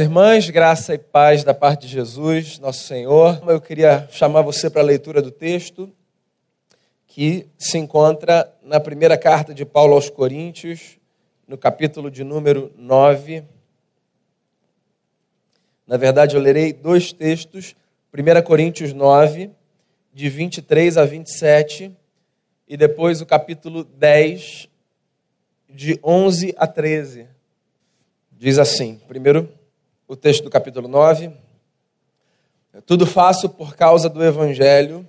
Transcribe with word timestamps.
Irmãs, 0.00 0.48
graça 0.48 0.94
e 0.94 0.98
paz 0.98 1.42
da 1.42 1.52
parte 1.52 1.86
de 1.86 1.88
Jesus, 1.88 2.58
nosso 2.58 2.84
Senhor. 2.84 3.42
Eu 3.48 3.60
queria 3.60 4.06
chamar 4.10 4.42
você 4.42 4.70
para 4.70 4.80
a 4.80 4.84
leitura 4.84 5.20
do 5.20 5.30
texto 5.30 5.92
que 7.06 7.48
se 7.58 7.78
encontra 7.78 8.54
na 8.62 8.78
primeira 8.78 9.18
carta 9.18 9.52
de 9.52 9.64
Paulo 9.64 9.94
aos 9.94 10.08
Coríntios, 10.08 10.98
no 11.48 11.58
capítulo 11.58 12.10
de 12.10 12.22
número 12.22 12.72
9. 12.76 13.42
Na 15.86 15.96
verdade, 15.96 16.36
eu 16.36 16.40
lerei 16.40 16.72
dois 16.72 17.12
textos, 17.12 17.74
1 18.12 18.42
Coríntios 18.42 18.92
9, 18.92 19.50
de 20.14 20.28
23 20.28 20.96
a 20.96 21.04
27, 21.04 21.90
e 22.68 22.76
depois 22.76 23.20
o 23.20 23.26
capítulo 23.26 23.82
10, 23.82 24.68
de 25.68 25.98
11 26.04 26.54
a 26.56 26.66
13. 26.66 27.26
Diz 28.30 28.58
assim: 28.58 29.00
primeiro, 29.08 29.57
o 30.08 30.16
texto 30.16 30.42
do 30.42 30.48
capítulo 30.48 30.88
9. 30.88 31.30
Tudo 32.86 33.06
faço 33.06 33.46
por 33.46 33.76
causa 33.76 34.08
do 34.08 34.24
Evangelho, 34.24 35.06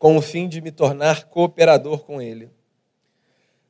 com 0.00 0.16
o 0.16 0.20
fim 0.20 0.48
de 0.48 0.60
me 0.60 0.72
tornar 0.72 1.26
cooperador 1.26 2.00
com 2.00 2.20
ele. 2.20 2.50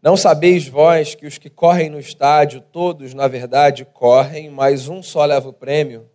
Não 0.00 0.16
sabeis 0.16 0.66
vós 0.66 1.14
que 1.14 1.26
os 1.26 1.36
que 1.36 1.50
correm 1.50 1.90
no 1.90 2.00
estádio, 2.00 2.62
todos, 2.62 3.12
na 3.12 3.28
verdade, 3.28 3.84
correm, 3.84 4.48
mas 4.48 4.88
um 4.88 5.02
só 5.02 5.26
leva 5.26 5.50
o 5.50 5.52
prêmio? 5.52 6.08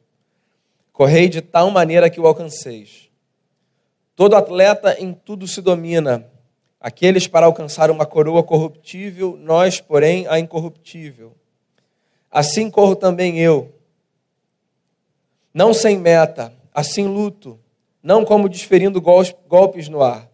Correi 0.91 1.29
de 1.29 1.41
tal 1.41 1.69
maneira 1.69 2.09
que 2.09 2.19
o 2.19 2.25
alcanceis. 2.25 3.11
Todo 4.15 4.35
atleta 4.35 4.99
em 4.99 5.13
tudo 5.13 5.47
se 5.47 5.61
domina, 5.61 6.27
aqueles 6.79 7.27
para 7.27 7.45
alcançar 7.45 7.91
uma 7.91 8.07
coroa 8.07 8.41
corruptível, 8.41 9.37
nós, 9.39 9.79
porém, 9.79 10.25
a 10.27 10.39
incorruptível. 10.39 11.35
Assim 12.31 12.71
corro 12.71 12.95
também 12.95 13.37
eu 13.37 13.80
não 15.53 15.73
sem 15.73 15.97
meta, 15.97 16.53
assim 16.73 17.05
luto, 17.05 17.59
não 18.01 18.23
como 18.25 18.49
desferindo 18.49 19.01
golpes 19.01 19.89
no 19.89 20.01
ar, 20.01 20.29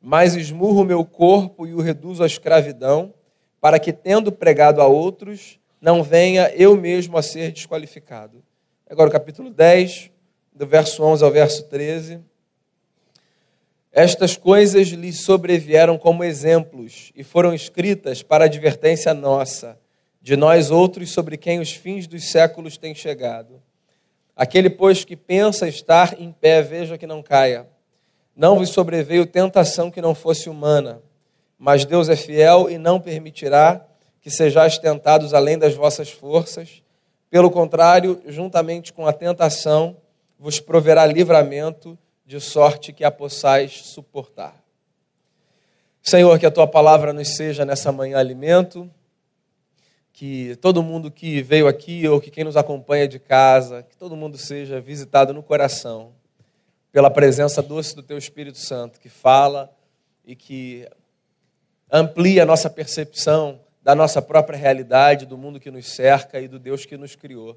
mas 0.00 0.34
esmurro 0.34 0.84
meu 0.84 1.04
corpo 1.04 1.66
e 1.66 1.74
o 1.74 1.80
reduzo 1.80 2.22
à 2.22 2.26
escravidão, 2.26 3.12
para 3.60 3.78
que, 3.78 3.92
tendo 3.92 4.30
pregado 4.30 4.80
a 4.80 4.86
outros, 4.86 5.58
não 5.80 6.02
venha 6.02 6.50
eu 6.54 6.76
mesmo 6.76 7.16
a 7.16 7.22
ser 7.22 7.52
desqualificado. 7.52 8.42
Agora 8.88 9.08
o 9.08 9.12
capítulo 9.12 9.50
10, 9.50 10.10
do 10.54 10.66
verso 10.66 11.02
11 11.02 11.24
ao 11.24 11.30
verso 11.30 11.64
13. 11.64 12.20
Estas 13.92 14.36
coisas 14.36 14.88
lhe 14.88 15.12
sobrevieram 15.12 15.98
como 15.98 16.24
exemplos 16.24 17.12
e 17.14 17.22
foram 17.22 17.52
escritas 17.52 18.22
para 18.22 18.44
advertência 18.44 19.12
nossa, 19.12 19.78
de 20.20 20.36
nós 20.36 20.70
outros 20.70 21.10
sobre 21.10 21.36
quem 21.36 21.58
os 21.60 21.72
fins 21.72 22.06
dos 22.06 22.30
séculos 22.30 22.76
têm 22.76 22.94
chegado. 22.94 23.62
Aquele, 24.38 24.70
pois, 24.70 25.04
que 25.04 25.16
pensa 25.16 25.66
estar 25.66 26.14
em 26.20 26.30
pé, 26.30 26.62
veja 26.62 26.96
que 26.96 27.08
não 27.08 27.20
caia. 27.20 27.66
Não 28.36 28.56
vos 28.56 28.68
sobreveio 28.68 29.26
tentação 29.26 29.90
que 29.90 30.00
não 30.00 30.14
fosse 30.14 30.48
humana, 30.48 31.02
mas 31.58 31.84
Deus 31.84 32.08
é 32.08 32.14
fiel 32.14 32.70
e 32.70 32.78
não 32.78 33.00
permitirá 33.00 33.84
que 34.20 34.30
sejais 34.30 34.78
tentados 34.78 35.34
além 35.34 35.58
das 35.58 35.74
vossas 35.74 36.08
forças. 36.10 36.84
Pelo 37.28 37.50
contrário, 37.50 38.22
juntamente 38.26 38.92
com 38.92 39.08
a 39.08 39.12
tentação, 39.12 39.96
vos 40.38 40.60
proverá 40.60 41.04
livramento, 41.04 41.98
de 42.24 42.38
sorte 42.38 42.92
que 42.92 43.02
a 43.02 43.10
possais 43.10 43.86
suportar. 43.86 44.54
Senhor, 46.00 46.38
que 46.38 46.46
a 46.46 46.50
tua 46.50 46.68
palavra 46.68 47.12
nos 47.12 47.34
seja 47.34 47.64
nessa 47.64 47.90
manhã 47.90 48.18
alimento 48.18 48.88
que 50.18 50.56
todo 50.56 50.82
mundo 50.82 51.12
que 51.12 51.40
veio 51.42 51.68
aqui 51.68 52.08
ou 52.08 52.20
que 52.20 52.28
quem 52.28 52.42
nos 52.42 52.56
acompanha 52.56 53.06
de 53.06 53.20
casa, 53.20 53.84
que 53.84 53.96
todo 53.96 54.16
mundo 54.16 54.36
seja 54.36 54.80
visitado 54.80 55.32
no 55.32 55.44
coração 55.44 56.12
pela 56.90 57.08
presença 57.08 57.62
doce 57.62 57.94
do 57.94 58.02
Teu 58.02 58.18
Espírito 58.18 58.58
Santo, 58.58 58.98
que 58.98 59.08
fala 59.08 59.72
e 60.26 60.34
que 60.34 60.88
amplia 61.88 62.42
a 62.42 62.46
nossa 62.46 62.68
percepção 62.68 63.60
da 63.80 63.94
nossa 63.94 64.20
própria 64.20 64.58
realidade, 64.58 65.24
do 65.24 65.38
mundo 65.38 65.60
que 65.60 65.70
nos 65.70 65.86
cerca 65.86 66.40
e 66.40 66.48
do 66.48 66.58
Deus 66.58 66.84
que 66.84 66.96
nos 66.96 67.14
criou. 67.14 67.56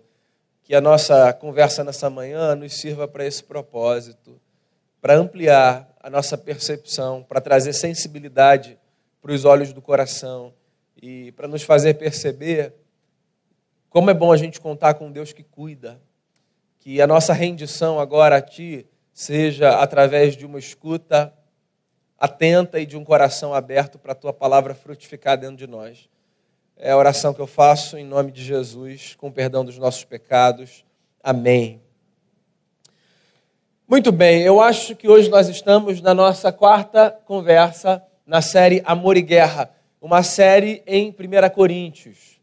Que 0.63 0.75
a 0.75 0.81
nossa 0.81 1.33
conversa 1.33 1.83
nessa 1.83 2.11
manhã 2.11 2.53
nos 2.53 2.79
sirva 2.79 3.07
para 3.07 3.25
esse 3.25 3.43
propósito, 3.43 4.39
para 5.01 5.15
ampliar 5.15 5.91
a 5.99 6.11
nossa 6.11 6.37
percepção, 6.37 7.23
para 7.23 7.41
trazer 7.41 7.73
sensibilidade 7.73 8.77
para 9.19 9.31
os 9.31 9.45
olhos 9.45 9.73
do 9.73 9.81
coração 9.81 10.53
e 11.01 11.31
para 11.31 11.47
nos 11.47 11.63
fazer 11.63 11.95
perceber 11.95 12.73
como 13.89 14.09
é 14.09 14.13
bom 14.13 14.31
a 14.31 14.37
gente 14.37 14.61
contar 14.61 14.93
com 14.93 15.11
Deus 15.11 15.33
que 15.33 15.43
cuida, 15.43 15.99
que 16.79 17.01
a 17.01 17.07
nossa 17.07 17.33
rendição 17.33 17.99
agora 17.99 18.37
a 18.37 18.41
Ti 18.41 18.87
seja 19.13 19.79
através 19.79 20.37
de 20.37 20.45
uma 20.45 20.59
escuta 20.59 21.33
atenta 22.17 22.79
e 22.79 22.85
de 22.85 22.95
um 22.95 23.03
coração 23.03 23.53
aberto 23.53 23.99
para 23.99 24.13
a 24.13 24.15
Tua 24.15 24.31
palavra 24.31 24.73
frutificar 24.73 25.37
dentro 25.37 25.57
de 25.57 25.67
nós. 25.67 26.07
É 26.77 26.91
a 26.91 26.97
oração 26.97 27.33
que 27.33 27.41
eu 27.41 27.47
faço 27.47 27.97
em 27.97 28.05
nome 28.05 28.31
de 28.31 28.43
Jesus, 28.43 29.15
com 29.15 29.31
perdão 29.31 29.65
dos 29.65 29.77
nossos 29.77 30.05
pecados. 30.05 30.85
Amém. 31.21 31.81
Muito 33.87 34.11
bem, 34.11 34.41
eu 34.43 34.61
acho 34.61 34.95
que 34.95 35.09
hoje 35.09 35.29
nós 35.29 35.49
estamos 35.49 35.99
na 35.99 36.13
nossa 36.13 36.51
quarta 36.51 37.11
conversa 37.25 38.01
na 38.25 38.41
série 38.41 38.81
Amor 38.85 39.17
e 39.17 39.21
Guerra 39.21 39.69
uma 40.01 40.23
série 40.23 40.81
em 40.87 41.09
1 41.11 41.49
Coríntios. 41.53 42.41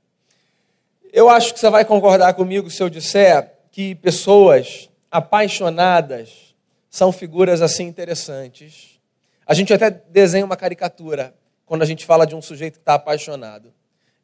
Eu 1.12 1.28
acho 1.28 1.52
que 1.52 1.58
você 1.58 1.68
vai 1.68 1.84
concordar 1.84 2.32
comigo 2.34 2.70
se 2.70 2.80
eu 2.80 2.88
disser 2.88 3.52
que 3.72 3.96
pessoas 3.96 4.88
apaixonadas 5.10 6.54
são 6.88 7.10
figuras 7.10 7.60
assim 7.60 7.84
interessantes. 7.84 9.00
A 9.44 9.54
gente 9.54 9.74
até 9.74 9.90
desenha 9.90 10.44
uma 10.44 10.56
caricatura 10.56 11.34
quando 11.66 11.82
a 11.82 11.86
gente 11.86 12.06
fala 12.06 12.26
de 12.26 12.36
um 12.36 12.40
sujeito 12.40 12.74
que 12.74 12.80
está 12.80 12.94
apaixonado. 12.94 13.72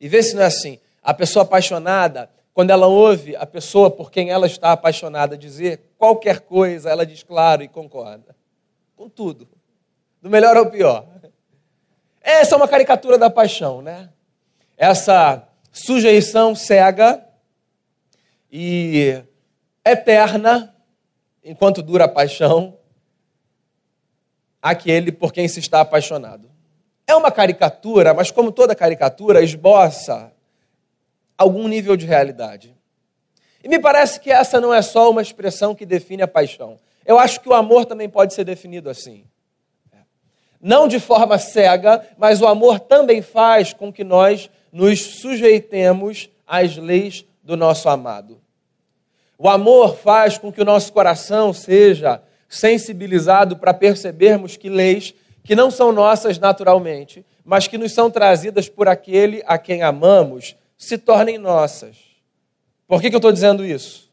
E 0.01 0.09
vê 0.09 0.23
se 0.23 0.35
não 0.35 0.43
é 0.43 0.47
assim. 0.47 0.79
A 1.03 1.13
pessoa 1.13 1.43
apaixonada, 1.43 2.31
quando 2.53 2.71
ela 2.71 2.87
ouve 2.87 3.35
a 3.35 3.45
pessoa 3.45 3.91
por 3.91 4.11
quem 4.13 4.31
ela 4.31 4.47
está 4.47 4.73
apaixonada 4.73 5.37
dizer 5.37 5.95
qualquer 5.99 6.41
coisa, 6.41 6.89
ela 6.89 7.05
diz 7.05 7.23
claro 7.23 7.63
e 7.63 7.69
concorda. 7.69 8.37
Com 8.95 9.09
tudo. 9.09 9.49
Do 10.23 10.31
melhor 10.31 10.57
ao 10.57 10.71
pior. 10.71 11.14
Essa 12.25 12.55
é 12.55 12.57
uma 12.57 12.67
caricatura 12.67 13.19
da 13.19 13.29
paixão, 13.29 13.83
né? 13.83 14.09
Essa 14.79 15.47
sujeição 15.71 16.55
cega 16.55 17.23
e 18.51 19.23
eterna, 19.85 20.75
enquanto 21.45 21.83
dura 21.83 22.07
a 22.07 22.09
paixão, 22.09 22.79
aquele 24.63 25.13
por 25.13 25.35
quem 25.35 25.47
se 25.47 25.61
está 25.61 25.83
apaixonado. 25.83 26.51
É 27.07 27.15
uma 27.15 27.31
caricatura, 27.31 28.15
mas 28.15 28.31
como 28.31 28.51
toda 28.51 28.75
caricatura, 28.75 29.43
esboça 29.43 30.33
algum 31.37 31.69
nível 31.69 31.95
de 31.95 32.07
realidade. 32.07 32.75
E 33.63 33.69
me 33.69 33.79
parece 33.79 34.19
que 34.19 34.31
essa 34.31 34.59
não 34.63 34.73
é 34.73 34.81
só 34.81 35.11
uma 35.11 35.21
expressão 35.21 35.75
que 35.75 35.85
define 35.85 36.23
a 36.23 36.29
paixão. 36.29 36.79
Eu 37.05 37.19
acho 37.19 37.39
que 37.41 37.51
o 37.51 37.55
amor 37.55 37.85
também 37.85 38.09
pode 38.09 38.33
ser 38.33 38.45
definido 38.45 38.89
assim 38.89 39.27
não 40.65 40.89
de 40.89 40.99
forma 40.99 41.39
cega, 41.39 42.03
mas 42.17 42.41
o 42.41 42.47
amor 42.47 42.81
também 42.81 43.21
faz 43.21 43.75
com 43.75 43.93
que 43.93 44.03
nós 44.03 44.49
nos 44.73 44.99
sujeitemos 45.21 46.31
às 46.47 46.79
leis 46.79 47.27
do 47.43 47.55
nosso 47.55 47.87
amado. 47.87 48.41
O 49.37 49.47
amor 49.47 49.95
faz 49.95 50.39
com 50.39 50.51
que 50.51 50.63
o 50.63 50.65
nosso 50.65 50.91
coração 50.91 51.53
seja 51.53 52.23
sensibilizado 52.49 53.59
para 53.59 53.75
percebermos 53.75 54.57
que 54.57 54.71
leis 54.71 55.13
que 55.43 55.55
não 55.55 55.71
são 55.71 55.93
nossas 55.93 56.39
naturalmente, 56.39 57.27
mas 57.45 57.69
que 57.69 57.77
nos 57.77 57.93
são 57.93 58.11
trazidas 58.11 58.67
por 58.67 58.89
aquele 58.89 59.43
a 59.45 59.59
quem 59.59 59.83
amamos, 59.83 60.57
se 60.79 60.97
tornem 60.97 61.37
nossas. 61.37 61.95
Por 62.89 63.03
que, 63.03 63.11
que 63.11 63.17
eu 63.17 63.19
estou 63.19 63.33
dizendo 63.33 63.67
isso? 63.67 64.11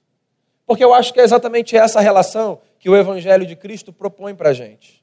Porque 0.65 0.83
eu 0.83 0.93
acho 0.93 1.13
que 1.13 1.21
é 1.21 1.23
exatamente 1.23 1.77
essa 1.77 2.01
relação 2.01 2.59
que 2.77 2.89
o 2.89 2.97
Evangelho 2.97 3.45
de 3.45 3.55
Cristo 3.55 3.93
propõe 3.93 4.35
para 4.35 4.49
a 4.49 4.53
gente. 4.53 5.00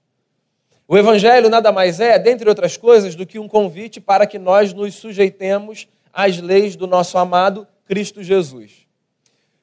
O 0.90 0.96
Evangelho 0.96 1.50
nada 1.50 1.70
mais 1.70 2.00
é, 2.00 2.18
dentre 2.18 2.48
outras 2.48 2.78
coisas, 2.78 3.14
do 3.14 3.26
que 3.26 3.38
um 3.38 3.46
convite 3.46 4.00
para 4.00 4.26
que 4.26 4.38
nós 4.38 4.72
nos 4.72 4.94
sujeitemos 4.94 5.86
às 6.10 6.38
leis 6.38 6.76
do 6.76 6.86
nosso 6.86 7.18
amado 7.18 7.68
Cristo 7.84 8.22
Jesus. 8.22 8.86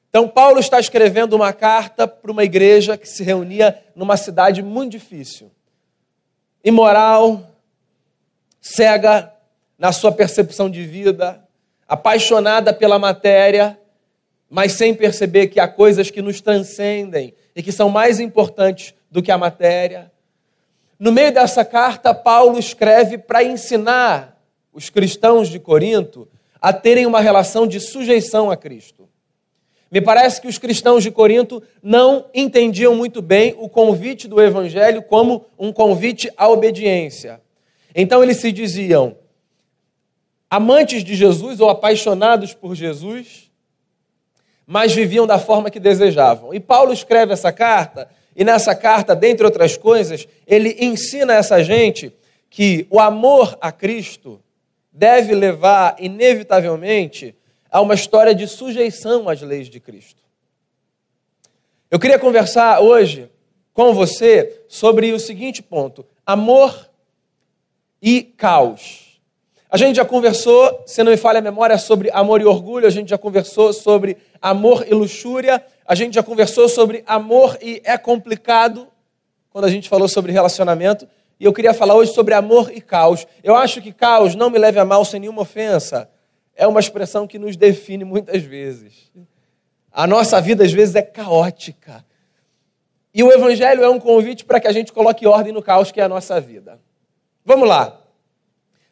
Então, 0.08 0.28
Paulo 0.28 0.60
está 0.60 0.78
escrevendo 0.78 1.34
uma 1.34 1.52
carta 1.52 2.06
para 2.06 2.30
uma 2.30 2.44
igreja 2.44 2.96
que 2.96 3.08
se 3.08 3.24
reunia 3.24 3.76
numa 3.96 4.16
cidade 4.16 4.62
muito 4.62 4.92
difícil, 4.92 5.50
imoral, 6.62 7.44
cega 8.60 9.32
na 9.76 9.90
sua 9.90 10.12
percepção 10.12 10.70
de 10.70 10.84
vida, 10.84 11.42
apaixonada 11.88 12.72
pela 12.72 13.00
matéria, 13.00 13.76
mas 14.48 14.74
sem 14.74 14.94
perceber 14.94 15.48
que 15.48 15.58
há 15.58 15.66
coisas 15.66 16.08
que 16.08 16.22
nos 16.22 16.40
transcendem 16.40 17.34
e 17.54 17.64
que 17.64 17.72
são 17.72 17.90
mais 17.90 18.20
importantes 18.20 18.94
do 19.10 19.20
que 19.20 19.32
a 19.32 19.36
matéria 19.36 20.12
no 20.98 21.12
meio 21.12 21.32
dessa 21.32 21.64
carta, 21.64 22.14
Paulo 22.14 22.58
escreve 22.58 23.18
para 23.18 23.44
ensinar 23.44 24.40
os 24.72 24.88
cristãos 24.88 25.48
de 25.48 25.58
Corinto 25.58 26.28
a 26.60 26.72
terem 26.72 27.06
uma 27.06 27.20
relação 27.20 27.66
de 27.66 27.78
sujeição 27.80 28.50
a 28.50 28.56
Cristo. 28.56 29.06
Me 29.90 30.00
parece 30.00 30.40
que 30.40 30.48
os 30.48 30.58
cristãos 30.58 31.02
de 31.02 31.10
Corinto 31.10 31.62
não 31.82 32.26
entendiam 32.34 32.94
muito 32.94 33.22
bem 33.22 33.54
o 33.58 33.68
convite 33.68 34.26
do 34.26 34.40
Evangelho 34.40 35.02
como 35.02 35.46
um 35.58 35.72
convite 35.72 36.30
à 36.36 36.48
obediência. 36.48 37.40
Então 37.94 38.22
eles 38.22 38.38
se 38.38 38.50
diziam 38.50 39.16
amantes 40.50 41.04
de 41.04 41.14
Jesus 41.14 41.60
ou 41.60 41.68
apaixonados 41.68 42.52
por 42.52 42.74
Jesus, 42.74 43.50
mas 44.66 44.92
viviam 44.92 45.26
da 45.26 45.38
forma 45.38 45.70
que 45.70 45.78
desejavam. 45.78 46.52
E 46.52 46.58
Paulo 46.58 46.92
escreve 46.92 47.32
essa 47.32 47.52
carta, 47.52 48.08
e 48.36 48.44
nessa 48.44 48.74
carta, 48.74 49.16
dentre 49.16 49.46
outras 49.46 49.78
coisas, 49.78 50.28
ele 50.46 50.76
ensina 50.78 51.32
essa 51.32 51.64
gente 51.64 52.12
que 52.50 52.86
o 52.90 53.00
amor 53.00 53.56
a 53.62 53.72
Cristo 53.72 54.38
deve 54.92 55.34
levar, 55.34 55.96
inevitavelmente, 55.98 57.34
a 57.70 57.80
uma 57.80 57.94
história 57.94 58.34
de 58.34 58.46
sujeição 58.46 59.26
às 59.28 59.40
leis 59.40 59.70
de 59.70 59.80
Cristo. 59.80 60.22
Eu 61.90 61.98
queria 61.98 62.18
conversar 62.18 62.80
hoje 62.80 63.30
com 63.72 63.94
você 63.94 64.64
sobre 64.68 65.12
o 65.12 65.18
seguinte 65.18 65.62
ponto: 65.62 66.04
amor 66.24 66.90
e 68.02 68.22
caos. 68.22 69.18
A 69.70 69.78
gente 69.78 69.96
já 69.96 70.04
conversou, 70.04 70.84
se 70.86 71.02
não 71.02 71.10
me 71.10 71.16
falha 71.16 71.38
a 71.38 71.42
memória, 71.42 71.76
sobre 71.78 72.10
amor 72.10 72.40
e 72.40 72.44
orgulho, 72.44 72.86
a 72.86 72.90
gente 72.90 73.08
já 73.08 73.18
conversou 73.18 73.72
sobre 73.72 74.16
amor 74.40 74.86
e 74.86 74.94
luxúria, 74.94 75.64
a 75.86 75.94
gente 75.94 76.14
já 76.14 76.22
conversou 76.22 76.68
sobre 76.68 77.04
amor 77.06 77.58
e 77.62 77.80
é 77.84 77.96
complicado, 77.96 78.88
quando 79.50 79.66
a 79.66 79.70
gente 79.70 79.88
falou 79.88 80.08
sobre 80.08 80.32
relacionamento, 80.32 81.08
e 81.38 81.44
eu 81.44 81.52
queria 81.52 81.72
falar 81.72 81.94
hoje 81.94 82.12
sobre 82.12 82.34
amor 82.34 82.70
e 82.74 82.80
caos. 82.80 83.26
Eu 83.42 83.54
acho 83.54 83.80
que 83.80 83.92
caos, 83.92 84.34
não 84.34 84.50
me 84.50 84.58
leve 84.58 84.78
a 84.78 84.84
mal 84.84 85.04
sem 85.04 85.20
nenhuma 85.20 85.42
ofensa, 85.42 86.10
é 86.54 86.66
uma 86.66 86.80
expressão 86.80 87.26
que 87.26 87.38
nos 87.38 87.56
define 87.56 88.04
muitas 88.04 88.42
vezes. 88.42 89.12
A 89.92 90.06
nossa 90.06 90.40
vida, 90.40 90.64
às 90.64 90.72
vezes, 90.72 90.94
é 90.94 91.02
caótica. 91.02 92.04
E 93.14 93.22
o 93.22 93.32
Evangelho 93.32 93.84
é 93.84 93.88
um 93.88 94.00
convite 94.00 94.44
para 94.44 94.60
que 94.60 94.66
a 94.66 94.72
gente 94.72 94.92
coloque 94.92 95.26
ordem 95.26 95.52
no 95.52 95.62
caos 95.62 95.92
que 95.92 96.00
é 96.00 96.04
a 96.04 96.08
nossa 96.08 96.40
vida. 96.40 96.80
Vamos 97.44 97.68
lá. 97.68 98.00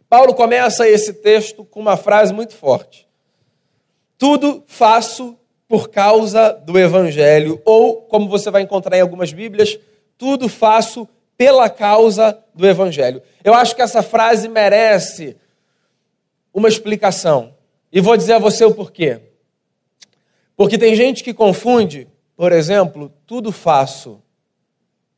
Paulo 0.09 0.35
começa 0.35 0.89
esse 0.89 1.13
texto 1.15 1.65
com 1.65 1.81
uma 1.81 1.97
frase 1.97 2.33
muito 2.33 2.55
forte. 2.55 3.09
Tudo 4.17 4.63
faço 4.67 5.37
por 5.69 5.89
causa 5.89 6.53
do 6.53 6.79
Evangelho, 6.79 7.61
ou, 7.65 8.03
como 8.03 8.29
você 8.29 8.51
vai 8.51 8.63
encontrar 8.63 8.97
em 8.97 9.01
algumas 9.01 9.33
Bíblias, 9.33 9.79
tudo 10.19 10.49
faço 10.49 11.09
pela 11.37 11.69
causa 11.69 12.39
do 12.55 12.67
Evangelho. 12.67 13.23
Eu 13.43 13.55
acho 13.55 13.75
que 13.75 13.83
essa 13.83 14.03
frase 14.03 14.49
merece 14.49 15.37
uma 16.53 16.69
explicação. 16.69 17.55
E 17.93 18.01
vou 18.01 18.17
dizer 18.17 18.35
a 18.35 18.39
você 18.39 18.65
o 18.65 18.75
porquê. 18.75 19.21
Porque 20.57 20.79
tem 20.79 20.95
gente 20.95 21.25
que 21.25 21.35
confunde, 21.35 22.07
por 22.37 22.53
exemplo, 22.53 23.13
tudo 23.27 23.51
faço 23.51 24.23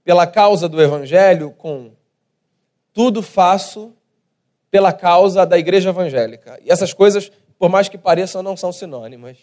pela 0.03 0.27
causa 0.27 0.69
do 0.69 0.81
Evangelho 0.81 1.51
com 1.51 1.91
tudo 2.93 3.23
faço 3.23 3.93
pela 4.71 4.93
causa 4.93 5.45
da 5.45 5.59
igreja 5.59 5.91
evangélica. 5.91 6.59
E 6.63 6.71
essas 6.71 6.93
coisas, 6.93 7.31
por 7.59 7.69
mais 7.69 7.89
que 7.89 7.99
pareçam, 7.99 8.43
não 8.43 8.57
são 8.57 8.73
sinônimas. 8.73 9.37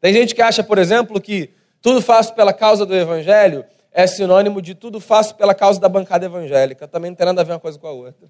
Tem 0.00 0.12
gente 0.12 0.34
que 0.34 0.40
acha, 0.40 0.62
por 0.62 0.78
exemplo, 0.78 1.20
que 1.20 1.50
tudo 1.82 2.00
faço 2.00 2.34
pela 2.34 2.52
causa 2.52 2.86
do 2.86 2.94
evangelho 2.94 3.64
é 3.92 4.06
sinônimo 4.06 4.62
de 4.62 4.74
tudo 4.74 5.00
faço 5.00 5.34
pela 5.34 5.54
causa 5.54 5.80
da 5.80 5.88
bancada 5.88 6.24
evangélica. 6.24 6.86
Também 6.86 7.10
não 7.10 7.16
tem 7.16 7.26
nada 7.26 7.40
a 7.40 7.44
ver 7.44 7.52
uma 7.52 7.60
coisa 7.60 7.78
com 7.78 7.86
a 7.86 7.92
outra. 7.92 8.28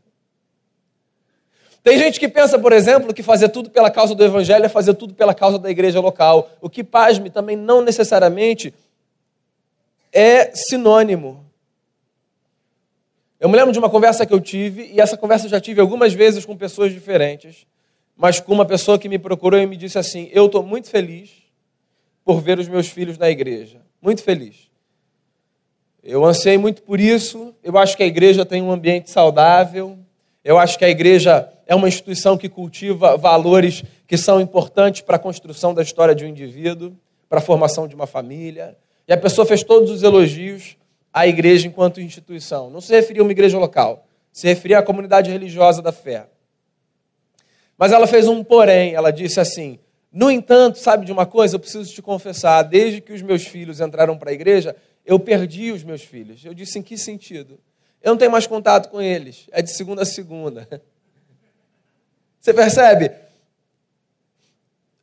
Tem 1.83 1.99
gente 1.99 2.21
que 2.21 2.29
pensa, 2.29 2.59
por 2.59 2.73
exemplo, 2.73 3.15
que 3.15 3.23
fazer 3.23 3.49
tudo 3.49 3.71
pela 3.71 3.91
causa 3.91 4.15
do 4.15 4.25
evangelho 4.25 4.65
é 4.65 4.69
fazer 4.69 4.95
tudo 4.95 5.15
pela 5.15 5.35
causa 5.35 5.59
da 5.59 5.71
igreja 5.71 6.01
local. 6.01 6.51
O 6.61 6.69
que, 6.69 6.85
pasme, 6.85 7.31
também 7.31 7.57
não 7.57 7.83
necessariamente 7.83 8.75
é 10.13 10.55
sinônimo. 10.55 11.47
Eu 13.39 13.49
me 13.49 13.57
lembro 13.57 13.73
de 13.73 13.79
uma 13.79 13.89
conversa 13.89 14.27
que 14.27 14.35
eu 14.35 14.41
tive, 14.41 14.91
e 14.93 15.01
essa 15.01 15.17
conversa 15.17 15.47
eu 15.47 15.51
já 15.51 15.61
tive 15.61 15.81
algumas 15.81 16.13
vezes 16.13 16.45
com 16.45 16.55
pessoas 16.55 16.93
diferentes, 16.93 17.67
mas 18.15 18.39
com 18.39 18.53
uma 18.53 18.67
pessoa 18.67 18.99
que 18.99 19.09
me 19.09 19.19
procurou 19.19 19.59
e 19.59 19.67
me 19.67 19.77
disse 19.77 19.99
assim: 19.99 20.29
Eu 20.33 20.47
estou 20.47 20.63
muito 20.63 20.91
feliz 20.91 21.40
por 22.31 22.41
ver 22.41 22.61
os 22.61 22.69
meus 22.69 22.87
filhos 22.87 23.19
na 23.19 23.29
igreja. 23.29 23.81
Muito 24.01 24.23
feliz. 24.23 24.71
Eu 26.01 26.25
ansiei 26.25 26.57
muito 26.57 26.81
por 26.81 27.01
isso. 27.01 27.53
Eu 27.61 27.77
acho 27.77 27.97
que 27.97 28.05
a 28.05 28.07
igreja 28.07 28.47
tem 28.47 28.63
um 28.63 28.71
ambiente 28.71 29.11
saudável. 29.11 29.99
Eu 30.45 30.57
acho 30.57 30.79
que 30.79 30.85
a 30.85 30.89
igreja 30.89 31.53
é 31.67 31.75
uma 31.75 31.89
instituição 31.89 32.39
que 32.39 32.49
cultiva 32.49 33.17
valores 33.17 33.83
que 34.07 34.17
são 34.17 34.41
importantes 34.41 35.01
para 35.01 35.17
a 35.17 35.19
construção 35.19 35.75
da 35.75 35.83
história 35.83 36.15
de 36.15 36.25
um 36.25 36.29
indivíduo, 36.29 36.97
para 37.29 37.41
a 37.41 37.43
formação 37.43 37.89
de 37.89 37.97
uma 37.97 38.07
família. 38.07 38.79
E 39.09 39.13
a 39.13 39.17
pessoa 39.17 39.45
fez 39.45 39.65
todos 39.65 39.91
os 39.91 40.05
elogios 40.05 40.77
a 41.13 41.27
igreja 41.27 41.67
enquanto 41.67 42.01
instituição. 42.01 42.71
Não 42.71 42.81
se 42.81 42.95
referia 42.95 43.23
a 43.23 43.25
uma 43.25 43.33
igreja 43.33 43.59
local, 43.59 44.07
se 44.33 44.47
referia 44.47 44.79
à 44.79 44.83
comunidade 44.85 45.33
religiosa 45.33 45.83
da 45.83 45.91
fé. 45.91 46.29
Mas 47.77 47.91
ela 47.91 48.07
fez 48.07 48.29
um 48.29 48.45
porém, 48.45 48.95
ela 48.95 49.11
disse 49.11 49.41
assim: 49.41 49.81
No 50.13 50.31
entanto, 50.31 50.79
sabe 50.79 51.07
de 51.07 51.13
uma 51.13 51.25
coisa? 51.25 51.55
Eu 51.55 51.61
preciso 51.61 51.93
te 51.93 52.03
confessar, 52.03 52.63
desde 52.63 53.01
que 53.01 53.13
os 53.13 53.23
meus 53.23 53.47
filhos 53.47 53.81
entraram 53.81 54.19
para 54.19 54.31
a 54.31 54.33
igreja, 54.33 54.75
eu 55.07 55.19
perdi 55.21 55.71
os 55.71 55.85
meus 55.85 56.03
filhos. 56.03 56.45
Eu 56.45 56.53
disse: 56.53 56.79
Em 56.79 56.83
que 56.83 56.99
sentido? 56.99 57.61
Eu 58.03 58.11
não 58.11 58.19
tenho 58.19 58.31
mais 58.31 58.47
contato 58.47 58.89
com 58.89 59.01
eles, 59.01 59.47
é 59.53 59.63
de 59.63 59.71
segunda 59.71 60.03
a 60.03 60.07
segunda. 60.07 60.67
Você 62.41 62.55
percebe? 62.55 63.13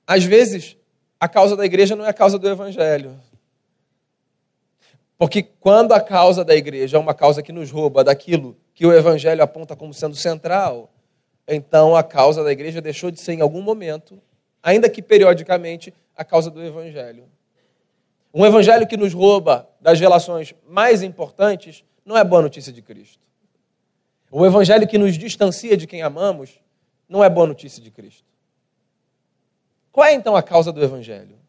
Às 0.06 0.24
vezes, 0.24 0.76
a 1.20 1.28
causa 1.28 1.56
da 1.56 1.66
igreja 1.66 1.96
não 1.96 2.06
é 2.06 2.10
a 2.10 2.14
causa 2.14 2.40
do 2.40 2.50
evangelho. 2.50 3.20
Porque 5.18 5.42
quando 5.42 5.94
a 5.94 6.02
causa 6.02 6.46
da 6.46 6.56
igreja 6.56 6.98
é 6.98 7.00
uma 7.00 7.14
causa 7.14 7.42
que 7.42 7.52
nos 7.52 7.72
rouba 7.72 8.04
daquilo 8.04 8.56
que 8.74 8.86
o 8.86 8.94
evangelho 8.94 9.42
aponta 9.42 9.76
como 9.76 9.94
sendo 9.94 10.16
central, 10.16 10.92
então 11.48 11.96
a 11.96 12.04
causa 12.04 12.44
da 12.44 12.52
igreja 12.52 12.82
deixou 12.82 13.10
de 13.10 13.20
ser 13.20 13.34
em 13.34 13.42
algum 13.42 13.62
momento, 13.62 14.22
ainda 14.68 14.90
que 14.90 15.02
periodicamente, 15.02 15.94
a 16.14 16.26
causa 16.26 16.52
do 16.52 16.62
evangelho. 16.62 17.24
Um 18.34 18.46
evangelho 18.46 18.86
que 18.86 18.98
nos 18.98 19.14
rouba 19.14 19.66
das 19.80 19.98
relações 19.98 20.54
mais 20.68 21.02
importantes 21.02 21.86
não 22.06 22.18
é 22.18 22.24
boa 22.26 22.42
notícia 22.42 22.74
de 22.74 22.82
Cristo. 22.82 23.24
O 24.30 24.46
evangelho 24.46 24.86
que 24.86 24.98
nos 24.98 25.18
distancia 25.18 25.78
de 25.78 25.88
quem 25.88 26.02
amamos 26.02 26.60
não 27.08 27.24
é 27.24 27.30
boa 27.30 27.48
notícia 27.48 27.82
de 27.82 27.90
Cristo. 27.90 28.26
Qual 29.90 30.06
é 30.06 30.14
então 30.14 30.36
a 30.36 30.44
causa 30.44 30.74
do 30.74 30.84
evangelho? 30.84 31.40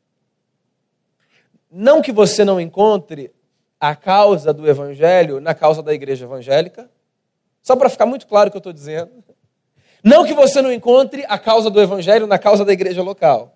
Não 1.68 2.00
que 2.00 2.12
você 2.12 2.44
não 2.44 2.60
encontre 2.60 3.32
a 3.80 3.96
causa 3.96 4.54
do 4.54 4.70
evangelho 4.70 5.40
na 5.40 5.56
causa 5.56 5.82
da 5.82 5.92
igreja 5.92 6.24
evangélica. 6.24 6.88
Só 7.62 7.74
para 7.74 7.90
ficar 7.90 8.06
muito 8.06 8.28
claro 8.28 8.46
o 8.46 8.50
que 8.52 8.56
eu 8.56 8.60
estou 8.60 8.72
dizendo. 8.72 9.10
Não 10.02 10.24
que 10.24 10.34
você 10.34 10.62
não 10.62 10.72
encontre 10.72 11.24
a 11.28 11.38
causa 11.38 11.70
do 11.70 11.80
evangelho 11.80 12.26
na 12.26 12.38
causa 12.38 12.64
da 12.64 12.72
igreja 12.72 13.02
local. 13.02 13.54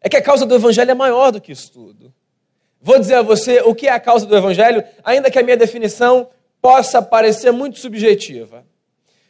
É 0.00 0.08
que 0.08 0.16
a 0.16 0.22
causa 0.22 0.44
do 0.44 0.54
evangelho 0.54 0.90
é 0.90 0.94
maior 0.94 1.30
do 1.30 1.40
que 1.40 1.52
isso 1.52 1.70
tudo. 1.70 2.12
Vou 2.80 2.98
dizer 2.98 3.14
a 3.14 3.22
você 3.22 3.60
o 3.60 3.74
que 3.74 3.86
é 3.86 3.92
a 3.92 4.00
causa 4.00 4.26
do 4.26 4.36
evangelho, 4.36 4.82
ainda 5.04 5.30
que 5.30 5.38
a 5.38 5.42
minha 5.42 5.56
definição 5.56 6.28
possa 6.60 7.00
parecer 7.00 7.52
muito 7.52 7.78
subjetiva. 7.78 8.64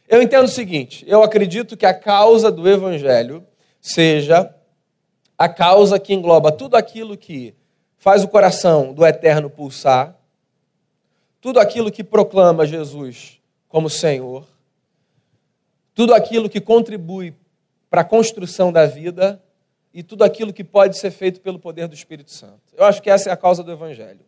Eu 0.08 0.22
entendo 0.22 0.44
o 0.44 0.48
seguinte: 0.48 1.04
eu 1.06 1.22
acredito 1.22 1.76
que 1.76 1.84
a 1.84 1.92
causa 1.92 2.50
do 2.50 2.68
evangelho 2.68 3.46
seja 3.80 4.54
a 5.36 5.48
causa 5.48 5.98
que 5.98 6.14
engloba 6.14 6.52
tudo 6.52 6.76
aquilo 6.76 7.16
que 7.16 7.54
faz 7.98 8.24
o 8.24 8.28
coração 8.28 8.92
do 8.92 9.04
eterno 9.04 9.50
pulsar, 9.50 10.16
tudo 11.40 11.60
aquilo 11.60 11.90
que 11.90 12.04
proclama 12.04 12.66
Jesus 12.66 13.40
como 13.68 13.90
Senhor, 13.90 14.46
tudo 15.94 16.14
aquilo 16.14 16.48
que 16.48 16.60
contribui 16.60 17.34
para 17.90 18.00
a 18.00 18.04
construção 18.04 18.72
da 18.72 18.86
vida 18.86 19.42
e 19.92 20.02
tudo 20.02 20.24
aquilo 20.24 20.52
que 20.52 20.64
pode 20.64 20.98
ser 20.98 21.10
feito 21.10 21.40
pelo 21.40 21.58
poder 21.58 21.86
do 21.86 21.94
Espírito 21.94 22.30
Santo. 22.30 22.60
Eu 22.74 22.84
acho 22.84 23.02
que 23.02 23.10
essa 23.10 23.28
é 23.28 23.32
a 23.32 23.36
causa 23.36 23.62
do 23.62 23.72
Evangelho. 23.72 24.24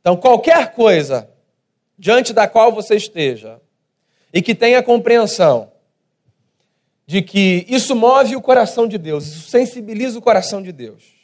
Então, 0.00 0.16
qualquer 0.16 0.72
coisa 0.72 1.30
diante 1.98 2.32
da 2.32 2.48
qual 2.48 2.72
você 2.72 2.96
esteja 2.96 3.60
e 4.32 4.42
que 4.42 4.54
tenha 4.54 4.82
compreensão 4.82 5.70
de 7.06 7.22
que 7.22 7.66
isso 7.68 7.94
move 7.94 8.36
o 8.36 8.40
coração 8.40 8.86
de 8.86 8.96
Deus, 8.96 9.26
isso 9.26 9.50
sensibiliza 9.50 10.18
o 10.18 10.22
coração 10.22 10.62
de 10.62 10.72
Deus 10.72 11.20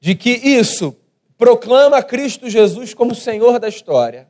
de 0.00 0.14
que 0.14 0.30
isso 0.30 0.96
proclama 1.36 2.02
Cristo 2.02 2.48
Jesus 2.48 2.94
como 2.94 3.14
Senhor 3.14 3.58
da 3.58 3.68
história, 3.68 4.28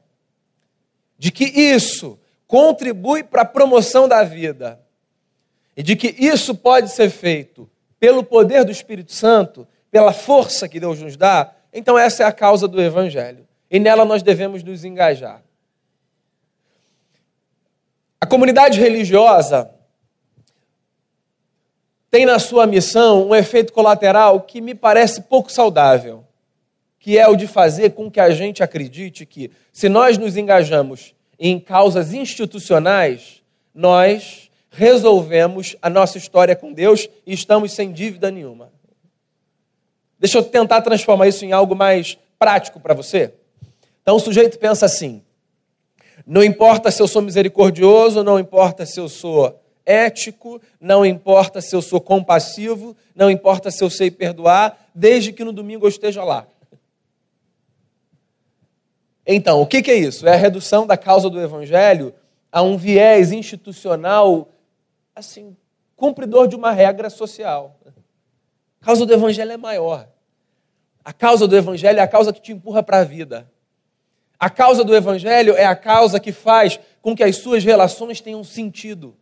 de 1.17 1.31
que 1.31 1.45
isso 1.45 2.19
contribui 2.51 3.23
para 3.23 3.43
a 3.43 3.45
promoção 3.45 4.09
da 4.09 4.25
vida, 4.25 4.81
e 5.77 5.85
de 5.85 5.95
que 5.95 6.09
isso 6.19 6.53
pode 6.53 6.91
ser 6.91 7.09
feito 7.09 7.71
pelo 8.01 8.25
poder 8.25 8.65
do 8.65 8.73
Espírito 8.73 9.13
Santo, 9.13 9.69
pela 9.89 10.13
força 10.13 10.69
que 10.69 10.81
Deus 10.81 11.01
nos 11.01 11.17
dá, 11.17 11.55
então 11.73 11.97
essa 11.97 12.25
é 12.25 12.27
a 12.27 12.33
causa 12.33 12.67
do 12.67 12.83
Evangelho. 12.83 13.47
E 13.71 13.79
nela 13.79 14.05
nós 14.05 14.21
devemos 14.21 14.65
nos 14.65 14.85
engajar. 14.85 15.45
A 18.21 18.27
comunidade 18.27 18.81
religiosa 18.81 19.71
tem 22.11 22.27
na 22.27 22.41
sua 22.41 22.67
missão 22.67 23.29
um 23.29 23.35
efeito 23.35 23.73
colateral 23.73 24.41
que 24.41 24.61
me 24.61 24.75
parece 24.75 25.23
pouco 25.23 25.53
saudável, 25.53 26.25
que 26.99 27.17
é 27.17 27.29
o 27.29 27.37
de 27.37 27.47
fazer 27.47 27.91
com 27.91 28.11
que 28.11 28.19
a 28.19 28.31
gente 28.31 28.61
acredite 28.61 29.25
que, 29.25 29.53
se 29.73 29.89
nós 29.89 30.19
nos 30.19 30.37
engajamos 30.37 31.15
em 31.41 31.59
causas 31.59 32.13
institucionais, 32.13 33.43
nós 33.75 34.51
resolvemos 34.71 35.75
a 35.81 35.89
nossa 35.89 36.19
história 36.19 36.55
com 36.55 36.71
Deus 36.71 37.09
e 37.27 37.33
estamos 37.33 37.73
sem 37.73 37.91
dívida 37.91 38.31
nenhuma. 38.31 38.71
Deixa 40.19 40.37
eu 40.37 40.43
tentar 40.43 40.83
transformar 40.83 41.27
isso 41.29 41.47
em 41.47 41.53
algo 41.53 41.75
mais 41.75 42.19
prático 42.39 42.79
para 42.79 42.93
você. 42.93 43.33
Então 44.03 44.17
o 44.17 44.21
sujeito 44.21 44.59
pensa 44.59 44.85
assim: 44.85 45.23
não 46.27 46.45
importa 46.45 46.91
se 46.91 47.03
eu 47.03 47.09
sou 47.09 47.23
misericordioso, 47.23 48.23
não 48.23 48.39
importa 48.39 48.85
se 48.85 49.01
eu 49.01 49.09
sou 49.09 49.59
ético, 49.87 50.61
não 50.79 51.07
importa 51.07 51.63
se 51.63 51.75
eu 51.75 51.81
sou 51.81 52.01
compassivo, 52.03 52.95
não 53.15 53.31
importa 53.31 53.71
se 53.71 53.83
eu 53.83 53.89
sei 53.89 54.11
perdoar, 54.11 54.79
desde 54.95 55.33
que 55.33 55.43
no 55.43 55.53
domingo 55.53 55.87
eu 55.87 55.89
esteja 55.89 56.23
lá. 56.23 56.47
Então, 59.33 59.61
o 59.61 59.67
que, 59.67 59.91
é 59.91 59.95
isso? 59.95 60.27
É 60.27 60.35
a 60.35 60.37
redução 60.37 60.87
da 60.87 60.97
causa 60.97 61.31
do 61.31 61.41
evangelho 61.41 62.13
a 62.51 62.63
um 62.63 62.77
viés 62.77 63.31
institucional, 63.31 64.49
assim, 65.15 65.57
cumpridor 65.95 66.49
de 66.49 66.57
uma 66.57 66.73
regra 66.73 67.09
social. 67.09 67.77
A 68.81 68.85
causa 68.85 69.07
do 69.07 69.13
evangelho 69.13 69.53
é 69.53 69.57
maior. 69.57 70.09
A 71.05 71.13
causa 71.13 71.47
do 71.47 71.57
evangelho 71.57 72.01
é 72.01 72.03
a 72.03 72.09
causa 72.09 72.33
que 72.33 72.41
te 72.41 72.53
empurra 72.53 72.83
para 72.83 72.99
a 72.99 73.05
vida. 73.05 73.49
A 74.41 74.49
causa 74.49 74.83
do 74.83 74.97
Evangelho 74.97 75.55
é 75.55 75.67
a 75.67 75.77
causa 75.77 76.19
que 76.19 76.33
faz 76.33 76.81
com 77.03 77.15
que 77.15 77.23
as 77.23 77.37
suas 77.37 77.63
relações 77.63 78.23
tenham 78.23 78.43
sentido. 78.43 79.15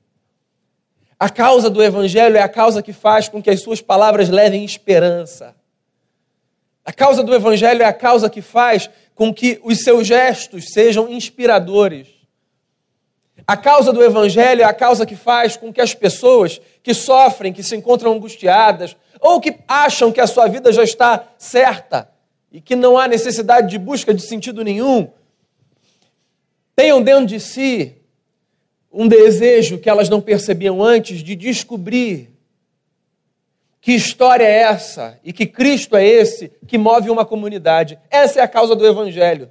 A 1.19 1.29
causa 1.29 1.69
do 1.69 1.83
Evangelho 1.83 2.37
é 2.37 2.41
a 2.41 2.49
causa 2.49 2.81
que 2.81 2.93
faz 2.93 3.29
com 3.29 3.43
que 3.43 3.51
as 3.51 3.61
suas 3.61 3.81
palavras 3.81 4.29
levem 4.29 4.65
esperança. 4.65 5.57
A 6.85 6.93
causa 6.93 7.25
do 7.25 7.35
Evangelho 7.35 7.83
é 7.83 7.85
a 7.85 7.93
causa 7.93 8.31
que 8.31 8.41
faz 8.41 8.89
com 9.19 9.35
que 9.35 9.61
os 9.65 9.79
seus 9.79 10.07
gestos 10.07 10.67
sejam 10.73 11.09
inspiradores. 11.09 12.07
A 13.45 13.57
causa 13.57 13.93
do 13.93 14.01
Evangelho 14.01 14.63
é 14.63 14.65
a 14.65 14.73
causa 14.73 15.05
que 15.05 15.17
faz 15.17 15.57
com 15.57 15.73
que 15.73 15.81
as 15.81 15.93
pessoas 15.93 16.61
que 16.85 16.95
sofrem, 16.95 17.53
que 17.53 17.65
se 17.65 17.75
encontram 17.75 18.13
angustiadas, 18.13 18.97
ou 19.21 19.41
que 19.41 19.57
acham 19.67 20.13
que 20.13 20.21
a 20.21 20.27
sua 20.29 20.47
vida 20.47 20.73
já 20.73 20.85
está 20.85 21.25
certa, 21.37 22.09
e 22.53 22.61
que 22.61 22.77
não 22.77 22.97
há 22.97 23.09
necessidade 23.09 23.69
de 23.69 23.77
busca 23.77 24.15
de 24.15 24.23
sentido 24.23 24.63
nenhum, 24.63 25.11
tenham 26.77 27.03
dentro 27.03 27.27
de 27.27 27.41
si 27.41 27.97
um 28.93 29.09
desejo 29.09 29.79
que 29.79 29.91
elas 29.91 30.09
não 30.09 30.21
percebiam 30.21 30.81
antes 30.81 31.25
de 31.25 31.35
descobrir 31.35 32.31
que 33.81 33.93
história 33.93 34.45
é 34.45 34.63
essa 34.63 35.19
e 35.23 35.33
que 35.33 35.47
Cristo 35.47 35.97
é 35.97 36.07
esse 36.07 36.53
que 36.67 36.77
move 36.77 37.11
uma 37.11 37.25
comunidade. 37.25 37.99
Essa 38.11 38.41
é 38.41 38.43
a 38.43 38.49
causa 38.49 38.75
do 38.75 38.87
Evangelho. 38.87 39.51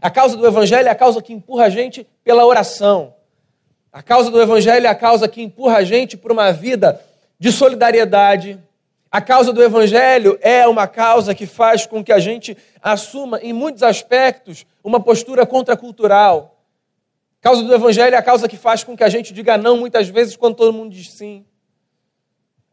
A 0.00 0.10
causa 0.10 0.36
do 0.36 0.46
Evangelho 0.46 0.88
é 0.88 0.90
a 0.90 0.94
causa 0.94 1.22
que 1.22 1.32
empurra 1.32 1.64
a 1.64 1.70
gente 1.70 2.06
pela 2.22 2.44
oração. 2.44 3.14
A 3.92 4.02
causa 4.02 4.30
do 4.30 4.40
Evangelho 4.40 4.86
é 4.86 4.90
a 4.90 4.94
causa 4.94 5.28
que 5.28 5.42
empurra 5.42 5.78
a 5.78 5.84
gente 5.84 6.16
para 6.16 6.32
uma 6.32 6.52
vida 6.52 7.00
de 7.38 7.50
solidariedade, 7.52 8.60
a 9.14 9.20
causa 9.20 9.52
do 9.52 9.62
Evangelho 9.62 10.36
é 10.42 10.66
uma 10.66 10.88
causa 10.88 11.36
que 11.36 11.46
faz 11.46 11.86
com 11.86 12.02
que 12.02 12.10
a 12.10 12.18
gente 12.18 12.56
assuma, 12.82 13.38
em 13.40 13.52
muitos 13.52 13.84
aspectos, 13.84 14.66
uma 14.82 14.98
postura 14.98 15.46
contracultural. 15.46 16.58
A 17.40 17.44
causa 17.44 17.62
do 17.62 17.72
Evangelho 17.72 18.12
é 18.12 18.18
a 18.18 18.22
causa 18.22 18.48
que 18.48 18.56
faz 18.56 18.82
com 18.82 18.96
que 18.96 19.04
a 19.04 19.08
gente 19.08 19.32
diga 19.32 19.56
não 19.56 19.76
muitas 19.76 20.08
vezes 20.08 20.34
quando 20.34 20.56
todo 20.56 20.72
mundo 20.72 20.90
diz 20.90 21.12
sim. 21.12 21.46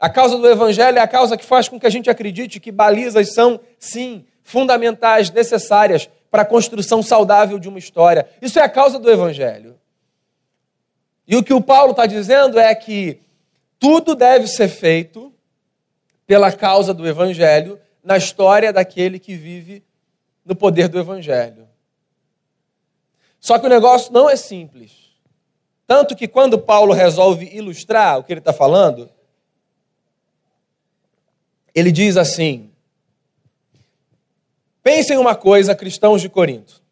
A 0.02 0.10
causa 0.10 0.36
do 0.36 0.50
Evangelho 0.50 0.98
é 0.98 1.00
a 1.00 1.06
causa 1.06 1.36
que 1.36 1.44
faz 1.44 1.68
com 1.68 1.78
que 1.78 1.86
a 1.86 1.90
gente 1.90 2.10
acredite 2.10 2.58
que 2.58 2.72
balizas 2.72 3.32
são, 3.32 3.60
sim, 3.78 4.26
fundamentais, 4.42 5.30
necessárias 5.30 6.10
para 6.28 6.42
a 6.42 6.44
construção 6.44 7.04
saudável 7.04 7.56
de 7.56 7.68
uma 7.68 7.78
história. 7.78 8.28
Isso 8.42 8.58
é 8.58 8.62
a 8.62 8.68
causa 8.68 8.98
do 8.98 9.08
Evangelho. 9.08 9.78
E 11.24 11.36
o 11.36 11.42
que 11.44 11.54
o 11.54 11.60
Paulo 11.60 11.92
está 11.92 12.04
dizendo 12.04 12.58
é 12.58 12.74
que 12.74 13.20
tudo 13.78 14.16
deve 14.16 14.48
ser 14.48 14.66
feito 14.66 15.32
pela 16.26 16.50
causa 16.50 16.92
do 16.92 17.06
Evangelho 17.06 17.78
na 18.02 18.16
história 18.16 18.72
daquele 18.72 19.20
que 19.20 19.36
vive 19.36 19.84
no 20.44 20.56
poder 20.56 20.88
do 20.88 20.98
Evangelho. 20.98 21.68
Só 23.38 23.56
que 23.56 23.66
o 23.66 23.70
negócio 23.70 24.12
não 24.12 24.28
é 24.28 24.34
simples. 24.34 24.90
Tanto 25.86 26.16
que 26.16 26.26
quando 26.26 26.58
Paulo 26.58 26.92
resolve 26.92 27.48
ilustrar 27.56 28.18
o 28.18 28.24
que 28.24 28.32
ele 28.32 28.40
está 28.40 28.52
falando, 28.52 29.08
ele 31.74 31.92
diz 31.92 32.16
assim: 32.16 32.70
Pensem 34.82 35.16
uma 35.16 35.34
coisa, 35.34 35.74
cristãos 35.74 36.20
de 36.20 36.28
Corinto. 36.28 36.82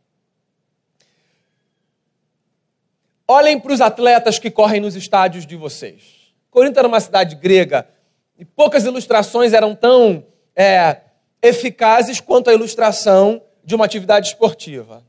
Olhem 3.26 3.60
para 3.60 3.72
os 3.72 3.80
atletas 3.80 4.38
que 4.38 4.50
correm 4.50 4.80
nos 4.80 4.96
estádios 4.96 5.46
de 5.46 5.56
vocês. 5.56 6.32
Corinto 6.50 6.78
era 6.78 6.88
uma 6.88 7.00
cidade 7.00 7.36
grega 7.36 7.88
e 8.36 8.44
poucas 8.44 8.84
ilustrações 8.84 9.52
eram 9.52 9.74
tão 9.74 10.26
é, 10.56 11.00
eficazes 11.40 12.20
quanto 12.20 12.50
a 12.50 12.52
ilustração 12.52 13.42
de 13.64 13.74
uma 13.74 13.84
atividade 13.84 14.28
esportiva. 14.28 15.04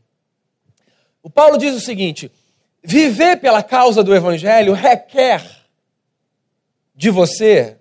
O 1.24 1.30
Paulo 1.30 1.58
diz 1.58 1.74
o 1.74 1.80
seguinte: 1.80 2.32
viver 2.84 3.38
pela 3.38 3.64
causa 3.64 4.04
do 4.04 4.16
Evangelho 4.16 4.74
requer 4.74 5.44
de 6.96 7.10
você 7.10 7.81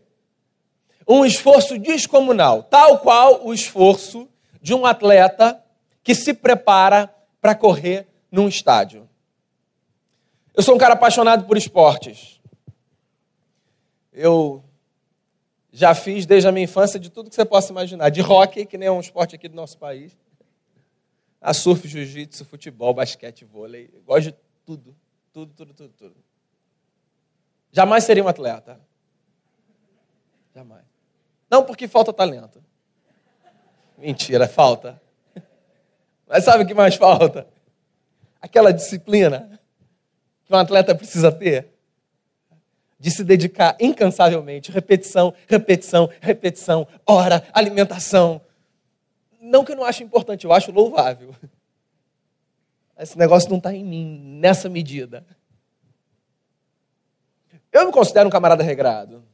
um 1.12 1.24
esforço 1.24 1.76
descomunal, 1.76 2.62
tal 2.62 3.00
qual 3.00 3.44
o 3.44 3.52
esforço 3.52 4.28
de 4.62 4.72
um 4.72 4.86
atleta 4.86 5.60
que 6.04 6.14
se 6.14 6.32
prepara 6.32 7.12
para 7.40 7.52
correr 7.52 8.06
num 8.30 8.46
estádio. 8.46 9.08
Eu 10.54 10.62
sou 10.62 10.76
um 10.76 10.78
cara 10.78 10.94
apaixonado 10.94 11.46
por 11.46 11.56
esportes. 11.56 12.40
Eu 14.12 14.62
já 15.72 15.94
fiz 15.96 16.26
desde 16.26 16.48
a 16.48 16.52
minha 16.52 16.64
infância 16.64 17.00
de 17.00 17.10
tudo 17.10 17.28
que 17.28 17.34
você 17.34 17.44
possa 17.44 17.72
imaginar. 17.72 18.10
De 18.10 18.20
hockey, 18.20 18.64
que 18.64 18.78
nem 18.78 18.86
é 18.86 18.92
um 18.92 19.00
esporte 19.00 19.34
aqui 19.34 19.48
do 19.48 19.56
nosso 19.56 19.78
país. 19.78 20.16
A 21.40 21.52
surf, 21.52 21.88
jiu-jitsu, 21.88 22.44
futebol, 22.44 22.94
basquete, 22.94 23.44
vôlei. 23.44 23.90
Eu 23.92 24.02
gosto 24.02 24.30
de 24.30 24.36
tudo. 24.64 24.94
Tudo, 25.32 25.52
tudo, 25.54 25.74
tudo, 25.74 25.92
tudo. 25.96 26.16
Jamais 27.72 28.04
seria 28.04 28.22
um 28.22 28.28
atleta. 28.28 28.80
Jamais. 30.54 30.89
Não 31.50 31.64
porque 31.64 31.88
falta 31.88 32.12
talento. 32.12 32.62
Mentira, 33.98 34.48
falta. 34.48 35.00
Mas 36.26 36.44
sabe 36.44 36.62
o 36.62 36.66
que 36.66 36.72
mais 36.72 36.94
falta? 36.94 37.46
Aquela 38.40 38.72
disciplina 38.72 39.60
que 40.44 40.54
um 40.54 40.56
atleta 40.56 40.94
precisa 40.94 41.32
ter 41.32 41.74
de 42.98 43.10
se 43.10 43.24
dedicar 43.24 43.76
incansavelmente, 43.80 44.70
repetição, 44.70 45.34
repetição, 45.48 46.08
repetição, 46.20 46.86
hora, 47.06 47.46
alimentação. 47.52 48.40
Não 49.40 49.64
que 49.64 49.72
eu 49.72 49.76
não 49.76 49.84
ache 49.84 50.04
importante, 50.04 50.44
eu 50.44 50.52
acho 50.52 50.70
louvável. 50.70 51.34
Esse 52.98 53.16
negócio 53.16 53.48
não 53.48 53.56
está 53.56 53.74
em 53.74 53.82
mim 53.82 54.38
nessa 54.38 54.68
medida. 54.68 55.26
Eu 57.72 57.86
me 57.86 57.92
considero 57.92 58.28
um 58.28 58.30
camarada 58.30 58.62
regrado. 58.62 59.24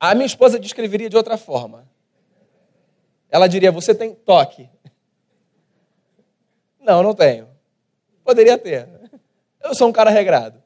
A 0.00 0.14
minha 0.14 0.26
esposa 0.26 0.58
descreveria 0.58 1.08
de 1.08 1.16
outra 1.16 1.36
forma. 1.36 1.86
Ela 3.28 3.46
diria: 3.46 3.70
Você 3.70 3.94
tem 3.94 4.14
toque. 4.14 4.68
Não, 6.80 7.02
não 7.02 7.14
tenho. 7.14 7.46
Poderia 8.24 8.56
ter. 8.56 8.88
Eu 9.62 9.74
sou 9.74 9.86
um 9.86 9.92
cara 9.92 10.08
regrado 10.10 10.60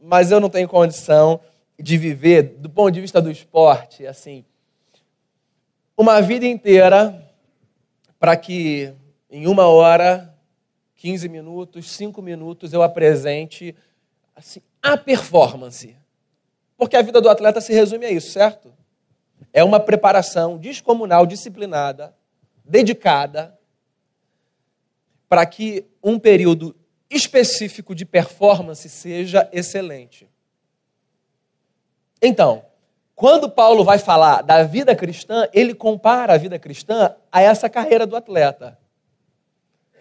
mas 0.00 0.30
eu 0.30 0.40
não 0.40 0.48
tenho 0.48 0.68
condição 0.68 1.40
de 1.78 1.96
viver, 1.98 2.42
do 2.58 2.70
ponto 2.70 2.90
de 2.90 3.00
vista 3.00 3.20
do 3.20 3.30
esporte, 3.30 4.06
assim, 4.06 4.44
uma 5.96 6.20
vida 6.22 6.46
inteira 6.46 7.26
para 8.18 8.36
que 8.36 8.94
em 9.30 9.46
uma 9.46 9.66
hora, 9.66 10.34
15 10.96 11.28
minutos, 11.28 11.90
5 11.90 12.20
minutos 12.20 12.72
eu 12.72 12.82
apresente 12.82 13.74
assim, 14.34 14.60
a 14.82 14.96
performance. 14.96 15.96
Porque 16.80 16.96
a 16.96 17.02
vida 17.02 17.20
do 17.20 17.28
atleta 17.28 17.60
se 17.60 17.74
resume 17.74 18.06
a 18.06 18.10
isso, 18.10 18.32
certo? 18.32 18.72
É 19.52 19.62
uma 19.62 19.78
preparação 19.78 20.56
descomunal, 20.56 21.26
disciplinada, 21.26 22.16
dedicada, 22.64 23.54
para 25.28 25.44
que 25.44 25.84
um 26.02 26.18
período 26.18 26.74
específico 27.10 27.94
de 27.94 28.06
performance 28.06 28.88
seja 28.88 29.46
excelente. 29.52 30.26
Então, 32.22 32.64
quando 33.14 33.50
Paulo 33.50 33.84
vai 33.84 33.98
falar 33.98 34.40
da 34.40 34.62
vida 34.62 34.96
cristã, 34.96 35.46
ele 35.52 35.74
compara 35.74 36.32
a 36.32 36.38
vida 36.38 36.58
cristã 36.58 37.14
a 37.30 37.42
essa 37.42 37.68
carreira 37.68 38.06
do 38.06 38.16
atleta. 38.16 38.78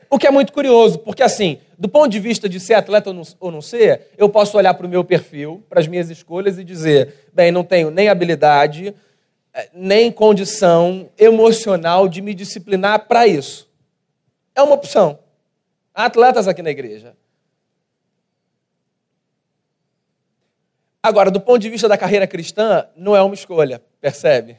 O 0.10 0.18
que 0.18 0.26
é 0.26 0.32
muito 0.32 0.54
curioso, 0.54 1.00
porque 1.00 1.24
assim, 1.24 1.60
do 1.80 1.88
ponto 1.88 2.10
de 2.10 2.20
vista 2.20 2.50
de 2.50 2.60
ser 2.60 2.74
atleta 2.74 3.10
ou 3.10 3.16
não, 3.16 3.24
ou 3.40 3.52
não 3.52 3.62
ser, 3.62 4.10
eu 4.18 4.30
posso 4.30 4.58
olhar 4.58 4.74
para 4.74 4.86
o 4.86 4.90
meu 4.90 5.04
perfil, 5.04 5.66
para 5.70 5.80
as 5.80 5.88
minhas 5.88 6.10
escolhas 6.10 6.60
e 6.60 6.64
dizer, 6.64 7.30
bem, 7.34 7.52
não 7.52 7.64
tenho 7.64 7.90
nem 7.90 8.10
habilidade, 8.10 8.94
eh, 9.54 9.70
nem 9.74 10.12
condição 10.12 11.10
emocional 11.18 12.08
de 12.08 12.22
me 12.22 12.34
disciplinar 12.34 13.08
para 13.08 13.26
isso. 13.26 13.68
É 14.54 14.62
uma 14.62 14.76
opção. 14.76 15.20
Há 15.96 16.06
atletas 16.06 16.48
aqui 16.48 16.62
na 16.62 16.70
igreja. 16.70 17.16
Agora, 21.02 21.32
do 21.32 21.40
ponto 21.40 21.60
de 21.60 21.70
vista 21.70 21.88
da 21.88 21.98
carreira 21.98 22.28
cristã, 22.28 22.88
não 22.94 23.16
é 23.16 23.22
uma 23.22 23.34
escolha, 23.34 23.82
percebe? 24.02 24.58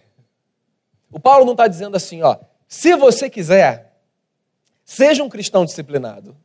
O 1.12 1.20
Paulo 1.20 1.44
não 1.44 1.52
está 1.52 1.68
dizendo 1.68 1.96
assim, 1.96 2.22
ó, 2.22 2.38
se 2.66 2.96
você 2.96 3.28
quiser, 3.28 3.90
Seja 4.90 5.22
um 5.22 5.28
cristão 5.28 5.64
disciplinado. 5.64 6.36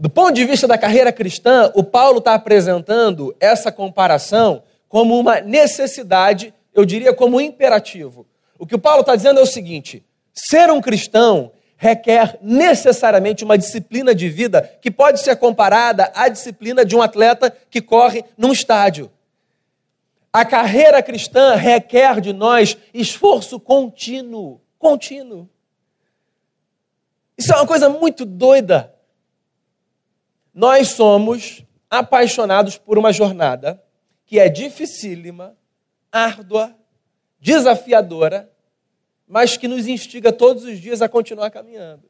Do 0.00 0.08
ponto 0.08 0.32
de 0.32 0.46
vista 0.46 0.66
da 0.66 0.78
carreira 0.78 1.12
cristã, 1.12 1.70
o 1.74 1.84
Paulo 1.84 2.20
está 2.20 2.32
apresentando 2.32 3.36
essa 3.38 3.70
comparação 3.70 4.62
como 4.88 5.20
uma 5.20 5.42
necessidade, 5.42 6.54
eu 6.72 6.86
diria 6.86 7.12
como 7.12 7.36
um 7.36 7.40
imperativo. 7.40 8.26
O 8.58 8.66
que 8.66 8.74
o 8.74 8.78
Paulo 8.78 9.02
está 9.02 9.14
dizendo 9.14 9.40
é 9.40 9.42
o 9.42 9.46
seguinte: 9.46 10.02
ser 10.32 10.70
um 10.70 10.80
cristão 10.80 11.52
requer 11.76 12.38
necessariamente 12.40 13.44
uma 13.44 13.58
disciplina 13.58 14.14
de 14.14 14.26
vida 14.30 14.62
que 14.80 14.90
pode 14.90 15.20
ser 15.20 15.36
comparada 15.36 16.10
à 16.14 16.30
disciplina 16.30 16.82
de 16.82 16.96
um 16.96 17.02
atleta 17.02 17.54
que 17.68 17.82
corre 17.82 18.24
num 18.38 18.52
estádio. 18.52 19.10
A 20.32 20.46
carreira 20.46 21.02
cristã 21.02 21.56
requer 21.56 22.22
de 22.22 22.32
nós 22.32 22.74
esforço 22.94 23.60
contínuo, 23.60 24.62
contínuo. 24.78 25.46
Isso 27.36 27.52
é 27.52 27.56
uma 27.56 27.66
coisa 27.66 27.90
muito 27.90 28.24
doida. 28.24 28.94
Nós 30.60 30.88
somos 30.88 31.64
apaixonados 31.88 32.76
por 32.76 32.98
uma 32.98 33.14
jornada 33.14 33.82
que 34.26 34.38
é 34.38 34.46
dificílima, 34.46 35.56
árdua, 36.12 36.76
desafiadora, 37.40 38.52
mas 39.26 39.56
que 39.56 39.66
nos 39.66 39.86
instiga 39.86 40.30
todos 40.30 40.64
os 40.64 40.78
dias 40.78 41.00
a 41.00 41.08
continuar 41.08 41.50
caminhando. 41.50 42.02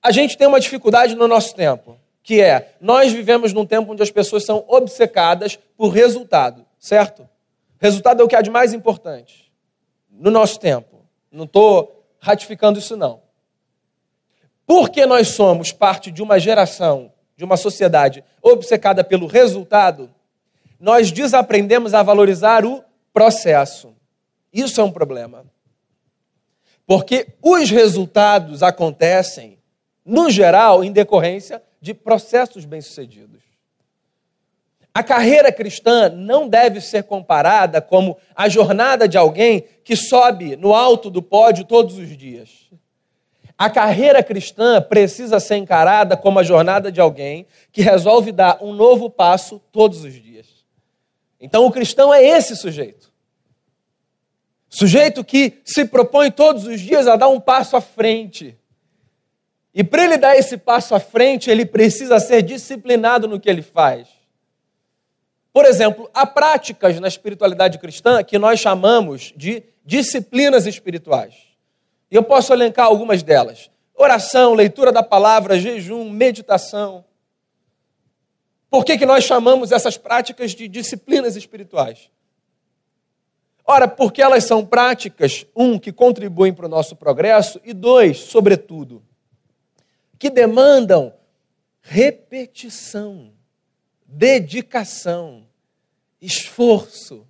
A 0.00 0.12
gente 0.12 0.38
tem 0.38 0.46
uma 0.46 0.60
dificuldade 0.60 1.16
no 1.16 1.26
nosso 1.26 1.52
tempo, 1.52 1.98
que 2.22 2.40
é 2.40 2.76
nós 2.80 3.10
vivemos 3.10 3.52
num 3.52 3.66
tempo 3.66 3.90
onde 3.90 4.04
as 4.04 4.10
pessoas 4.12 4.44
são 4.44 4.64
obcecadas 4.68 5.58
por 5.76 5.88
resultado, 5.88 6.64
certo? 6.78 7.28
Resultado 7.80 8.22
é 8.22 8.24
o 8.24 8.28
que 8.28 8.36
há 8.36 8.40
de 8.40 8.50
mais 8.50 8.72
importante 8.72 9.52
no 10.08 10.30
nosso 10.30 10.60
tempo. 10.60 11.04
Não 11.28 11.42
estou 11.42 12.06
ratificando 12.20 12.78
isso, 12.78 12.96
não. 12.96 13.20
Porque 14.70 15.04
nós 15.04 15.30
somos 15.30 15.72
parte 15.72 16.12
de 16.12 16.22
uma 16.22 16.38
geração, 16.38 17.10
de 17.36 17.42
uma 17.42 17.56
sociedade 17.56 18.22
obcecada 18.40 19.02
pelo 19.02 19.26
resultado, 19.26 20.08
nós 20.78 21.10
desaprendemos 21.10 21.92
a 21.92 22.04
valorizar 22.04 22.64
o 22.64 22.80
processo. 23.12 23.92
Isso 24.52 24.80
é 24.80 24.84
um 24.84 24.92
problema. 24.92 25.44
Porque 26.86 27.34
os 27.42 27.68
resultados 27.68 28.62
acontecem, 28.62 29.58
no 30.04 30.30
geral, 30.30 30.84
em 30.84 30.92
decorrência 30.92 31.60
de 31.80 31.92
processos 31.92 32.64
bem-sucedidos. 32.64 33.42
A 34.94 35.02
carreira 35.02 35.50
cristã 35.50 36.08
não 36.08 36.48
deve 36.48 36.80
ser 36.80 37.02
comparada 37.02 37.82
como 37.82 38.16
a 38.36 38.48
jornada 38.48 39.08
de 39.08 39.18
alguém 39.18 39.64
que 39.82 39.96
sobe 39.96 40.54
no 40.54 40.72
alto 40.72 41.10
do 41.10 41.20
pódio 41.20 41.64
todos 41.64 41.98
os 41.98 42.16
dias. 42.16 42.70
A 43.60 43.68
carreira 43.68 44.22
cristã 44.22 44.80
precisa 44.80 45.38
ser 45.38 45.56
encarada 45.56 46.16
como 46.16 46.38
a 46.38 46.42
jornada 46.42 46.90
de 46.90 46.98
alguém 46.98 47.46
que 47.70 47.82
resolve 47.82 48.32
dar 48.32 48.56
um 48.62 48.72
novo 48.72 49.10
passo 49.10 49.60
todos 49.70 50.02
os 50.02 50.14
dias. 50.14 50.46
Então, 51.38 51.66
o 51.66 51.70
cristão 51.70 52.12
é 52.12 52.24
esse 52.24 52.56
sujeito. 52.56 53.12
Sujeito 54.66 55.22
que 55.22 55.60
se 55.62 55.84
propõe 55.84 56.30
todos 56.30 56.64
os 56.64 56.80
dias 56.80 57.06
a 57.06 57.16
dar 57.16 57.28
um 57.28 57.38
passo 57.38 57.76
à 57.76 57.82
frente. 57.82 58.56
E 59.74 59.84
para 59.84 60.04
ele 60.04 60.16
dar 60.16 60.34
esse 60.34 60.56
passo 60.56 60.94
à 60.94 60.98
frente, 60.98 61.50
ele 61.50 61.66
precisa 61.66 62.18
ser 62.18 62.40
disciplinado 62.40 63.28
no 63.28 63.38
que 63.38 63.50
ele 63.50 63.60
faz. 63.60 64.08
Por 65.52 65.66
exemplo, 65.66 66.08
há 66.14 66.24
práticas 66.24 66.98
na 66.98 67.08
espiritualidade 67.08 67.78
cristã 67.78 68.24
que 68.24 68.38
nós 68.38 68.58
chamamos 68.58 69.34
de 69.36 69.62
disciplinas 69.84 70.64
espirituais. 70.64 71.49
E 72.10 72.16
eu 72.16 72.22
posso 72.22 72.52
elencar 72.52 72.86
algumas 72.86 73.22
delas: 73.22 73.70
oração, 73.94 74.54
leitura 74.54 74.90
da 74.90 75.02
palavra, 75.02 75.58
jejum, 75.58 76.10
meditação. 76.10 77.04
Por 78.68 78.84
que, 78.84 78.96
que 78.96 79.06
nós 79.06 79.24
chamamos 79.24 79.72
essas 79.72 79.96
práticas 79.96 80.52
de 80.52 80.68
disciplinas 80.68 81.36
espirituais? 81.36 82.10
Ora, 83.64 83.86
porque 83.86 84.22
elas 84.22 84.44
são 84.44 84.64
práticas, 84.64 85.46
um, 85.54 85.78
que 85.78 85.92
contribuem 85.92 86.52
para 86.52 86.66
o 86.66 86.68
nosso 86.68 86.96
progresso, 86.96 87.60
e 87.64 87.72
dois, 87.72 88.18
sobretudo, 88.18 89.02
que 90.18 90.28
demandam 90.28 91.14
repetição, 91.80 93.32
dedicação, 94.04 95.46
esforço. 96.20 97.26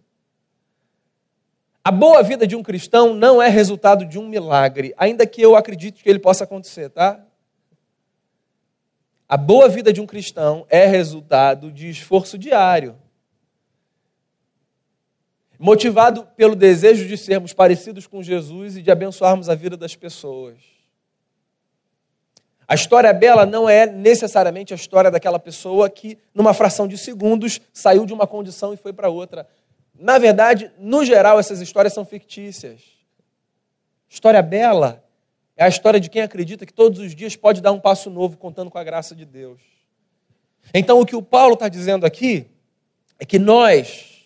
A 1.82 1.90
boa 1.90 2.22
vida 2.22 2.46
de 2.46 2.54
um 2.54 2.62
cristão 2.62 3.14
não 3.14 3.40
é 3.40 3.48
resultado 3.48 4.04
de 4.04 4.18
um 4.18 4.28
milagre, 4.28 4.94
ainda 4.98 5.26
que 5.26 5.40
eu 5.40 5.56
acredite 5.56 6.02
que 6.02 6.08
ele 6.08 6.18
possa 6.18 6.44
acontecer, 6.44 6.90
tá? 6.90 7.24
A 9.26 9.36
boa 9.36 9.68
vida 9.68 9.92
de 9.92 10.00
um 10.00 10.06
cristão 10.06 10.66
é 10.68 10.86
resultado 10.86 11.72
de 11.72 11.88
esforço 11.88 12.36
diário. 12.36 12.96
Motivado 15.58 16.26
pelo 16.36 16.56
desejo 16.56 17.06
de 17.06 17.16
sermos 17.16 17.52
parecidos 17.52 18.06
com 18.06 18.22
Jesus 18.22 18.76
e 18.76 18.82
de 18.82 18.90
abençoarmos 18.90 19.48
a 19.48 19.54
vida 19.54 19.76
das 19.76 19.94
pessoas. 19.94 20.56
A 22.66 22.74
história 22.74 23.12
bela 23.12 23.46
não 23.46 23.68
é 23.68 23.86
necessariamente 23.86 24.72
a 24.72 24.76
história 24.76 25.10
daquela 25.10 25.38
pessoa 25.38 25.90
que, 25.90 26.18
numa 26.34 26.54
fração 26.54 26.86
de 26.86 26.96
segundos, 26.96 27.60
saiu 27.72 28.06
de 28.06 28.12
uma 28.12 28.26
condição 28.26 28.72
e 28.72 28.76
foi 28.76 28.92
para 28.92 29.08
outra. 29.08 29.46
Na 30.00 30.16
verdade, 30.16 30.72
no 30.78 31.04
geral, 31.04 31.38
essas 31.38 31.60
histórias 31.60 31.92
são 31.92 32.06
fictícias. 32.06 32.80
História 34.08 34.40
bela 34.40 35.04
é 35.54 35.64
a 35.64 35.68
história 35.68 36.00
de 36.00 36.08
quem 36.08 36.22
acredita 36.22 36.64
que 36.64 36.72
todos 36.72 36.98
os 36.98 37.14
dias 37.14 37.36
pode 37.36 37.60
dar 37.60 37.70
um 37.70 37.78
passo 37.78 38.08
novo 38.08 38.38
contando 38.38 38.70
com 38.70 38.78
a 38.78 38.82
graça 38.82 39.14
de 39.14 39.26
Deus. 39.26 39.60
Então, 40.72 40.98
o 40.98 41.04
que 41.04 41.14
o 41.14 41.20
Paulo 41.20 41.52
está 41.52 41.68
dizendo 41.68 42.06
aqui 42.06 42.46
é 43.18 43.26
que 43.26 43.38
nós, 43.38 44.24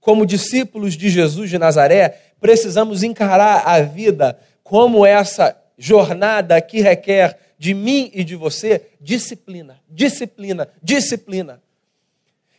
como 0.00 0.26
discípulos 0.26 0.94
de 0.94 1.08
Jesus 1.08 1.48
de 1.48 1.56
Nazaré, 1.56 2.32
precisamos 2.40 3.04
encarar 3.04 3.62
a 3.64 3.80
vida 3.80 4.40
como 4.64 5.06
essa 5.06 5.56
jornada 5.78 6.60
que 6.60 6.80
requer 6.80 7.38
de 7.56 7.74
mim 7.74 8.10
e 8.12 8.24
de 8.24 8.34
você 8.34 8.88
disciplina, 9.00 9.80
disciplina, 9.88 10.68
disciplina. 10.82 11.62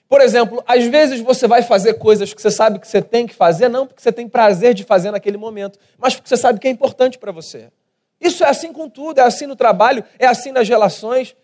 Por 0.10 0.22
exemplo, 0.22 0.63
às 0.65 0.84
vezes 0.86 1.22
você 1.22 1.48
vai 1.48 1.62
fazer 1.62 1.93
coisas 1.93 2.34
que 2.34 2.41
você 2.41 2.50
sabe 2.50 2.80
que 2.80 2.88
você 2.88 3.00
tem 3.00 3.28
que 3.28 3.36
fazer, 3.36 3.69
não 3.69 3.86
porque 3.86 4.02
você 4.02 4.12
tem 4.12 4.28
prazer 4.28 4.74
de 4.74 4.84
fazer 4.84 5.12
naquele 5.12 5.38
momento, 5.38 5.78
mas 6.00 6.15
porque 6.15 6.28
você 6.28 6.36
sabe 6.36 6.60
que 6.60 6.67
é 6.67 6.72
importante 6.72 7.19
para 7.19 7.32
você. 7.32 7.72
Isso 8.19 8.43
é 8.43 8.50
assim 8.50 8.74
com 8.74 8.89
tudo, 8.89 9.19
é 9.19 9.22
assim 9.22 9.45
no 9.45 9.56
trabalho, 9.56 10.04
é 10.17 10.26
assim 10.26 10.52
nas 10.52 10.67
relações, 10.67 11.36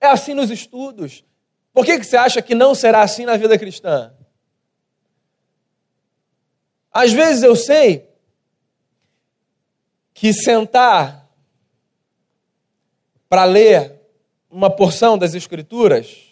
é 0.00 0.06
assim 0.06 0.34
nos 0.34 0.52
estudos. 0.52 1.24
Por 1.72 1.84
que, 1.84 1.98
que 1.98 2.06
você 2.06 2.16
acha 2.16 2.40
que 2.40 2.54
não 2.54 2.76
será 2.76 3.02
assim 3.02 3.24
na 3.24 3.36
vida 3.36 3.58
cristã? 3.58 4.14
Às 6.92 7.12
vezes 7.12 7.42
eu 7.42 7.56
sei 7.56 8.08
que 10.14 10.32
sentar 10.32 11.28
para 13.28 13.44
ler 13.44 14.00
uma 14.48 14.70
porção 14.70 15.18
das 15.18 15.34
Escrituras 15.34 16.23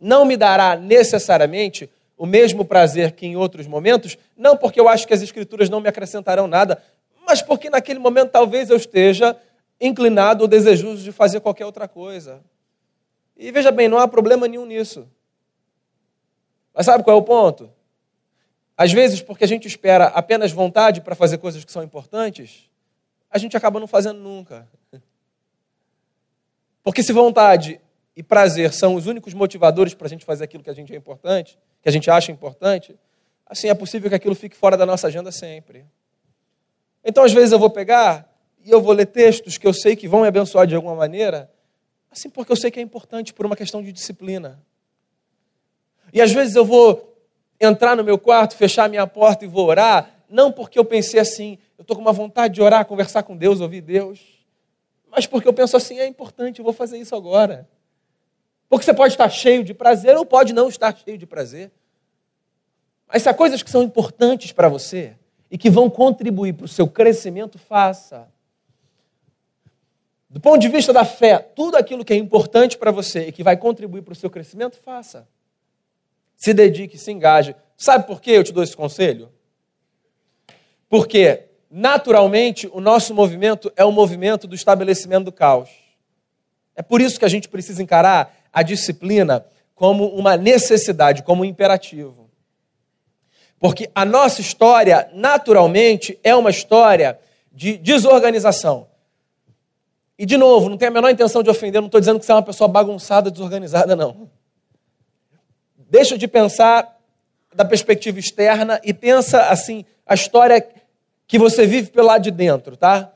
não 0.00 0.24
me 0.24 0.36
dará 0.36 0.74
necessariamente 0.76 1.90
o 2.16 2.26
mesmo 2.26 2.64
prazer 2.64 3.12
que 3.12 3.26
em 3.26 3.36
outros 3.36 3.66
momentos, 3.66 4.16
não 4.36 4.56
porque 4.56 4.80
eu 4.80 4.88
acho 4.88 5.06
que 5.06 5.14
as 5.14 5.22
Escrituras 5.22 5.68
não 5.68 5.80
me 5.80 5.88
acrescentarão 5.88 6.46
nada, 6.46 6.82
mas 7.26 7.42
porque 7.42 7.70
naquele 7.70 7.98
momento 7.98 8.30
talvez 8.30 8.70
eu 8.70 8.76
esteja 8.76 9.36
inclinado 9.80 10.42
ou 10.42 10.48
desejoso 10.48 11.02
de 11.02 11.12
fazer 11.12 11.40
qualquer 11.40 11.64
outra 11.64 11.86
coisa. 11.86 12.42
E 13.36 13.50
veja 13.50 13.70
bem, 13.70 13.88
não 13.88 13.98
há 13.98 14.06
problema 14.06 14.46
nenhum 14.46 14.66
nisso. 14.66 15.08
Mas 16.74 16.86
sabe 16.86 17.02
qual 17.02 17.16
é 17.16 17.20
o 17.20 17.22
ponto? 17.22 17.70
Às 18.76 18.92
vezes, 18.92 19.20
porque 19.20 19.44
a 19.44 19.48
gente 19.48 19.66
espera 19.66 20.06
apenas 20.06 20.52
vontade 20.52 21.00
para 21.00 21.14
fazer 21.14 21.38
coisas 21.38 21.64
que 21.64 21.72
são 21.72 21.82
importantes, 21.82 22.68
a 23.30 23.38
gente 23.38 23.56
acaba 23.56 23.80
não 23.80 23.86
fazendo 23.86 24.18
nunca. 24.18 24.68
Porque 26.82 27.02
se 27.02 27.12
vontade 27.12 27.80
e 28.20 28.22
prazer 28.22 28.74
são 28.74 28.96
os 28.96 29.06
únicos 29.06 29.32
motivadores 29.32 29.94
para 29.94 30.06
a 30.06 30.10
gente 30.10 30.26
fazer 30.26 30.44
aquilo 30.44 30.62
que 30.62 30.68
a 30.68 30.74
gente 30.74 30.92
é 30.92 30.96
importante, 30.96 31.58
que 31.80 31.88
a 31.88 31.92
gente 31.92 32.10
acha 32.10 32.30
importante, 32.30 32.94
assim 33.46 33.70
é 33.70 33.74
possível 33.74 34.10
que 34.10 34.14
aquilo 34.14 34.34
fique 34.34 34.54
fora 34.54 34.76
da 34.76 34.84
nossa 34.84 35.06
agenda 35.06 35.32
sempre. 35.32 35.86
Então, 37.02 37.24
às 37.24 37.32
vezes, 37.32 37.50
eu 37.50 37.58
vou 37.58 37.70
pegar 37.70 38.30
e 38.62 38.70
eu 38.70 38.78
vou 38.82 38.92
ler 38.92 39.06
textos 39.06 39.56
que 39.56 39.66
eu 39.66 39.72
sei 39.72 39.96
que 39.96 40.06
vão 40.06 40.20
me 40.20 40.28
abençoar 40.28 40.66
de 40.66 40.74
alguma 40.74 40.94
maneira, 40.94 41.50
assim 42.10 42.28
porque 42.28 42.52
eu 42.52 42.56
sei 42.56 42.70
que 42.70 42.78
é 42.78 42.82
importante 42.82 43.32
por 43.32 43.46
uma 43.46 43.56
questão 43.56 43.82
de 43.82 43.90
disciplina. 43.90 44.62
E 46.12 46.20
às 46.20 46.30
vezes 46.30 46.54
eu 46.54 46.64
vou 46.66 47.16
entrar 47.58 47.96
no 47.96 48.04
meu 48.04 48.18
quarto, 48.18 48.54
fechar 48.54 48.86
minha 48.86 49.06
porta 49.06 49.46
e 49.46 49.48
vou 49.48 49.66
orar, 49.66 50.14
não 50.28 50.52
porque 50.52 50.78
eu 50.78 50.84
pensei 50.84 51.18
assim, 51.18 51.56
eu 51.78 51.82
estou 51.82 51.96
com 51.96 52.02
uma 52.02 52.12
vontade 52.12 52.52
de 52.52 52.60
orar, 52.60 52.84
conversar 52.84 53.22
com 53.22 53.34
Deus, 53.34 53.62
ouvir 53.62 53.80
Deus, 53.80 54.20
mas 55.10 55.26
porque 55.26 55.48
eu 55.48 55.54
penso 55.54 55.74
assim, 55.74 55.98
é 55.98 56.06
importante, 56.06 56.58
eu 56.58 56.64
vou 56.66 56.74
fazer 56.74 56.98
isso 56.98 57.16
agora. 57.16 57.66
Porque 58.70 58.84
você 58.84 58.94
pode 58.94 59.14
estar 59.14 59.28
cheio 59.28 59.64
de 59.64 59.74
prazer 59.74 60.16
ou 60.16 60.24
pode 60.24 60.52
não 60.52 60.68
estar 60.68 60.96
cheio 60.96 61.18
de 61.18 61.26
prazer. 61.26 61.72
Mas 63.08 63.24
se 63.24 63.28
há 63.28 63.34
coisas 63.34 63.64
que 63.64 63.70
são 63.70 63.82
importantes 63.82 64.52
para 64.52 64.68
você 64.68 65.16
e 65.50 65.58
que 65.58 65.68
vão 65.68 65.90
contribuir 65.90 66.52
para 66.52 66.66
o 66.66 66.68
seu 66.68 66.86
crescimento, 66.86 67.58
faça. 67.58 68.28
Do 70.30 70.38
ponto 70.38 70.60
de 70.60 70.68
vista 70.68 70.92
da 70.92 71.04
fé, 71.04 71.40
tudo 71.40 71.76
aquilo 71.76 72.04
que 72.04 72.12
é 72.12 72.16
importante 72.16 72.78
para 72.78 72.92
você 72.92 73.26
e 73.26 73.32
que 73.32 73.42
vai 73.42 73.56
contribuir 73.56 74.02
para 74.02 74.12
o 74.12 74.16
seu 74.16 74.30
crescimento, 74.30 74.76
faça. 74.76 75.26
Se 76.36 76.54
dedique, 76.54 76.96
se 76.96 77.10
engaje. 77.10 77.56
Sabe 77.76 78.06
por 78.06 78.20
que 78.20 78.30
eu 78.30 78.44
te 78.44 78.52
dou 78.52 78.62
esse 78.62 78.76
conselho? 78.76 79.32
Porque, 80.88 81.46
naturalmente, 81.68 82.70
o 82.72 82.80
nosso 82.80 83.12
movimento 83.12 83.72
é 83.74 83.84
o 83.84 83.90
movimento 83.90 84.46
do 84.46 84.54
estabelecimento 84.54 85.24
do 85.24 85.32
caos. 85.32 85.70
É 86.76 86.82
por 86.82 87.00
isso 87.00 87.18
que 87.18 87.24
a 87.24 87.28
gente 87.28 87.48
precisa 87.48 87.82
encarar 87.82 88.39
a 88.52 88.62
disciplina 88.62 89.44
como 89.74 90.06
uma 90.08 90.36
necessidade, 90.36 91.22
como 91.22 91.42
um 91.42 91.44
imperativo. 91.44 92.28
Porque 93.58 93.90
a 93.94 94.04
nossa 94.04 94.40
história, 94.40 95.10
naturalmente, 95.12 96.18
é 96.24 96.34
uma 96.34 96.50
história 96.50 97.18
de 97.52 97.76
desorganização. 97.76 98.88
E, 100.18 100.26
de 100.26 100.36
novo, 100.36 100.68
não 100.68 100.76
tenho 100.76 100.90
a 100.90 100.94
menor 100.94 101.10
intenção 101.10 101.42
de 101.42 101.50
ofender, 101.50 101.80
não 101.80 101.86
estou 101.86 102.00
dizendo 102.00 102.20
que 102.20 102.26
você 102.26 102.32
é 102.32 102.34
uma 102.34 102.42
pessoa 102.42 102.68
bagunçada, 102.68 103.30
desorganizada, 103.30 103.96
não. 103.96 104.30
Deixa 105.76 106.16
de 106.16 106.28
pensar 106.28 106.98
da 107.54 107.64
perspectiva 107.64 108.18
externa 108.18 108.80
e 108.84 108.92
pensa, 108.92 109.48
assim, 109.48 109.84
a 110.06 110.14
história 110.14 110.66
que 111.26 111.38
você 111.38 111.66
vive 111.66 111.90
pelo 111.90 112.08
lado 112.08 112.22
de 112.22 112.30
dentro, 112.30 112.76
tá? 112.76 113.12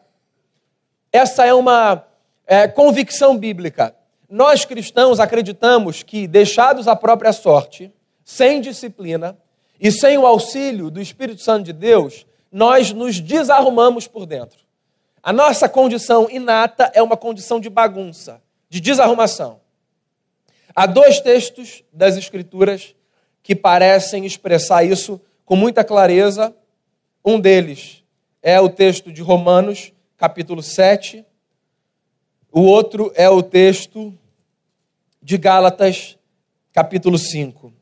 Essa 1.12 1.46
é 1.46 1.54
uma 1.54 2.04
é, 2.46 2.66
convicção 2.68 3.36
bíblica. 3.36 3.94
Nós 4.34 4.64
cristãos 4.64 5.20
acreditamos 5.20 6.02
que, 6.02 6.26
deixados 6.26 6.88
à 6.88 6.96
própria 6.96 7.32
sorte, 7.32 7.92
sem 8.24 8.60
disciplina 8.60 9.38
e 9.78 9.92
sem 9.92 10.18
o 10.18 10.26
auxílio 10.26 10.90
do 10.90 11.00
Espírito 11.00 11.40
Santo 11.40 11.66
de 11.66 11.72
Deus, 11.72 12.26
nós 12.50 12.90
nos 12.90 13.20
desarrumamos 13.20 14.08
por 14.08 14.26
dentro. 14.26 14.58
A 15.22 15.32
nossa 15.32 15.68
condição 15.68 16.28
inata 16.28 16.90
é 16.92 17.00
uma 17.00 17.16
condição 17.16 17.60
de 17.60 17.70
bagunça, 17.70 18.42
de 18.68 18.80
desarrumação. 18.80 19.60
Há 20.74 20.86
dois 20.86 21.20
textos 21.20 21.84
das 21.92 22.16
Escrituras 22.16 22.92
que 23.40 23.54
parecem 23.54 24.26
expressar 24.26 24.82
isso 24.82 25.20
com 25.44 25.54
muita 25.54 25.84
clareza. 25.84 26.52
Um 27.24 27.38
deles 27.38 28.02
é 28.42 28.60
o 28.60 28.68
texto 28.68 29.12
de 29.12 29.22
Romanos, 29.22 29.92
capítulo 30.16 30.60
7. 30.60 31.24
O 32.50 32.62
outro 32.62 33.12
é 33.14 33.30
o 33.30 33.40
texto 33.40 34.12
de 35.24 35.38
Gálatas, 35.38 36.18
capítulo 36.70 37.16
5. 37.16 37.72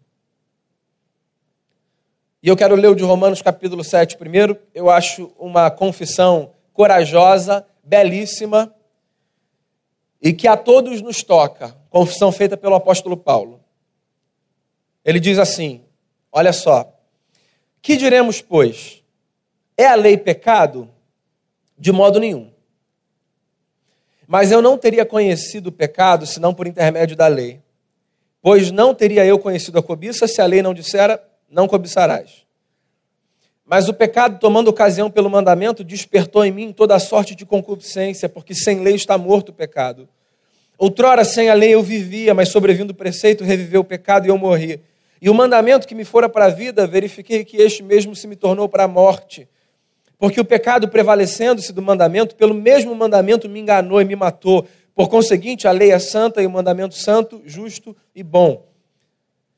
E 2.41 2.47
eu 2.47 2.57
quero 2.57 2.77
ler 2.77 2.87
o 2.87 2.95
de 2.95 3.03
Romanos, 3.03 3.43
capítulo 3.43 3.83
7 3.83 4.17
primeiro. 4.17 4.57
Eu 4.73 4.89
acho 4.89 5.33
uma 5.37 5.69
confissão 5.69 6.53
corajosa, 6.73 7.67
belíssima 7.83 8.73
e 10.23 10.33
que 10.33 10.47
a 10.47 10.57
todos 10.57 11.03
nos 11.03 11.25
toca. 11.25 11.77
Confissão 11.91 12.31
feita 12.31 12.57
pelo 12.57 12.77
apóstolo 12.77 13.17
Paulo. 13.17 13.61
Ele 15.05 15.19
diz 15.19 15.37
assim: 15.37 15.83
Olha 16.31 16.53
só. 16.53 16.97
Que 17.83 17.97
diremos, 17.97 18.41
pois? 18.41 19.03
É 19.77 19.87
a 19.87 19.97
lei 19.97 20.17
pecado? 20.17 20.89
De 21.77 21.91
modo 21.91 22.21
nenhum. 22.21 22.52
Mas 24.33 24.51
eu 24.51 24.63
não 24.63 24.79
teria 24.79 25.05
conhecido 25.05 25.67
o 25.67 25.73
pecado 25.73 26.25
senão 26.25 26.55
por 26.55 26.67
intermédio 26.67 27.15
da 27.15 27.27
lei. 27.27 27.61
Pois 28.41 28.71
não 28.71 28.95
teria 28.95 29.27
eu 29.27 29.39
conhecido 29.39 29.79
a 29.79 29.83
cobiça 29.83 30.27
se 30.27 30.41
a 30.41 30.47
lei 30.47 30.63
não 30.63 30.73
dissera: 30.73 31.23
não 31.51 31.69
cobiçarás. 31.69 32.47
Mas 33.63 33.91
o 33.91 33.93
pecado, 33.93 34.39
tomando 34.41 34.69
ocasião 34.69 35.11
pelo 35.11 35.29
mandamento, 35.29 35.85
despertou 35.85 36.47
em 36.47 36.51
mim 36.51 36.73
toda 36.73 36.95
a 36.95 36.99
sorte 36.99 37.35
de 37.35 37.45
concupiscência, 37.45 38.27
porque 38.27 38.55
sem 38.55 38.81
lei 38.81 38.95
está 38.95 39.19
morto 39.19 39.51
o 39.51 39.53
pecado. 39.53 40.09
Outrora, 40.79 41.27
sem 41.27 41.51
a 41.51 41.55
lei 41.55 41.75
eu 41.75 41.83
vivia, 41.83 42.33
mas 42.33 42.49
sobrevindo 42.49 42.93
o 42.93 42.97
preceito, 42.97 43.45
reviveu 43.45 43.83
o 43.83 43.85
pecado 43.85 44.25
e 44.25 44.31
eu 44.31 44.39
morri. 44.39 44.81
E 45.21 45.29
o 45.29 45.35
mandamento 45.35 45.87
que 45.87 45.95
me 45.95 46.07
fora 46.07 46.27
para 46.27 46.47
a 46.47 46.49
vida, 46.49 46.87
verifiquei 46.87 47.45
que 47.45 47.59
este 47.59 47.83
mesmo 47.83 48.17
se 48.17 48.27
me 48.27 48.35
tornou 48.35 48.67
para 48.67 48.85
a 48.85 48.89
morte. 48.89 49.47
Porque 50.23 50.41
o 50.41 50.45
pecado, 50.45 50.89
prevalecendo-se 50.89 51.73
do 51.73 51.83
mandamento, 51.83 52.37
pelo 52.37 52.55
mesmo 52.55 52.95
mandamento 52.95 53.49
me 53.49 53.59
enganou 53.59 54.01
e 54.01 54.05
me 54.05 54.15
matou. 54.15 54.69
Por 54.95 55.09
conseguinte, 55.09 55.67
a 55.67 55.73
lei 55.73 55.91
é 55.91 55.99
santa 55.99 56.41
e 56.41 56.47
o 56.47 56.51
mandamento 56.51 56.95
santo, 56.95 57.43
justo 57.45 57.97
e 58.15 58.23
bom. 58.23 58.65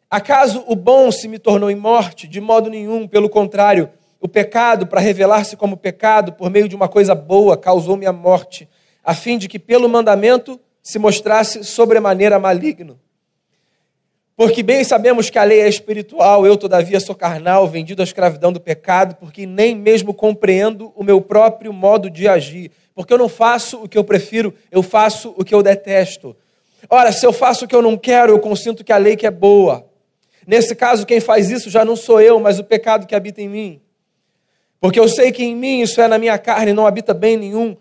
Acaso 0.08 0.64
o 0.66 0.74
bom 0.74 1.12
se 1.12 1.28
me 1.28 1.38
tornou 1.38 1.70
em 1.70 1.74
morte? 1.74 2.26
De 2.26 2.40
modo 2.40 2.70
nenhum, 2.70 3.06
pelo 3.06 3.28
contrário, 3.28 3.90
o 4.18 4.26
pecado, 4.26 4.86
para 4.86 5.02
revelar-se 5.02 5.54
como 5.54 5.76
pecado 5.76 6.32
por 6.32 6.48
meio 6.48 6.66
de 6.66 6.74
uma 6.74 6.88
coisa 6.88 7.14
boa, 7.14 7.58
causou-me 7.58 8.06
a 8.06 8.12
morte, 8.14 8.66
a 9.04 9.12
fim 9.12 9.36
de 9.36 9.48
que 9.48 9.58
pelo 9.58 9.86
mandamento 9.86 10.58
se 10.82 10.98
mostrasse 10.98 11.62
sobremaneira 11.62 12.38
maligno. 12.38 12.98
Porque 14.36 14.64
bem 14.64 14.82
sabemos 14.82 15.30
que 15.30 15.38
a 15.38 15.44
lei 15.44 15.60
é 15.60 15.68
espiritual, 15.68 16.44
eu 16.44 16.56
todavia 16.56 16.98
sou 16.98 17.14
carnal, 17.14 17.68
vendido 17.68 18.02
à 18.02 18.04
escravidão 18.04 18.52
do 18.52 18.60
pecado, 18.60 19.14
porque 19.14 19.46
nem 19.46 19.76
mesmo 19.76 20.12
compreendo 20.12 20.92
o 20.96 21.04
meu 21.04 21.20
próprio 21.20 21.72
modo 21.72 22.10
de 22.10 22.26
agir. 22.26 22.72
Porque 22.94 23.12
eu 23.12 23.18
não 23.18 23.28
faço 23.28 23.84
o 23.84 23.88
que 23.88 23.96
eu 23.96 24.02
prefiro, 24.02 24.52
eu 24.72 24.82
faço 24.82 25.32
o 25.36 25.44
que 25.44 25.54
eu 25.54 25.62
detesto. 25.62 26.36
Ora, 26.90 27.12
se 27.12 27.24
eu 27.24 27.32
faço 27.32 27.64
o 27.64 27.68
que 27.68 27.74
eu 27.74 27.82
não 27.82 27.96
quero, 27.96 28.32
eu 28.32 28.40
consinto 28.40 28.82
que 28.82 28.92
a 28.92 28.96
lei 28.96 29.16
que 29.16 29.26
é 29.26 29.30
boa. 29.30 29.86
Nesse 30.46 30.74
caso, 30.74 31.06
quem 31.06 31.20
faz 31.20 31.50
isso 31.50 31.70
já 31.70 31.84
não 31.84 31.94
sou 31.94 32.20
eu, 32.20 32.38
mas 32.40 32.58
o 32.58 32.64
pecado 32.64 33.06
que 33.06 33.14
habita 33.14 33.40
em 33.40 33.48
mim. 33.48 33.80
Porque 34.80 34.98
eu 34.98 35.08
sei 35.08 35.30
que 35.30 35.44
em 35.44 35.54
mim, 35.54 35.80
isso 35.80 36.00
é 36.00 36.08
na 36.08 36.18
minha 36.18 36.36
carne, 36.38 36.72
não 36.72 36.86
habita 36.86 37.14
bem 37.14 37.36
nenhum. 37.36 37.76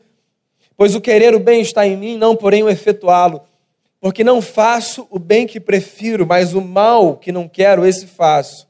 Pois 0.78 0.96
o 0.96 1.02
querer 1.02 1.36
o 1.36 1.40
bem 1.40 1.62
está 1.62 1.86
em 1.86 1.98
mim, 1.98 2.18
não 2.18 2.36
porém 2.36 2.64
o 2.64 2.70
efetuá-lo. 2.70 3.42
Porque 4.04 4.22
não 4.22 4.42
faço 4.42 5.08
o 5.10 5.18
bem 5.18 5.48
que 5.48 5.62
prefiro, 5.62 6.28
mas 6.28 6.54
o 6.54 6.60
mal 6.60 7.16
que 7.16 7.32
não 7.32 7.48
quero, 7.48 7.86
esse 7.86 8.06
faço. 8.06 8.68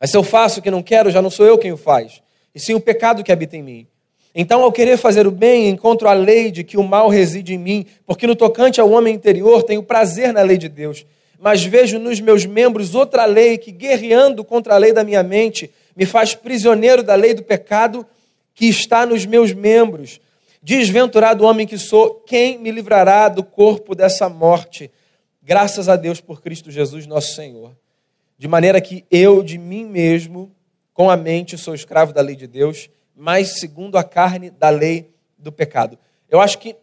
Mas 0.00 0.10
se 0.10 0.16
eu 0.16 0.22
faço 0.22 0.60
o 0.60 0.62
que 0.62 0.70
não 0.70 0.82
quero, 0.82 1.10
já 1.10 1.20
não 1.20 1.28
sou 1.28 1.44
eu 1.44 1.58
quem 1.58 1.72
o 1.72 1.76
faz, 1.76 2.22
e 2.54 2.58
sim 2.58 2.72
o 2.72 2.80
pecado 2.80 3.22
que 3.22 3.30
habita 3.30 3.54
em 3.54 3.62
mim. 3.62 3.86
Então, 4.34 4.62
ao 4.62 4.72
querer 4.72 4.96
fazer 4.96 5.26
o 5.26 5.30
bem, 5.30 5.68
encontro 5.68 6.08
a 6.08 6.14
lei 6.14 6.50
de 6.50 6.64
que 6.64 6.78
o 6.78 6.82
mal 6.82 7.10
reside 7.10 7.52
em 7.52 7.58
mim, 7.58 7.84
porque 8.06 8.26
no 8.26 8.34
tocante 8.34 8.80
ao 8.80 8.90
homem 8.90 9.14
interior 9.14 9.62
tenho 9.62 9.82
prazer 9.82 10.32
na 10.32 10.40
lei 10.40 10.56
de 10.56 10.70
Deus 10.70 11.04
mas 11.44 11.62
vejo 11.62 11.98
nos 11.98 12.20
meus 12.20 12.46
membros 12.46 12.94
outra 12.94 13.26
lei 13.26 13.58
que, 13.58 13.70
guerreando 13.70 14.42
contra 14.42 14.76
a 14.76 14.78
lei 14.78 14.94
da 14.94 15.04
minha 15.04 15.22
mente, 15.22 15.70
me 15.94 16.06
faz 16.06 16.34
prisioneiro 16.34 17.02
da 17.02 17.14
lei 17.14 17.34
do 17.34 17.42
pecado 17.42 18.06
que 18.54 18.66
está 18.66 19.04
nos 19.04 19.26
meus 19.26 19.52
membros. 19.52 20.22
Desventurado 20.64 21.44
homem 21.44 21.66
que 21.66 21.76
sou, 21.76 22.14
quem 22.20 22.58
me 22.58 22.70
livrará 22.70 23.28
do 23.28 23.44
corpo 23.44 23.94
dessa 23.94 24.30
morte? 24.30 24.90
Graças 25.42 25.90
a 25.90 25.94
Deus 25.94 26.22
por 26.22 26.40
Cristo 26.40 26.70
Jesus, 26.70 27.06
nosso 27.06 27.34
Senhor. 27.34 27.76
De 28.38 28.48
maneira 28.48 28.80
que 28.80 29.04
eu, 29.10 29.42
de 29.42 29.58
mim 29.58 29.84
mesmo, 29.84 30.50
com 30.94 31.10
a 31.10 31.18
mente, 31.18 31.58
sou 31.58 31.74
escravo 31.74 32.14
da 32.14 32.22
lei 32.22 32.34
de 32.34 32.46
Deus, 32.46 32.88
mas 33.14 33.60
segundo 33.60 33.98
a 33.98 34.02
carne, 34.02 34.48
da 34.48 34.70
lei 34.70 35.12
do 35.36 35.52
pecado. 35.52 35.98
Eu 36.30 36.40
acho 36.40 36.58
que 36.58 36.74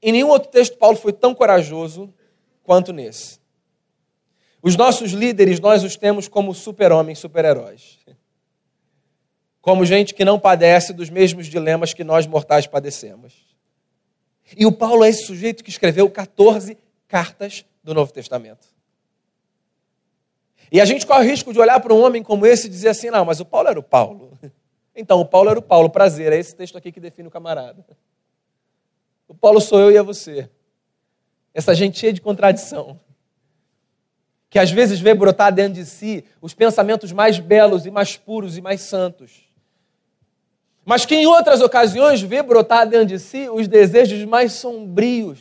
em 0.00 0.12
nenhum 0.12 0.28
outro 0.28 0.48
texto 0.48 0.78
Paulo 0.78 0.96
foi 0.96 1.12
tão 1.12 1.34
corajoso 1.34 2.14
quanto 2.62 2.92
nesse. 2.92 3.40
Os 4.62 4.76
nossos 4.76 5.10
líderes, 5.10 5.58
nós 5.58 5.82
os 5.82 5.96
temos 5.96 6.28
como 6.28 6.54
super-homens, 6.54 7.18
super-heróis. 7.18 7.98
Como 9.60 9.84
gente 9.84 10.14
que 10.14 10.24
não 10.24 10.38
padece 10.38 10.92
dos 10.92 11.10
mesmos 11.10 11.46
dilemas 11.46 11.92
que 11.92 12.04
nós 12.04 12.26
mortais 12.26 12.66
padecemos. 12.66 13.34
E 14.56 14.64
o 14.64 14.72
Paulo 14.72 15.04
é 15.04 15.08
esse 15.08 15.26
sujeito 15.26 15.62
que 15.62 15.70
escreveu 15.70 16.08
14 16.08 16.78
cartas 17.06 17.64
do 17.82 17.92
Novo 17.92 18.12
Testamento. 18.12 18.66
E 20.70 20.80
a 20.80 20.84
gente 20.84 21.06
corre 21.06 21.26
o 21.26 21.30
risco 21.30 21.52
de 21.52 21.58
olhar 21.58 21.80
para 21.80 21.92
um 21.92 22.02
homem 22.02 22.22
como 22.22 22.46
esse 22.46 22.66
e 22.66 22.70
dizer 22.70 22.90
assim: 22.90 23.10
não, 23.10 23.24
mas 23.24 23.40
o 23.40 23.44
Paulo 23.44 23.68
era 23.68 23.78
o 23.78 23.82
Paulo. 23.82 24.38
Então, 25.00 25.20
o 25.20 25.24
Paulo 25.24 25.48
era 25.48 25.60
o 25.60 25.62
Paulo, 25.62 25.88
prazer, 25.88 26.32
é 26.32 26.38
esse 26.40 26.56
texto 26.56 26.76
aqui 26.76 26.90
que 26.90 26.98
define 26.98 27.28
o 27.28 27.30
camarada. 27.30 27.86
O 29.28 29.34
Paulo 29.34 29.60
sou 29.60 29.78
eu 29.78 29.92
e 29.92 29.96
é 29.96 30.02
você. 30.02 30.50
Essa 31.54 31.72
gente 31.72 31.96
cheia 31.96 32.12
de 32.12 32.20
contradição 32.20 32.98
que 34.50 34.58
às 34.58 34.70
vezes 34.70 34.98
vê 34.98 35.14
brotar 35.14 35.52
dentro 35.52 35.74
de 35.74 35.86
si 35.86 36.24
os 36.40 36.52
pensamentos 36.52 37.12
mais 37.12 37.38
belos 37.38 37.86
e 37.86 37.92
mais 37.92 38.16
puros 38.16 38.56
e 38.56 38.60
mais 38.60 38.80
santos. 38.80 39.47
Mas 40.88 41.04
que 41.04 41.14
em 41.14 41.26
outras 41.26 41.60
ocasiões 41.60 42.22
vê 42.22 42.42
brotar 42.42 42.88
dentro 42.88 43.08
de 43.08 43.18
si 43.18 43.46
os 43.50 43.68
desejos 43.68 44.24
mais 44.24 44.54
sombrios, 44.54 45.38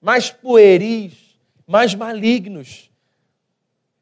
mais 0.00 0.32
pueris, 0.32 1.12
mais 1.64 1.94
malignos. 1.94 2.90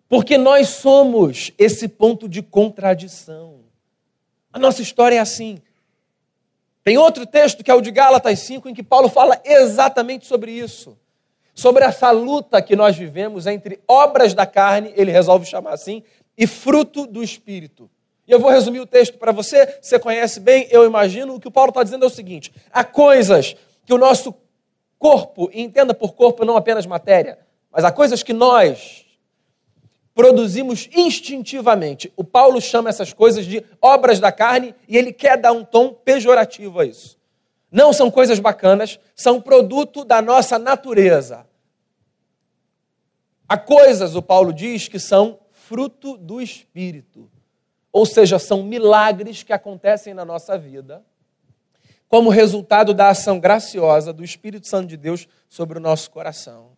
Porque 0.08 0.38
nós 0.38 0.70
somos 0.70 1.52
esse 1.58 1.86
ponto 1.86 2.26
de 2.26 2.40
contradição. 2.40 3.60
A 4.50 4.58
nossa 4.58 4.80
história 4.80 5.16
é 5.16 5.18
assim. 5.18 5.58
Tem 6.82 6.96
outro 6.96 7.26
texto 7.26 7.62
que 7.62 7.70
é 7.70 7.74
o 7.74 7.82
de 7.82 7.90
Gálatas 7.90 8.38
5, 8.38 8.66
em 8.66 8.74
que 8.74 8.82
Paulo 8.82 9.10
fala 9.10 9.38
exatamente 9.44 10.24
sobre 10.24 10.50
isso. 10.50 10.96
Sobre 11.54 11.84
essa 11.84 12.10
luta 12.10 12.62
que 12.62 12.74
nós 12.74 12.96
vivemos 12.96 13.46
entre 13.46 13.82
obras 13.86 14.32
da 14.32 14.46
carne, 14.46 14.94
ele 14.96 15.12
resolve 15.12 15.44
chamar 15.44 15.74
assim, 15.74 16.02
e 16.38 16.46
fruto 16.46 17.06
do 17.06 17.22
espírito. 17.22 17.90
E 18.26 18.32
eu 18.32 18.40
vou 18.40 18.50
resumir 18.50 18.80
o 18.80 18.86
texto 18.86 19.18
para 19.18 19.32
você, 19.32 19.78
você 19.80 19.98
conhece 19.98 20.40
bem, 20.40 20.66
eu 20.70 20.84
imagino. 20.84 21.34
O 21.34 21.40
que 21.40 21.48
o 21.48 21.50
Paulo 21.50 21.70
está 21.70 21.82
dizendo 21.82 22.04
é 22.04 22.08
o 22.08 22.10
seguinte: 22.10 22.52
há 22.72 22.82
coisas 22.82 23.54
que 23.84 23.92
o 23.92 23.98
nosso 23.98 24.34
corpo, 24.98 25.50
e 25.52 25.60
entenda 25.60 25.92
por 25.92 26.14
corpo 26.14 26.44
não 26.44 26.56
apenas 26.56 26.86
matéria, 26.86 27.38
mas 27.70 27.84
há 27.84 27.92
coisas 27.92 28.22
que 28.22 28.32
nós 28.32 29.04
produzimos 30.14 30.88
instintivamente. 30.94 32.12
O 32.16 32.24
Paulo 32.24 32.60
chama 32.60 32.88
essas 32.88 33.12
coisas 33.12 33.44
de 33.44 33.64
obras 33.82 34.20
da 34.20 34.30
carne 34.30 34.74
e 34.88 34.96
ele 34.96 35.12
quer 35.12 35.36
dar 35.36 35.52
um 35.52 35.64
tom 35.64 35.92
pejorativo 35.92 36.80
a 36.80 36.86
isso. 36.86 37.18
Não 37.70 37.92
são 37.92 38.10
coisas 38.10 38.38
bacanas, 38.38 39.00
são 39.16 39.40
produto 39.40 40.04
da 40.04 40.22
nossa 40.22 40.58
natureza. 40.58 41.44
Há 43.48 43.58
coisas, 43.58 44.14
o 44.14 44.22
Paulo 44.22 44.52
diz, 44.52 44.86
que 44.88 45.00
são 45.00 45.40
fruto 45.50 46.16
do 46.16 46.40
Espírito. 46.40 47.28
Ou 47.94 48.04
seja, 48.04 48.40
são 48.40 48.64
milagres 48.64 49.44
que 49.44 49.52
acontecem 49.52 50.14
na 50.14 50.24
nossa 50.24 50.58
vida, 50.58 51.00
como 52.08 52.28
resultado 52.28 52.92
da 52.92 53.08
ação 53.08 53.38
graciosa 53.38 54.12
do 54.12 54.24
Espírito 54.24 54.66
Santo 54.66 54.88
de 54.88 54.96
Deus 54.96 55.28
sobre 55.48 55.78
o 55.78 55.80
nosso 55.80 56.10
coração. 56.10 56.72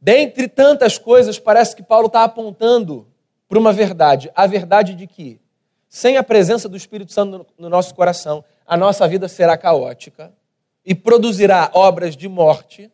Dentre 0.00 0.46
tantas 0.46 0.96
coisas, 0.96 1.40
parece 1.40 1.74
que 1.74 1.82
Paulo 1.82 2.06
está 2.06 2.22
apontando 2.22 3.08
para 3.48 3.58
uma 3.58 3.72
verdade: 3.72 4.30
a 4.32 4.46
verdade 4.46 4.94
de 4.94 5.08
que, 5.08 5.40
sem 5.88 6.16
a 6.16 6.22
presença 6.22 6.68
do 6.68 6.76
Espírito 6.76 7.12
Santo 7.12 7.44
no 7.58 7.68
nosso 7.68 7.96
coração, 7.96 8.44
a 8.64 8.76
nossa 8.76 9.08
vida 9.08 9.26
será 9.26 9.58
caótica 9.58 10.32
e 10.86 10.94
produzirá 10.94 11.68
obras 11.74 12.16
de 12.16 12.28
morte. 12.28 12.92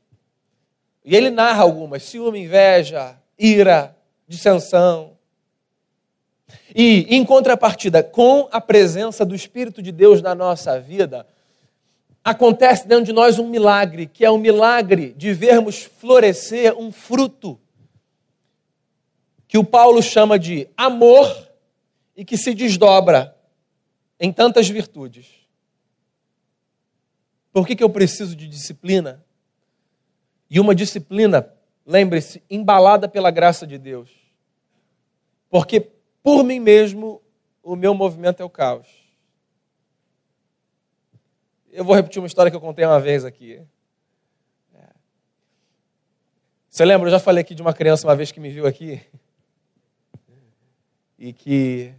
E 1.05 1.15
ele 1.15 1.29
narra 1.29 1.63
algumas: 1.63 2.05
ciúme, 2.05 2.41
inveja, 2.41 3.21
ira, 3.39 3.95
dissensão. 4.27 5.20
E, 6.75 7.07
em 7.15 7.25
contrapartida, 7.25 8.03
com 8.03 8.49
a 8.51 8.61
presença 8.61 9.25
do 9.25 9.35
Espírito 9.35 9.83
de 9.83 9.93
Deus 9.93 10.23
na 10.23 10.35
nossa 10.35 10.79
vida, 10.81 11.27
acontece 12.25 12.87
dentro 12.87 13.05
de 13.05 13.13
nós 13.13 13.39
um 13.39 13.49
milagre, 13.49 14.07
que 14.07 14.25
é 14.25 14.31
o 14.31 14.39
milagre 14.39 15.15
de 15.17 15.33
vermos 15.33 15.83
florescer 15.83 16.77
um 16.79 16.93
fruto 16.93 17.59
que 19.51 19.59
o 19.59 19.65
Paulo 19.65 20.01
chama 20.01 20.39
de 20.39 20.69
amor 20.77 21.27
e 22.17 22.25
que 22.25 22.37
se 22.37 22.55
desdobra 22.55 23.37
em 24.21 24.33
tantas 24.33 24.69
virtudes. 24.69 25.27
Por 27.53 27.67
que, 27.67 27.75
que 27.75 27.83
eu 27.83 27.91
preciso 27.91 28.37
de 28.37 28.47
disciplina? 28.47 29.25
E 30.49 30.61
uma 30.61 30.73
disciplina, 30.73 31.53
lembre-se, 31.85 32.43
embalada 32.49 33.09
pela 33.09 33.31
graça 33.31 33.67
de 33.67 33.77
Deus. 33.77 34.11
Porque 35.49 35.91
por 36.23 36.43
mim 36.45 36.61
mesmo 36.61 37.23
o 37.63 37.77
meu 37.77 37.95
movimento 37.95 38.41
é 38.41 38.45
o 38.45 38.51
caos. 38.51 38.87
Eu 41.73 41.85
vou 41.85 41.95
repetir 41.95 42.21
uma 42.21 42.27
história 42.27 42.51
que 42.51 42.57
eu 42.57 42.61
contei 42.61 42.85
uma 42.85 42.99
vez 42.99 43.25
aqui. 43.25 43.63
É. 44.75 44.89
Você 46.69 46.85
lembra? 46.85 47.09
Eu 47.09 47.13
já 47.13 47.21
falei 47.21 47.43
aqui 47.43 47.55
de 47.55 47.63
uma 47.63 47.73
criança 47.73 48.07
uma 48.07 48.17
vez 48.17 48.33
que 48.33 48.41
me 48.41 48.51
viu 48.51 48.67
aqui. 48.67 49.01
E 51.19 51.33
que 51.33 51.95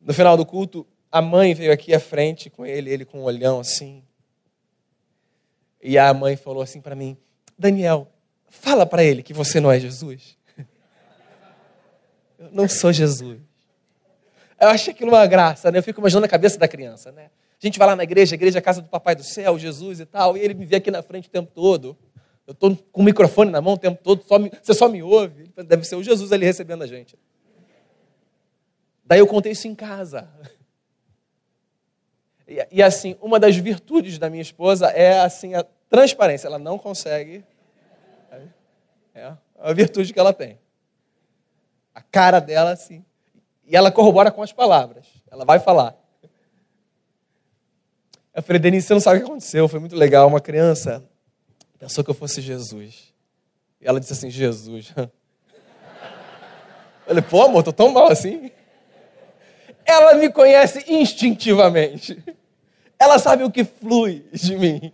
no 0.00 0.12
final 0.12 0.36
do 0.36 0.44
culto, 0.44 0.86
a 1.10 1.22
mãe 1.22 1.54
veio 1.54 1.72
aqui 1.72 1.94
à 1.94 2.00
frente 2.00 2.50
com 2.50 2.66
ele, 2.66 2.90
ele 2.90 3.04
com 3.04 3.20
um 3.20 3.24
olhão 3.24 3.60
assim. 3.60 4.02
E 5.82 5.96
a 5.98 6.12
mãe 6.12 6.36
falou 6.36 6.62
assim 6.62 6.80
para 6.80 6.94
mim: 6.94 7.16
Daniel, 7.58 8.10
fala 8.48 8.84
para 8.84 9.02
ele 9.02 9.22
que 9.22 9.32
você 9.32 9.60
não 9.60 9.70
é 9.70 9.80
Jesus. 9.80 10.36
Não 12.52 12.68
sou 12.68 12.92
Jesus. 12.92 13.38
Eu 14.60 14.68
achei 14.68 14.92
aquilo 14.92 15.10
uma 15.10 15.26
graça, 15.26 15.70
né? 15.70 15.78
Eu 15.78 15.82
fico 15.82 16.00
imaginando 16.00 16.26
a 16.26 16.28
cabeça 16.28 16.58
da 16.58 16.68
criança, 16.68 17.12
né? 17.12 17.30
A 17.62 17.66
gente 17.66 17.78
vai 17.78 17.88
lá 17.88 17.96
na 17.96 18.02
igreja, 18.02 18.34
a 18.34 18.36
igreja 18.36 18.58
é 18.58 18.60
a 18.60 18.62
casa 18.62 18.82
do 18.82 18.88
Papai 18.88 19.14
do 19.14 19.22
Céu, 19.22 19.58
Jesus 19.58 20.00
e 20.00 20.06
tal, 20.06 20.36
e 20.36 20.40
ele 20.40 20.54
me 20.54 20.66
vê 20.66 20.76
aqui 20.76 20.90
na 20.90 21.02
frente 21.02 21.28
o 21.28 21.30
tempo 21.30 21.50
todo. 21.54 21.96
Eu 22.46 22.52
estou 22.52 22.76
com 22.92 23.00
o 23.00 23.04
microfone 23.04 23.50
na 23.50 23.60
mão 23.60 23.74
o 23.74 23.78
tempo 23.78 24.02
todo, 24.02 24.22
só 24.24 24.38
me, 24.38 24.50
você 24.62 24.74
só 24.74 24.88
me 24.88 25.02
ouve. 25.02 25.50
Deve 25.66 25.84
ser 25.84 25.96
o 25.96 26.02
Jesus 26.02 26.30
ali 26.30 26.44
recebendo 26.44 26.82
a 26.82 26.86
gente. 26.86 27.18
Daí 29.04 29.18
eu 29.18 29.26
contei 29.26 29.52
isso 29.52 29.66
em 29.66 29.74
casa. 29.74 30.28
E, 32.46 32.66
e, 32.70 32.82
assim, 32.82 33.16
uma 33.22 33.40
das 33.40 33.56
virtudes 33.56 34.18
da 34.18 34.28
minha 34.28 34.42
esposa 34.42 34.88
é 34.88 35.20
assim 35.20 35.54
a 35.54 35.64
transparência. 35.88 36.46
Ela 36.46 36.58
não 36.58 36.78
consegue. 36.78 37.42
É 39.14 39.32
a 39.58 39.72
virtude 39.72 40.12
que 40.12 40.18
ela 40.18 40.32
tem. 40.32 40.58
A 41.94 42.02
cara 42.02 42.40
dela, 42.40 42.72
assim. 42.72 43.04
E 43.66 43.76
ela 43.76 43.90
corrobora 43.90 44.30
com 44.30 44.42
as 44.42 44.52
palavras. 44.52 45.06
Ela 45.30 45.44
vai 45.44 45.58
falar. 45.58 45.96
Eu 48.34 48.42
falei, 48.42 48.58
Denise, 48.58 48.86
você 48.86 48.94
não 48.94 49.00
sabe 49.00 49.18
o 49.18 49.20
que 49.20 49.26
aconteceu, 49.26 49.68
foi 49.68 49.78
muito 49.78 49.94
legal. 49.94 50.26
Uma 50.26 50.40
criança 50.40 51.02
pensou 51.78 52.02
que 52.02 52.10
eu 52.10 52.14
fosse 52.14 52.40
Jesus. 52.40 53.14
E 53.80 53.86
ela 53.86 54.00
disse 54.00 54.12
assim, 54.12 54.30
Jesus. 54.30 54.92
Eu 57.06 57.08
falei, 57.08 57.22
pô, 57.22 57.42
amor, 57.42 57.62
tô 57.62 57.70
tão 57.70 57.90
mal 57.92 58.10
assim. 58.10 58.50
Ela 59.84 60.14
me 60.14 60.32
conhece 60.32 60.82
instintivamente. 60.88 62.18
Ela 62.98 63.18
sabe 63.18 63.44
o 63.44 63.50
que 63.50 63.62
flui 63.62 64.24
de 64.32 64.56
mim. 64.56 64.90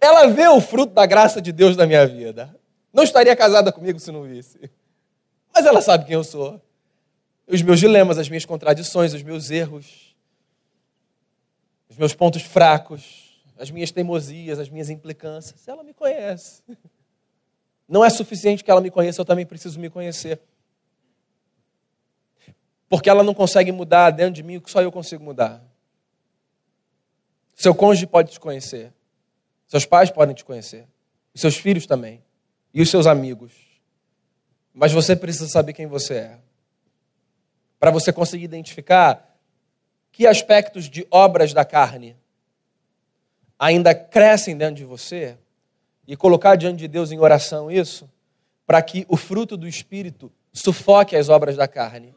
Ela 0.00 0.26
vê 0.26 0.48
o 0.48 0.60
fruto 0.60 0.92
da 0.92 1.06
graça 1.06 1.40
de 1.40 1.52
Deus 1.52 1.76
na 1.76 1.86
minha 1.86 2.04
vida. 2.06 2.52
Não 2.92 3.04
estaria 3.04 3.36
casada 3.36 3.70
comigo 3.70 4.00
se 4.00 4.10
não 4.10 4.24
visse. 4.24 4.58
Mas 5.54 5.66
ela 5.66 5.80
sabe 5.80 6.04
quem 6.04 6.14
eu 6.14 6.24
sou. 6.24 6.60
Os 7.46 7.62
meus 7.62 7.78
dilemas, 7.78 8.18
as 8.18 8.28
minhas 8.28 8.44
contradições, 8.44 9.12
os 9.12 9.22
meus 9.22 9.50
erros 9.50 10.12
os 11.92 11.98
meus 11.98 12.14
pontos 12.14 12.40
fracos, 12.40 13.38
as 13.58 13.70
minhas 13.70 13.90
teimosias, 13.90 14.58
as 14.58 14.70
minhas 14.70 14.88
implicâncias. 14.88 15.68
Ela 15.68 15.84
me 15.84 15.92
conhece. 15.92 16.62
Não 17.86 18.02
é 18.02 18.08
suficiente 18.08 18.64
que 18.64 18.70
ela 18.70 18.80
me 18.80 18.90
conheça, 18.90 19.20
eu 19.20 19.24
também 19.26 19.44
preciso 19.44 19.78
me 19.78 19.90
conhecer. 19.90 20.40
Porque 22.88 23.10
ela 23.10 23.22
não 23.22 23.34
consegue 23.34 23.70
mudar 23.70 24.10
dentro 24.10 24.32
de 24.32 24.42
mim 24.42 24.56
o 24.56 24.62
que 24.62 24.70
só 24.70 24.80
eu 24.80 24.90
consigo 24.90 25.22
mudar. 25.22 25.62
Seu 27.54 27.74
cônjuge 27.74 28.06
pode 28.06 28.32
te 28.32 28.40
conhecer. 28.40 28.90
Seus 29.68 29.84
pais 29.84 30.10
podem 30.10 30.34
te 30.34 30.46
conhecer. 30.46 30.86
Os 31.34 31.42
seus 31.42 31.56
filhos 31.56 31.84
também. 31.86 32.24
E 32.72 32.80
os 32.80 32.88
seus 32.88 33.06
amigos. 33.06 33.52
Mas 34.74 34.92
você 34.92 35.14
precisa 35.14 35.48
saber 35.48 35.72
quem 35.72 35.86
você 35.86 36.14
é. 36.14 36.38
Para 37.78 37.90
você 37.90 38.12
conseguir 38.12 38.44
identificar 38.44 39.36
que 40.10 40.26
aspectos 40.26 40.88
de 40.88 41.06
obras 41.10 41.52
da 41.52 41.64
carne 41.64 42.16
ainda 43.58 43.94
crescem 43.94 44.56
dentro 44.56 44.76
de 44.76 44.84
você 44.84 45.36
e 46.06 46.16
colocar 46.16 46.56
diante 46.56 46.78
de 46.78 46.88
Deus 46.88 47.12
em 47.12 47.18
oração 47.18 47.70
isso, 47.70 48.10
para 48.66 48.82
que 48.82 49.06
o 49.08 49.16
fruto 49.16 49.56
do 49.56 49.68
Espírito 49.68 50.32
sufoque 50.52 51.16
as 51.16 51.28
obras 51.28 51.56
da 51.56 51.66
carne 51.66 52.14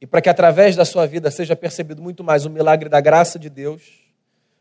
e 0.00 0.06
para 0.06 0.20
que 0.20 0.28
através 0.28 0.76
da 0.76 0.84
sua 0.84 1.06
vida 1.06 1.30
seja 1.30 1.56
percebido 1.56 2.02
muito 2.02 2.22
mais 2.22 2.44
o 2.44 2.50
milagre 2.50 2.88
da 2.88 3.00
graça 3.00 3.38
de 3.38 3.48
Deus 3.48 3.82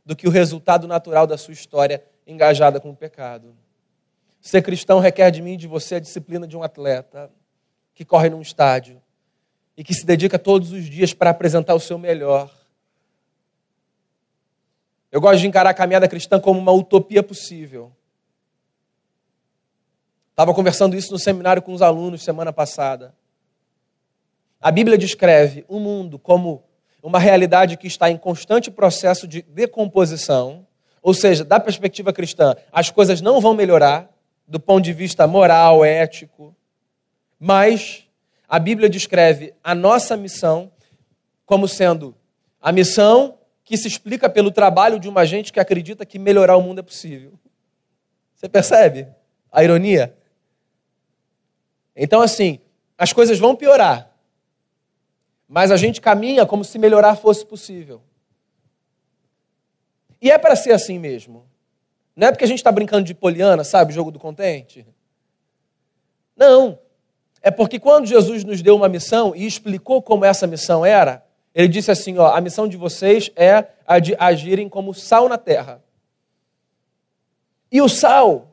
do 0.05 0.15
que 0.15 0.27
o 0.27 0.31
resultado 0.31 0.87
natural 0.87 1.27
da 1.27 1.37
sua 1.37 1.53
história 1.53 2.03
engajada 2.25 2.79
com 2.79 2.89
o 2.89 2.95
pecado. 2.95 3.55
Ser 4.43 4.61
cristão 4.61 4.99
requer 4.99 5.31
de 5.31 5.41
mim 5.41 5.53
e 5.53 5.57
de 5.57 5.67
você 5.67 5.95
a 5.95 5.99
disciplina 5.99 6.47
de 6.47 6.55
um 6.55 6.61
atleta 6.61 7.31
que 7.95 8.05
corre 8.05 8.29
num 8.29 8.41
estádio 8.41 9.01
e 9.75 9.83
que 9.83 9.95
se 9.95 10.05
dedica 10.05 10.37
todos 10.37 10.71
os 10.71 10.85
dias 10.85 11.15
para 11.15 11.31
apresentar 11.31 11.73
o 11.73 11.79
seu 11.79 11.97
melhor 11.97 12.47
eu 15.13 15.21
gosto 15.21 15.41
de 15.41 15.47
encarar 15.47 15.69
a 15.69 15.73
caminhada 15.75 16.07
cristã 16.07 16.39
como 16.39 16.59
uma 16.59 16.71
utopia 16.71 17.21
possível. 17.21 17.91
Estava 20.31 20.51
conversando 20.55 20.97
isso 20.97 21.11
no 21.11 21.19
seminário 21.19 21.61
com 21.61 21.71
os 21.71 21.83
alunos 21.83 22.23
semana 22.23 22.51
passada. 22.51 23.13
A 24.59 24.71
Bíblia 24.71 24.97
descreve 24.97 25.63
o 25.67 25.79
mundo 25.79 26.17
como 26.17 26.63
uma 27.03 27.19
realidade 27.19 27.77
que 27.77 27.85
está 27.85 28.09
em 28.09 28.17
constante 28.17 28.71
processo 28.71 29.27
de 29.27 29.43
decomposição, 29.43 30.65
ou 30.99 31.13
seja, 31.13 31.45
da 31.45 31.59
perspectiva 31.59 32.11
cristã, 32.11 32.55
as 32.71 32.89
coisas 32.89 33.21
não 33.21 33.39
vão 33.39 33.53
melhorar 33.53 34.09
do 34.47 34.59
ponto 34.59 34.83
de 34.83 34.93
vista 34.93 35.25
moral, 35.27 35.83
ético, 35.83 36.55
mas 37.39 38.07
a 38.47 38.59
Bíblia 38.59 38.89
descreve 38.89 39.53
a 39.63 39.73
nossa 39.73 40.15
missão 40.15 40.71
como 41.45 41.67
sendo 41.67 42.15
a 42.63 42.71
missão 42.71 43.37
que 43.65 43.75
se 43.75 43.89
explica 43.89 44.29
pelo 44.29 44.49
trabalho 44.49 44.97
de 44.97 45.09
uma 45.09 45.25
gente 45.25 45.51
que 45.51 45.59
acredita 45.59 46.05
que 46.05 46.17
melhorar 46.17 46.55
o 46.55 46.61
mundo 46.61 46.79
é 46.79 46.81
possível. 46.81 47.33
Você 48.33 48.47
percebe 48.47 49.07
a 49.51 49.61
ironia? 49.61 50.17
Então, 51.93 52.21
assim, 52.21 52.61
as 52.97 53.11
coisas 53.11 53.37
vão 53.37 53.53
piorar, 53.53 54.09
mas 55.45 55.71
a 55.71 55.77
gente 55.77 55.99
caminha 55.99 56.45
como 56.45 56.63
se 56.63 56.79
melhorar 56.79 57.17
fosse 57.17 57.45
possível. 57.45 58.01
E 60.21 60.31
é 60.31 60.37
para 60.37 60.55
ser 60.55 60.71
assim 60.71 60.97
mesmo. 60.97 61.45
Não 62.15 62.27
é 62.27 62.31
porque 62.31 62.45
a 62.45 62.47
gente 62.47 62.59
está 62.59 62.71
brincando 62.71 63.03
de 63.03 63.13
poliana, 63.13 63.63
sabe, 63.63 63.93
jogo 63.93 64.11
do 64.11 64.19
contente? 64.19 64.85
Não. 66.35 66.79
É 67.41 67.51
porque 67.51 67.79
quando 67.79 68.05
Jesus 68.05 68.43
nos 68.43 68.61
deu 68.61 68.75
uma 68.75 68.87
missão 68.87 69.35
e 69.35 69.45
explicou 69.45 70.01
como 70.01 70.23
essa 70.23 70.47
missão 70.47 70.85
era, 70.85 71.25
ele 71.53 71.67
disse 71.67 71.91
assim: 71.91 72.17
ó, 72.17 72.33
a 72.33 72.39
missão 72.39 72.67
de 72.67 72.77
vocês 72.77 73.29
é 73.35 73.65
a 73.85 73.99
de 73.99 74.15
agirem 74.17 74.69
como 74.69 74.93
sal 74.93 75.27
na 75.27 75.37
terra. 75.37 75.83
E 77.71 77.81
o 77.81 77.89
sal, 77.89 78.51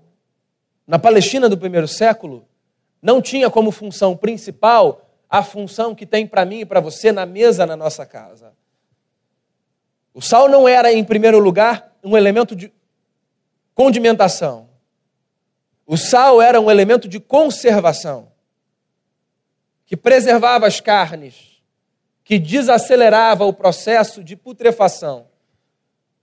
na 0.87 0.99
Palestina 0.99 1.49
do 1.49 1.57
primeiro 1.57 1.87
século, 1.87 2.47
não 3.01 3.21
tinha 3.21 3.49
como 3.51 3.71
função 3.71 4.17
principal 4.17 5.07
a 5.29 5.43
função 5.43 5.95
que 5.95 6.05
tem 6.05 6.27
para 6.27 6.45
mim 6.45 6.61
e 6.61 6.67
para 6.67 6.81
você 6.81 7.13
na 7.13 7.25
mesa 7.25 7.65
na 7.65 7.77
nossa 7.77 8.05
casa. 8.05 8.53
O 10.13 10.21
sal 10.21 10.49
não 10.49 10.67
era, 10.67 10.93
em 10.93 11.05
primeiro 11.05 11.39
lugar, 11.39 11.97
um 12.03 12.17
elemento 12.17 12.57
de 12.57 12.73
condimentação. 13.75 14.69
O 15.87 15.97
sal 15.97 16.41
era 16.41 16.61
um 16.61 16.71
elemento 16.71 17.09
de 17.09 17.19
conservação, 17.19 18.31
que 19.85 19.97
preservava 19.97 20.67
as 20.67 20.81
carnes, 20.81 21.35
que 22.23 22.39
desacelerava 22.39 23.45
o 23.45 23.53
processo 23.53 24.23
de 24.23 24.37
putrefação. 24.37 25.27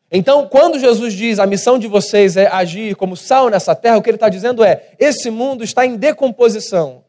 Então, 0.10 0.48
quando 0.48 0.80
Jesus 0.80 1.14
diz 1.14 1.38
a 1.38 1.46
missão 1.46 1.78
de 1.78 1.88
vocês 1.88 2.38
é 2.38 2.48
agir 2.48 2.96
como 2.96 3.18
sal 3.18 3.50
nessa 3.50 3.76
terra, 3.76 3.98
o 3.98 4.02
que 4.02 4.10
ele 4.10 4.16
está 4.16 4.30
dizendo 4.30 4.64
é: 4.64 4.92
esse 4.98 5.30
mundo 5.30 5.64
está 5.64 5.86
em 5.86 5.98
decomposição. 5.98 7.04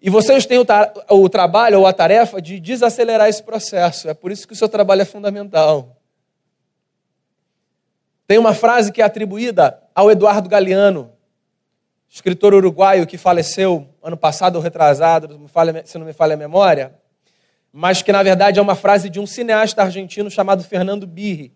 E 0.00 0.10
vocês 0.10 0.44
têm 0.46 0.58
o, 0.58 0.66
o, 1.10 1.28
trabalho 1.28 1.78
ou 1.78 1.86
a 1.86 1.92
tarefa 1.92 2.42
de 2.42 2.58
desacelerar 2.58 3.28
esse 3.28 3.42
processo. 3.42 4.08
É 4.08 4.14
por 4.14 4.32
isso 4.32 4.46
que 4.46 4.52
o 4.52 4.56
seu 4.56 4.68
trabalho 4.68 5.02
é 5.02 5.04
fundamental. 5.04 5.96
Tem 8.32 8.38
uma 8.38 8.54
frase 8.54 8.90
que 8.90 9.02
é 9.02 9.04
atribuída 9.04 9.78
ao 9.94 10.10
Eduardo 10.10 10.48
Galeano, 10.48 11.12
escritor 12.08 12.54
uruguaio 12.54 13.06
que 13.06 13.18
faleceu 13.18 13.86
ano 14.02 14.16
passado 14.16 14.56
ou 14.56 14.62
retrasado, 14.62 15.38
se 15.84 15.98
não 15.98 16.06
me 16.06 16.14
falha 16.14 16.32
a 16.32 16.36
memória, 16.38 16.94
mas 17.70 18.00
que 18.00 18.10
na 18.10 18.22
verdade 18.22 18.58
é 18.58 18.62
uma 18.62 18.74
frase 18.74 19.10
de 19.10 19.20
um 19.20 19.26
cineasta 19.26 19.82
argentino 19.82 20.30
chamado 20.30 20.64
Fernando 20.64 21.06
Birri, 21.06 21.52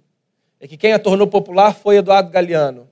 e 0.60 0.68
que 0.68 0.76
quem 0.76 0.92
a 0.92 0.98
tornou 0.98 1.26
popular 1.26 1.74
foi 1.74 1.96
Eduardo 1.96 2.28
Galeano. 2.28 2.90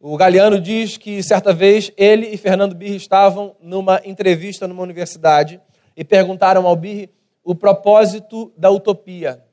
O 0.00 0.16
Galeano 0.16 0.58
diz 0.58 0.96
que 0.96 1.22
certa 1.22 1.52
vez 1.52 1.92
ele 1.98 2.26
e 2.28 2.38
Fernando 2.38 2.74
Birri 2.74 2.96
estavam 2.96 3.54
numa 3.60 4.00
entrevista 4.02 4.66
numa 4.66 4.82
universidade 4.82 5.60
e 5.94 6.02
perguntaram 6.02 6.66
ao 6.66 6.74
Birri 6.74 7.10
o 7.44 7.54
propósito 7.54 8.50
da 8.56 8.70
utopia. 8.70 9.44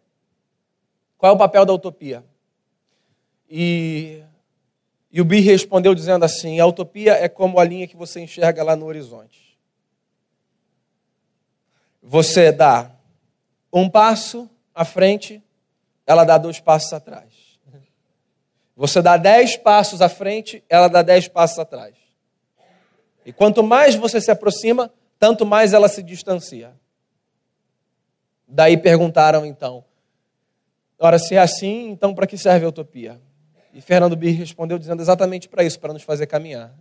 Qual 1.18 1.34
é 1.34 1.36
o 1.36 1.38
papel 1.38 1.66
da 1.66 1.74
utopia? 1.74 2.24
E, 3.50 4.24
e 5.12 5.22
o 5.22 5.26
Bi 5.26 5.40
respondeu 5.40 5.96
dizendo 5.96 6.26
assim: 6.26 6.60
a 6.60 6.66
utopia 6.66 7.14
é 7.14 7.30
como 7.30 7.60
a 7.60 7.64
linha 7.64 7.88
que 7.88 7.96
você 7.96 8.20
enxerga 8.20 8.64
lá 8.64 8.76
no 8.76 8.86
horizonte. 8.86 9.58
Você 12.02 12.52
dá 12.52 12.92
um 13.72 13.90
passo 13.90 14.50
à 14.74 14.86
frente, 14.86 15.42
ela 16.06 16.24
dá 16.24 16.38
dois 16.38 16.60
passos 16.60 16.94
atrás. 16.94 17.28
Você 18.76 19.02
dá 19.02 19.18
dez 19.18 19.58
passos 19.58 20.02
à 20.02 20.08
frente, 20.08 20.64
ela 20.70 20.88
dá 20.88 21.02
dez 21.02 21.28
passos 21.28 21.58
atrás. 21.58 21.96
E 23.26 23.34
quanto 23.34 23.64
mais 23.64 23.96
você 23.96 24.22
se 24.22 24.30
aproxima, 24.30 24.92
tanto 25.20 25.46
mais 25.46 25.74
ela 25.74 25.90
se 25.90 26.04
distancia. 26.04 26.74
Daí 28.48 28.78
perguntaram 28.78 29.46
então: 29.46 29.84
Ora, 31.00 31.20
se 31.20 31.36
é 31.36 31.40
assim, 31.40 31.90
então 31.90 32.14
para 32.14 32.28
que 32.28 32.38
serve 32.38 32.66
a 32.66 32.70
utopia? 32.70 33.20
E 33.78 33.82
Fernando 33.82 34.16
Bir 34.16 34.32
respondeu 34.32 34.80
dizendo 34.80 35.04
exatamente 35.04 35.48
para 35.48 35.64
isso, 35.64 35.80
para 35.80 35.94
nos 35.94 36.02
fazer 36.02 36.26
caminhar. 36.26 36.74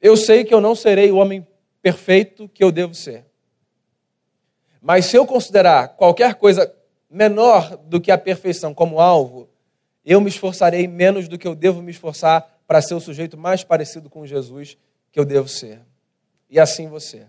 Eu 0.00 0.16
sei 0.16 0.42
que 0.42 0.52
eu 0.52 0.60
não 0.60 0.74
serei 0.74 1.12
o 1.12 1.16
homem 1.18 1.46
perfeito 1.80 2.48
que 2.48 2.64
eu 2.64 2.72
devo 2.72 2.92
ser. 2.92 3.24
Mas 4.80 5.04
se 5.04 5.16
eu 5.16 5.24
considerar 5.24 5.90
qualquer 5.90 6.34
coisa 6.34 6.74
menor 7.08 7.76
do 7.76 8.00
que 8.00 8.10
a 8.10 8.18
perfeição 8.18 8.74
como 8.74 8.98
alvo, 8.98 9.48
eu 10.04 10.20
me 10.20 10.28
esforçarei 10.28 10.88
menos 10.88 11.28
do 11.28 11.38
que 11.38 11.46
eu 11.46 11.54
devo 11.54 11.80
me 11.80 11.92
esforçar 11.92 12.60
para 12.66 12.82
ser 12.82 12.94
o 12.94 13.00
sujeito 13.00 13.38
mais 13.38 13.62
parecido 13.62 14.10
com 14.10 14.26
Jesus 14.26 14.76
que 15.12 15.20
eu 15.20 15.24
devo 15.24 15.48
ser. 15.48 15.78
E 16.50 16.58
assim 16.58 16.88
você. 16.88 17.28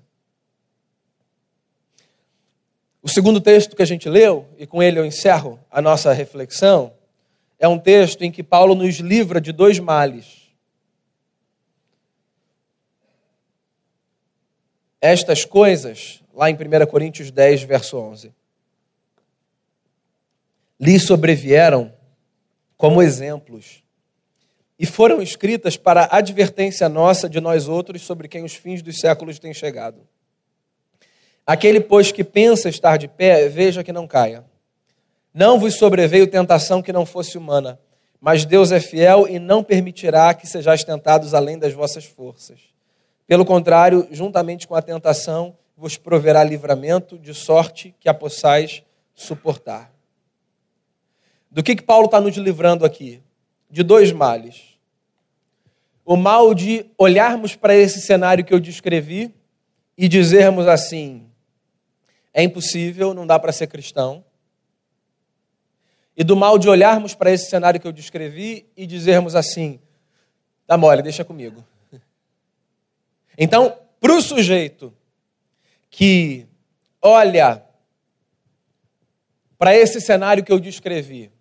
O 3.04 3.08
segundo 3.08 3.39
texto 3.39 3.76
que 3.76 3.84
a 3.84 3.86
gente 3.86 4.10
leu, 4.10 4.47
e 4.58 4.65
com 4.65 4.82
ele 4.82 4.97
eu 4.97 5.06
encerro 5.06 5.60
a 5.69 5.80
nossa 5.80 6.12
reflexão, 6.12 6.91
é 7.63 7.67
um 7.69 7.80
texto 7.80 8.23
em 8.23 8.30
que 8.30 8.43
Paulo 8.43 8.76
nos 8.76 8.95
livra 8.97 9.39
de 9.39 9.54
dois 9.54 9.80
males. 9.80 10.54
Estas 14.99 15.45
coisas, 15.45 16.21
lá 16.34 16.49
em 16.49 16.56
1 16.56 16.86
Coríntios 16.88 17.32
10, 17.32 17.63
verso 17.63 17.97
11, 17.97 18.34
lhe 20.78 20.99
sobrevieram 20.99 21.93
como 22.76 23.02
exemplos 23.02 23.82
e 24.78 24.86
foram 24.86 25.21
escritas 25.21 25.78
para 25.78 26.10
advertência 26.12 26.89
nossa 26.89 27.30
de 27.30 27.39
nós 27.39 27.69
outros 27.69 28.02
sobre 28.02 28.28
quem 28.28 28.43
os 28.43 28.54
fins 28.54 28.82
dos 28.82 28.97
séculos 28.97 29.39
têm 29.39 29.54
chegado. 29.54 30.06
Aquele, 31.47 31.80
pois, 31.80 32.12
que 32.12 32.26
pensa 32.26 32.67
estar 32.67 32.97
de 32.97 33.08
pé, 33.08 33.47
veja 33.47 33.86
que 33.86 33.93
não 33.93 34.06
caia. 34.06 34.43
Não 35.34 35.58
vos 35.58 35.76
sobreveio 35.76 36.28
tentação 36.28 36.80
que 36.80 36.93
não 36.93 37.08
fosse 37.08 37.39
humana, 37.39 37.80
mas 38.22 38.46
Deus 38.46 38.72
é 38.72 38.80
fiel 38.80 39.28
e 39.28 39.39
não 39.39 39.63
permitirá 39.63 40.32
que 40.34 40.46
sejais 40.46 40.84
tentados 40.84 41.34
além 41.34 41.58
das 41.58 41.74
vossas 41.74 42.06
forças. 42.06 42.60
Pelo 43.26 43.43
contrário, 43.43 44.08
juntamente 44.12 44.67
com 44.67 44.76
a 44.76 44.82
tentação, 44.82 45.58
vos 45.76 45.98
proverá 45.98 46.43
livramento, 46.43 47.17
de 47.17 47.34
sorte 47.34 47.96
que 48.00 48.08
a 48.08 48.13
possais 48.13 48.84
suportar. 49.15 49.91
Do 51.50 51.63
que, 51.63 51.76
que 51.76 51.84
Paulo 51.84 52.06
está 52.06 52.22
nos 52.22 52.36
livrando 52.38 52.86
aqui? 52.86 53.19
De 53.72 53.82
dois 53.82 54.12
males. 54.12 54.78
O 56.06 56.15
mal 56.15 56.54
de 56.54 56.86
olharmos 56.96 57.56
para 57.56 57.76
esse 57.76 58.02
cenário 58.02 58.46
que 58.46 58.54
eu 58.54 58.60
descrevi 58.60 59.34
e 59.98 60.08
dizermos 60.08 60.67
assim: 60.67 61.26
é 62.32 62.43
impossível, 62.43 63.15
não 63.15 63.26
dá 63.26 63.39
para 63.39 63.52
ser 63.52 63.65
cristão 63.65 64.24
e 66.15 66.23
do 66.23 66.36
mal 66.36 66.58
de 66.58 66.69
olharmos 66.69 67.15
para 67.15 67.32
esse 67.32 67.49
cenário 67.49 67.80
que 67.80 67.88
eu 67.88 67.91
descrevi 67.91 68.67
e 68.78 68.86
dizermos 68.86 69.36
assim: 69.36 69.80
tá 70.67 70.78
mole, 70.78 71.02
deixa 71.02 71.23
comigo. 71.23 71.63
Então, 73.36 73.76
para 73.99 74.13
o 74.13 74.21
sujeito 74.21 74.93
que 75.89 76.45
olha 77.02 77.63
para 79.58 79.76
esse 79.76 79.99
cenário 79.99 80.43
que 80.43 80.52
eu 80.52 80.60
descrevi 80.60 81.32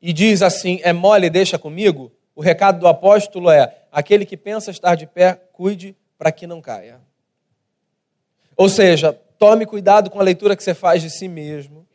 e 0.00 0.12
diz 0.12 0.42
assim: 0.42 0.78
é 0.84 0.92
mole, 0.92 1.28
deixa 1.28 1.58
comigo, 1.58 2.12
o 2.36 2.40
recado 2.40 2.78
do 2.78 2.86
apóstolo 2.86 3.50
é: 3.50 3.82
aquele 3.90 4.24
que 4.24 4.36
pensa 4.36 4.70
estar 4.70 4.94
de 4.94 5.08
pé, 5.08 5.34
cuide 5.52 5.96
para 6.16 6.30
que 6.30 6.46
não 6.46 6.60
caia. 6.60 7.00
Ou 8.56 8.68
seja, 8.68 9.12
tome 9.12 9.66
cuidado 9.66 10.08
com 10.10 10.20
a 10.20 10.22
leitura 10.22 10.56
que 10.56 10.62
você 10.62 10.74
faz 10.74 11.02
de 11.02 11.10
si 11.10 11.26
mesmo. 11.26 11.86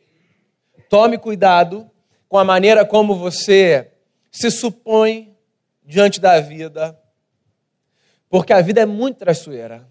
Tome 0.90 1.16
cuidado 1.16 1.90
com 2.28 2.38
a 2.38 2.44
maneira 2.44 2.84
como 2.84 3.14
você 3.14 3.92
se 4.30 4.50
supõe 4.50 5.36
diante 5.84 6.20
da 6.20 6.40
vida, 6.40 6.98
porque 8.28 8.52
a 8.52 8.60
vida 8.60 8.80
é 8.80 8.86
muito 8.86 9.18
traiçoeira. 9.18 9.88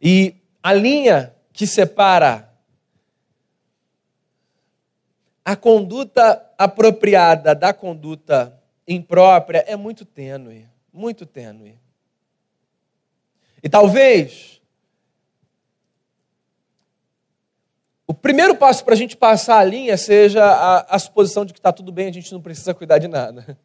E 0.00 0.36
a 0.62 0.72
linha 0.72 1.34
que 1.52 1.66
separa 1.66 2.52
a 5.44 5.56
conduta 5.56 6.44
apropriada 6.58 7.54
da 7.54 7.72
conduta 7.72 8.60
imprópria 8.86 9.64
é 9.66 9.76
muito 9.76 10.04
tênue, 10.04 10.68
muito 10.92 11.24
tênue. 11.24 11.78
E 13.62 13.68
talvez 13.68 14.55
O 18.06 18.14
primeiro 18.14 18.54
passo 18.54 18.84
para 18.84 18.94
a 18.94 18.96
gente 18.96 19.16
passar 19.16 19.58
a 19.58 19.64
linha 19.64 19.96
seja 19.96 20.44
a, 20.44 20.94
a 20.94 20.98
suposição 20.98 21.44
de 21.44 21.52
que 21.52 21.58
está 21.58 21.72
tudo 21.72 21.90
bem, 21.90 22.08
a 22.08 22.12
gente 22.12 22.32
não 22.32 22.40
precisa 22.40 22.72
cuidar 22.72 22.98
de 22.98 23.08
nada. 23.08 23.58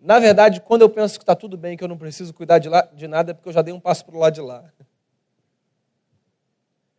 Na 0.00 0.18
verdade, 0.18 0.62
quando 0.62 0.80
eu 0.80 0.88
penso 0.88 1.18
que 1.18 1.22
está 1.22 1.36
tudo 1.36 1.58
bem, 1.58 1.76
que 1.76 1.84
eu 1.84 1.88
não 1.88 1.98
preciso 1.98 2.32
cuidar 2.32 2.58
de, 2.58 2.70
lá, 2.70 2.88
de 2.94 3.06
nada, 3.06 3.32
é 3.32 3.34
porque 3.34 3.50
eu 3.50 3.52
já 3.52 3.60
dei 3.60 3.74
um 3.74 3.80
passo 3.80 4.04
para 4.06 4.16
o 4.16 4.18
lado 4.18 4.32
de 4.32 4.40
lá. 4.40 4.64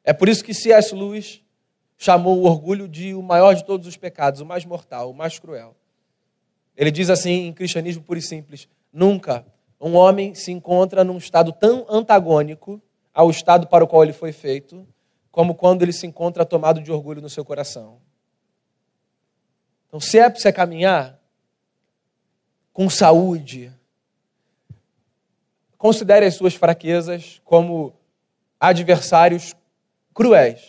É 0.04 0.14
por 0.14 0.30
isso 0.30 0.44
que 0.44 0.54
C.S. 0.54 0.94
Lewis 0.94 1.42
chamou 1.98 2.38
o 2.38 2.44
orgulho 2.44 2.88
de 2.88 3.16
o 3.16 3.24
maior 3.24 3.56
de 3.56 3.66
todos 3.66 3.88
os 3.88 3.98
pecados, 3.98 4.40
o 4.40 4.46
mais 4.46 4.66
mortal, 4.66 5.10
o 5.10 5.16
mais 5.16 5.40
cruel. 5.40 5.76
Ele 6.78 6.92
diz 6.92 7.10
assim 7.10 7.48
em 7.48 7.54
Cristianismo 7.54 8.04
Puro 8.04 8.20
e 8.20 8.22
Simples: 8.22 8.68
nunca 8.94 9.46
um 9.80 9.96
homem 9.96 10.36
se 10.36 10.52
encontra 10.52 11.04
num 11.04 11.18
estado 11.18 11.52
tão 11.52 11.86
antagônico 11.90 12.80
ao 13.12 13.32
estado 13.32 13.68
para 13.68 13.84
o 13.84 13.88
qual 13.88 14.04
ele 14.04 14.14
foi 14.14 14.32
feito, 14.32 14.88
como 15.32 15.56
quando 15.56 15.82
ele 15.82 15.94
se 15.94 16.06
encontra 16.06 16.46
tomado 16.46 16.82
de 16.82 16.92
orgulho 16.92 17.22
no 17.22 17.30
seu 17.30 17.46
coração. 17.46 18.00
Então, 19.88 20.00
se 20.00 20.20
é 20.20 20.30
para 20.30 20.40
você 20.40 20.52
caminhar, 20.52 21.22
com 22.74 22.90
saúde. 22.90 23.72
Considere 25.78 26.26
as 26.26 26.36
suas 26.36 26.54
fraquezas 26.54 27.42
como 27.44 27.94
adversários 28.60 29.56
cruéis. 30.14 30.62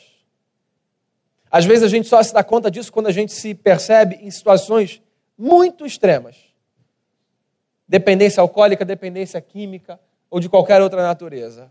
Às 1.50 1.64
vezes 1.64 1.84
a 1.84 1.88
gente 1.88 2.08
só 2.08 2.22
se 2.22 2.32
dá 2.32 2.42
conta 2.42 2.70
disso 2.70 2.92
quando 2.92 3.08
a 3.08 3.12
gente 3.12 3.32
se 3.32 3.54
percebe 3.54 4.16
em 4.16 4.30
situações 4.30 5.02
muito 5.36 5.84
extremas. 5.84 6.36
Dependência 7.86 8.40
alcoólica, 8.40 8.84
dependência 8.84 9.40
química 9.40 10.00
ou 10.30 10.40
de 10.40 10.48
qualquer 10.48 10.80
outra 10.80 11.02
natureza. 11.02 11.70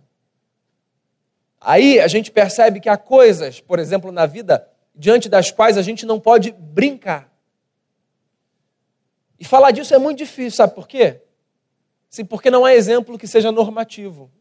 Aí 1.61 1.99
a 1.99 2.07
gente 2.07 2.31
percebe 2.31 2.79
que 2.79 2.89
há 2.89 2.97
coisas, 2.97 3.61
por 3.61 3.77
exemplo, 3.77 4.11
na 4.11 4.25
vida, 4.25 4.67
diante 4.95 5.29
das 5.29 5.51
quais 5.51 5.77
a 5.77 5.83
gente 5.83 6.07
não 6.07 6.19
pode 6.19 6.51
brincar. 6.51 7.31
E 9.39 9.45
falar 9.45 9.69
disso 9.69 9.93
é 9.93 9.99
muito 9.99 10.17
difícil, 10.17 10.57
sabe 10.57 10.73
por 10.73 10.87
quê? 10.87 11.21
Sim, 12.09 12.25
porque 12.25 12.49
não 12.49 12.65
há 12.65 12.73
exemplo 12.73 13.17
que 13.17 13.27
seja 13.27 13.51
normativo. 13.51 14.31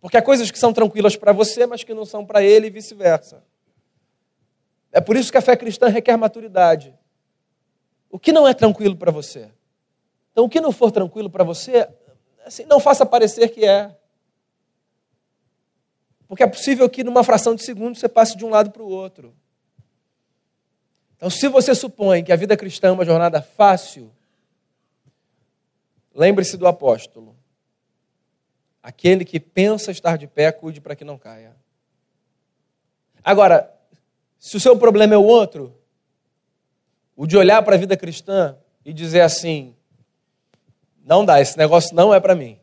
Porque 0.00 0.16
há 0.16 0.22
coisas 0.22 0.50
que 0.50 0.58
são 0.58 0.72
tranquilas 0.72 1.14
para 1.14 1.30
você, 1.30 1.66
mas 1.66 1.84
que 1.84 1.92
não 1.92 2.06
são 2.06 2.24
para 2.24 2.42
ele 2.42 2.68
e 2.68 2.70
vice-versa. 2.70 3.44
É 4.90 5.00
por 5.00 5.16
isso 5.16 5.30
que 5.30 5.38
a 5.38 5.42
fé 5.42 5.54
cristã 5.56 5.88
requer 5.88 6.16
maturidade. 6.16 6.98
O 8.10 8.18
que 8.18 8.32
não 8.32 8.48
é 8.48 8.54
tranquilo 8.54 8.96
para 8.96 9.12
você? 9.12 9.50
Então, 10.32 10.46
o 10.46 10.48
que 10.48 10.60
não 10.60 10.72
for 10.72 10.90
tranquilo 10.90 11.28
para 11.28 11.44
você, 11.44 11.88
assim, 12.44 12.64
não 12.64 12.80
faça 12.80 13.04
parecer 13.04 13.48
que 13.48 13.64
é. 13.64 13.94
Porque 16.30 16.44
é 16.44 16.46
possível 16.46 16.88
que 16.88 17.02
numa 17.02 17.24
fração 17.24 17.56
de 17.56 17.64
segundo 17.64 17.98
você 17.98 18.08
passe 18.08 18.36
de 18.36 18.44
um 18.44 18.50
lado 18.50 18.70
para 18.70 18.84
o 18.84 18.88
outro. 18.88 19.34
Então, 21.16 21.28
se 21.28 21.48
você 21.48 21.74
supõe 21.74 22.22
que 22.22 22.30
a 22.30 22.36
vida 22.36 22.56
cristã 22.56 22.86
é 22.86 22.92
uma 22.92 23.04
jornada 23.04 23.42
fácil, 23.42 24.12
lembre-se 26.14 26.56
do 26.56 26.68
apóstolo. 26.68 27.36
Aquele 28.80 29.24
que 29.24 29.40
pensa 29.40 29.90
estar 29.90 30.16
de 30.16 30.28
pé, 30.28 30.52
cuide 30.52 30.80
para 30.80 30.94
que 30.94 31.02
não 31.02 31.18
caia. 31.18 31.56
Agora, 33.24 33.68
se 34.38 34.56
o 34.56 34.60
seu 34.60 34.78
problema 34.78 35.14
é 35.14 35.18
o 35.18 35.24
outro, 35.24 35.76
o 37.16 37.26
de 37.26 37.36
olhar 37.36 37.60
para 37.64 37.74
a 37.74 37.78
vida 37.78 37.96
cristã 37.96 38.56
e 38.84 38.92
dizer 38.92 39.22
assim: 39.22 39.74
não 41.04 41.24
dá, 41.24 41.40
esse 41.40 41.58
negócio 41.58 41.92
não 41.92 42.14
é 42.14 42.20
para 42.20 42.36
mim. 42.36 42.56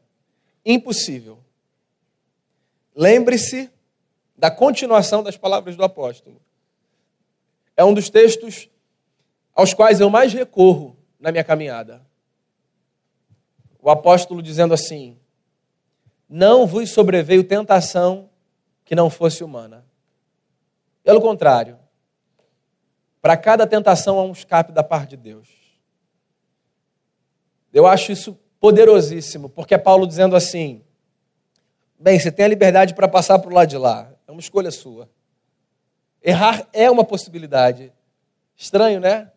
Impossível. 0.65 1.43
Lembre-se 2.97 3.71
da 4.35 4.49
continuação 4.49 5.21
das 5.21 5.37
palavras 5.37 5.75
do 5.75 5.83
apóstolo 5.83 6.41
é 7.77 7.85
um 7.85 7.93
dos 7.93 8.09
textos 8.09 8.67
aos 9.53 9.71
quais 9.71 10.01
eu 10.01 10.09
mais 10.09 10.33
recorro 10.33 10.97
na 11.19 11.31
minha 11.31 11.43
caminhada. 11.43 12.01
O 13.79 13.91
apóstolo 13.91 14.41
dizendo 14.41 14.73
assim: 14.73 15.15
Não 16.27 16.65
vos 16.65 16.89
sobreveio 16.89 17.43
tentação 17.43 18.31
que 18.83 18.95
não 18.95 19.11
fosse 19.11 19.43
humana. 19.43 19.85
Pelo 21.03 21.21
contrário, 21.21 21.77
para 23.21 23.37
cada 23.37 23.67
tentação 23.67 24.17
há 24.17 24.23
um 24.23 24.31
escape 24.31 24.71
da 24.71 24.83
parte 24.83 25.11
de 25.11 25.17
Deus. 25.17 25.47
Eu 27.71 27.85
acho 27.85 28.11
isso 28.11 28.39
poderosíssimo, 28.59 29.49
porque 29.49 29.75
é 29.75 29.77
Paulo 29.77 30.07
dizendo 30.07 30.35
assim: 30.35 30.83
Bem, 31.99 32.19
você 32.19 32.31
tem 32.31 32.45
a 32.45 32.49
liberdade 32.49 32.93
para 32.93 33.07
passar 33.07 33.39
para 33.39 33.49
o 33.49 33.53
lado 33.53 33.69
de 33.69 33.77
lá, 33.77 34.11
é 34.27 34.31
uma 34.31 34.39
escolha 34.39 34.69
sua. 34.69 35.09
Errar 36.21 36.67
é 36.71 36.89
uma 36.91 37.03
possibilidade. 37.03 37.91
Estranho, 38.55 38.99
né? 38.99 39.31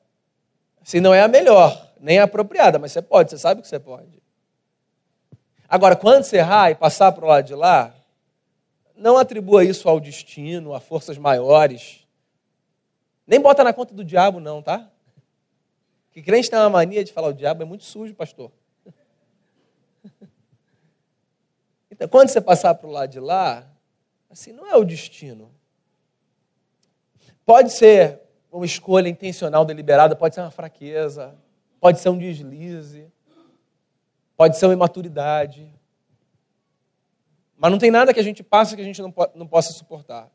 Se 0.82 1.00
não 1.00 1.14
é 1.14 1.22
a 1.22 1.28
melhor, 1.28 1.90
nem 2.00 2.18
a 2.18 2.24
apropriada, 2.24 2.78
mas 2.78 2.92
você 2.92 3.00
pode, 3.00 3.30
você 3.30 3.38
sabe 3.38 3.62
que 3.62 3.68
você 3.68 3.78
pode. 3.78 4.22
Agora, 5.68 5.94
quando 5.94 6.24
você 6.24 6.38
errar 6.38 6.70
e 6.70 6.74
passar 6.74 7.12
para 7.12 7.24
o 7.24 7.28
lado 7.28 7.46
de 7.46 7.54
lá, 7.54 7.94
não 8.96 9.16
atribua 9.16 9.64
isso 9.64 9.88
ao 9.88 10.00
destino, 10.00 10.74
a 10.74 10.80
forças 10.80 11.16
maiores. 11.16 12.06
Nem 13.26 13.40
bota 13.40 13.62
na 13.62 13.72
conta 13.72 13.94
do 13.94 14.04
diabo, 14.04 14.40
não, 14.40 14.60
tá? 14.60 14.90
Que 16.10 16.20
crente 16.20 16.50
tem 16.50 16.58
uma 16.58 16.68
mania 16.68 17.04
de 17.04 17.12
falar 17.12 17.28
o 17.28 17.32
diabo 17.32 17.62
é 17.62 17.64
muito 17.64 17.84
sujo, 17.84 18.14
pastor. 18.14 18.50
Quando 22.08 22.28
você 22.28 22.40
passar 22.40 22.74
para 22.74 22.88
o 22.88 22.90
lado 22.90 23.10
de 23.10 23.20
lá, 23.20 23.66
assim, 24.30 24.52
não 24.52 24.66
é 24.66 24.76
o 24.76 24.84
destino. 24.84 25.50
Pode 27.44 27.72
ser 27.72 28.20
uma 28.50 28.64
escolha 28.64 29.08
intencional, 29.08 29.64
deliberada, 29.64 30.16
pode 30.16 30.34
ser 30.34 30.40
uma 30.40 30.50
fraqueza, 30.50 31.34
pode 31.80 32.00
ser 32.00 32.08
um 32.08 32.18
deslize, 32.18 33.06
pode 34.36 34.56
ser 34.56 34.66
uma 34.66 34.74
imaturidade. 34.74 35.68
Mas 37.56 37.70
não 37.70 37.78
tem 37.78 37.90
nada 37.90 38.14
que 38.14 38.20
a 38.20 38.24
gente 38.24 38.42
passe 38.42 38.74
que 38.74 38.82
a 38.82 38.84
gente 38.84 39.02
não, 39.02 39.12
não 39.34 39.46
possa 39.46 39.72
suportar. 39.72 40.30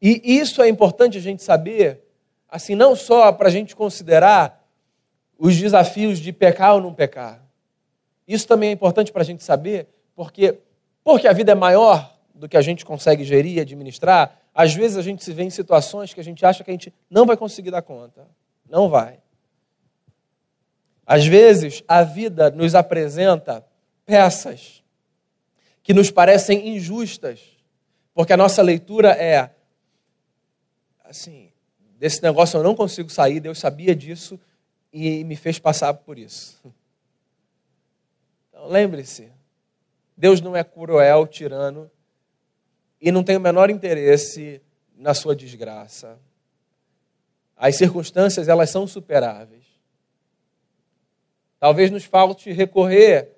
E 0.00 0.20
isso 0.24 0.62
é 0.62 0.68
importante 0.68 1.18
a 1.18 1.20
gente 1.20 1.42
saber, 1.42 2.04
assim, 2.48 2.76
não 2.76 2.94
só 2.94 3.32
para 3.32 3.48
a 3.48 3.50
gente 3.50 3.74
considerar 3.74 4.64
os 5.36 5.56
desafios 5.56 6.20
de 6.20 6.32
pecar 6.32 6.74
ou 6.74 6.80
não 6.80 6.94
pecar. 6.94 7.47
Isso 8.28 8.46
também 8.46 8.68
é 8.68 8.72
importante 8.72 9.10
para 9.10 9.22
a 9.22 9.24
gente 9.24 9.42
saber, 9.42 9.88
porque, 10.14 10.58
porque 11.02 11.26
a 11.26 11.32
vida 11.32 11.52
é 11.52 11.54
maior 11.54 12.14
do 12.34 12.46
que 12.46 12.58
a 12.58 12.60
gente 12.60 12.84
consegue 12.84 13.24
gerir 13.24 13.56
e 13.56 13.60
administrar, 13.60 14.38
às 14.54 14.74
vezes 14.74 14.98
a 14.98 15.02
gente 15.02 15.24
se 15.24 15.32
vê 15.32 15.44
em 15.44 15.50
situações 15.50 16.12
que 16.12 16.20
a 16.20 16.24
gente 16.24 16.44
acha 16.44 16.62
que 16.62 16.70
a 16.70 16.74
gente 16.74 16.92
não 17.08 17.24
vai 17.24 17.38
conseguir 17.38 17.70
dar 17.70 17.80
conta. 17.80 18.28
Não 18.68 18.88
vai. 18.88 19.18
Às 21.06 21.26
vezes 21.26 21.82
a 21.88 22.02
vida 22.02 22.50
nos 22.50 22.74
apresenta 22.74 23.64
peças 24.04 24.82
que 25.82 25.94
nos 25.94 26.10
parecem 26.10 26.68
injustas, 26.76 27.40
porque 28.12 28.32
a 28.32 28.36
nossa 28.36 28.60
leitura 28.60 29.12
é 29.12 29.50
assim, 31.02 31.50
desse 31.98 32.22
negócio 32.22 32.58
eu 32.58 32.62
não 32.62 32.74
consigo 32.74 33.08
sair, 33.08 33.40
Deus 33.40 33.58
sabia 33.58 33.96
disso 33.96 34.38
e 34.92 35.24
me 35.24 35.34
fez 35.34 35.58
passar 35.58 35.94
por 35.94 36.18
isso. 36.18 36.58
Lembre-se, 38.66 39.32
Deus 40.16 40.40
não 40.40 40.56
é 40.56 40.64
cruel, 40.64 41.26
tirano, 41.26 41.90
e 43.00 43.12
não 43.12 43.22
tem 43.22 43.36
o 43.36 43.40
menor 43.40 43.70
interesse 43.70 44.60
na 44.96 45.14
sua 45.14 45.34
desgraça. 45.34 46.18
As 47.56 47.76
circunstâncias, 47.76 48.48
elas 48.48 48.70
são 48.70 48.86
superáveis. 48.86 49.64
Talvez 51.60 51.90
nos 51.90 52.04
falte 52.04 52.52
recorrer, 52.52 53.32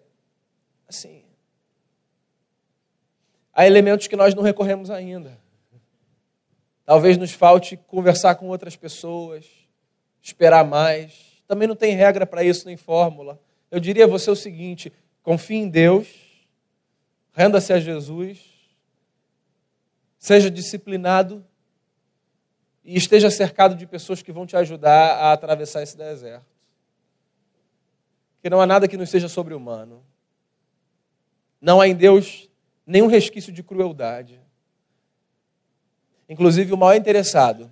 assim, 0.88 1.22
a 3.52 3.66
elementos 3.66 4.06
que 4.06 4.16
nós 4.16 4.34
não 4.34 4.42
recorremos 4.42 4.90
ainda. 4.90 5.38
Talvez 6.84 7.16
nos 7.16 7.32
falte 7.32 7.76
conversar 7.76 8.34
com 8.34 8.48
outras 8.48 8.76
pessoas, 8.76 9.46
esperar 10.20 10.64
mais. 10.64 11.42
Também 11.46 11.68
não 11.68 11.76
tem 11.76 11.94
regra 11.94 12.26
para 12.26 12.42
isso, 12.42 12.66
nem 12.66 12.76
fórmula. 12.76 13.40
Eu 13.70 13.78
diria 13.78 14.04
a 14.04 14.08
você 14.08 14.30
o 14.30 14.36
seguinte: 14.36 14.92
confie 15.22 15.56
em 15.56 15.68
Deus, 15.68 16.08
renda-se 17.32 17.72
a 17.72 17.80
Jesus, 17.80 18.38
seja 20.18 20.50
disciplinado 20.50 21.44
e 22.84 22.96
esteja 22.96 23.30
cercado 23.30 23.74
de 23.74 23.86
pessoas 23.86 24.22
que 24.22 24.32
vão 24.32 24.46
te 24.46 24.56
ajudar 24.56 25.16
a 25.16 25.32
atravessar 25.32 25.82
esse 25.82 25.96
deserto. 25.96 26.46
Porque 28.34 28.50
não 28.50 28.60
há 28.60 28.66
nada 28.66 28.88
que 28.88 28.96
nos 28.96 29.10
seja 29.10 29.28
sobre-humano. 29.28 30.04
Não 31.60 31.80
há 31.80 31.86
em 31.86 31.94
Deus 31.94 32.48
nenhum 32.86 33.06
resquício 33.06 33.52
de 33.52 33.62
crueldade. 33.62 34.40
Inclusive, 36.28 36.72
o 36.72 36.76
maior 36.76 36.94
interessado 36.94 37.70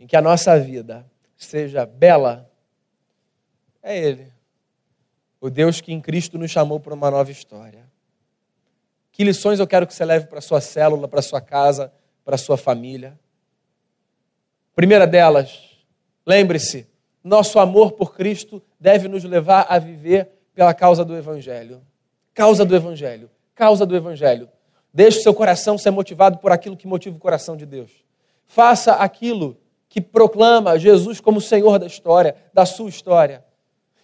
em 0.00 0.06
que 0.06 0.16
a 0.16 0.22
nossa 0.22 0.58
vida 0.58 1.08
seja 1.36 1.86
bela 1.86 2.50
é 3.82 3.96
Ele. 3.96 4.31
O 5.42 5.50
Deus 5.50 5.80
que 5.80 5.92
em 5.92 6.00
Cristo 6.00 6.38
nos 6.38 6.52
chamou 6.52 6.78
para 6.78 6.94
uma 6.94 7.10
nova 7.10 7.32
história. 7.32 7.84
Que 9.10 9.24
lições 9.24 9.58
eu 9.58 9.66
quero 9.66 9.88
que 9.88 9.92
você 9.92 10.04
leve 10.04 10.28
para 10.28 10.40
sua 10.40 10.60
célula, 10.60 11.08
para 11.08 11.20
sua 11.20 11.40
casa, 11.40 11.92
para 12.24 12.38
sua 12.38 12.56
família? 12.56 13.18
Primeira 14.72 15.04
delas, 15.04 15.58
lembre-se, 16.24 16.86
nosso 17.24 17.58
amor 17.58 17.90
por 17.90 18.14
Cristo 18.14 18.62
deve 18.78 19.08
nos 19.08 19.24
levar 19.24 19.66
a 19.68 19.80
viver 19.80 20.28
pela 20.54 20.72
causa 20.72 21.04
do 21.04 21.16
Evangelho. 21.16 21.82
Causa 22.32 22.64
do 22.64 22.76
Evangelho. 22.76 23.28
Causa 23.52 23.84
do 23.84 23.96
Evangelho. 23.96 24.48
Deixe 24.94 25.18
o 25.18 25.22
seu 25.22 25.34
coração 25.34 25.76
ser 25.76 25.90
motivado 25.90 26.38
por 26.38 26.52
aquilo 26.52 26.76
que 26.76 26.86
motiva 26.86 27.16
o 27.16 27.20
coração 27.20 27.56
de 27.56 27.66
Deus. 27.66 27.90
Faça 28.44 28.92
aquilo 28.92 29.58
que 29.88 30.00
proclama 30.00 30.78
Jesus 30.78 31.18
como 31.18 31.40
Senhor 31.40 31.80
da 31.80 31.86
história, 31.86 32.36
da 32.54 32.64
sua 32.64 32.88
história. 32.88 33.44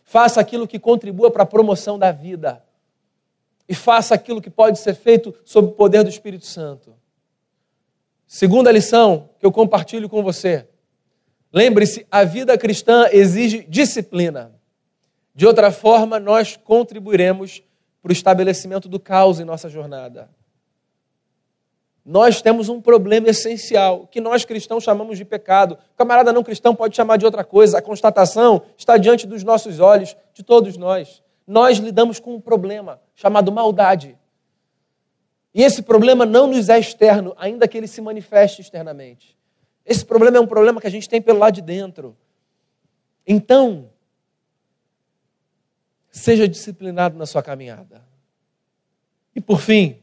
Faça 0.09 0.41
aquilo 0.41 0.67
que 0.67 0.79
contribua 0.79 1.31
para 1.31 1.43
a 1.43 1.47
promoção 1.47 1.99
da 1.99 2.11
vida. 2.11 2.65
E 3.69 3.75
faça 3.75 4.15
aquilo 4.15 4.41
que 4.41 4.49
pode 4.49 4.79
ser 4.79 4.95
feito 4.95 5.35
sob 5.45 5.69
o 5.69 5.73
poder 5.73 6.03
do 6.03 6.09
Espírito 6.09 6.47
Santo. 6.47 6.95
Segunda 8.27 8.73
lição 8.73 9.29
que 9.39 9.45
eu 9.45 9.53
compartilho 9.53 10.09
com 10.09 10.23
você. 10.23 10.67
Lembre-se, 11.53 12.07
a 12.11 12.25
vida 12.25 12.57
cristã 12.57 13.07
exige 13.13 13.67
disciplina. 13.69 14.59
De 15.35 15.47
outra 15.47 15.71
forma, 15.71 16.19
nós 16.19 16.57
contribuiremos 16.57 17.63
para 18.01 18.09
o 18.09 18.13
estabelecimento 18.13 18.89
do 18.89 18.99
caos 18.99 19.39
em 19.39 19.45
nossa 19.45 19.69
jornada. 19.69 20.31
Nós 22.09 22.41
temos 22.41 22.71
um 22.71 22.81
problema 22.81 23.29
essencial, 23.29 24.07
que 24.07 24.19
nós 24.19 24.43
cristãos 24.43 24.83
chamamos 24.83 25.19
de 25.19 25.27
pecado. 25.27 25.77
O 25.93 25.95
camarada 25.95 26.33
não 26.33 26.43
cristão 26.43 26.75
pode 26.75 26.97
chamar 26.97 27.19
de 27.19 27.27
outra 27.27 27.45
coisa. 27.45 27.77
A 27.77 27.83
constatação 27.83 28.63
está 28.79 28.97
diante 28.97 29.27
dos 29.27 29.45
nossos 29.45 29.79
olhos, 29.79 30.17
de 30.33 30.43
todos 30.43 30.79
nós. 30.79 31.23
Nós 31.47 31.77
lidamos 31.77 32.19
com 32.19 32.35
um 32.35 32.41
problema 32.41 32.99
chamado 33.15 33.53
maldade. 33.53 34.17
E 35.53 35.63
esse 35.63 35.83
problema 35.83 36.25
não 36.25 36.47
nos 36.47 36.71
é 36.71 36.79
externo, 36.79 37.35
ainda 37.37 37.69
que 37.69 37.77
ele 37.77 37.87
se 37.87 38.01
manifeste 38.01 38.63
externamente. 38.63 39.37
Esse 39.85 40.03
problema 40.03 40.39
é 40.39 40.41
um 40.41 40.47
problema 40.47 40.81
que 40.81 40.87
a 40.87 40.91
gente 40.91 41.11
tem 41.11 41.21
pelo 41.21 41.41
lado 41.41 41.57
de 41.57 41.61
dentro. 41.61 42.17
Então, 43.27 43.91
seja 46.11 46.49
disciplinado 46.49 47.19
na 47.19 47.27
sua 47.27 47.43
caminhada. 47.43 48.03
E 49.37 49.43
por 49.43 49.61
fim, 49.61 49.99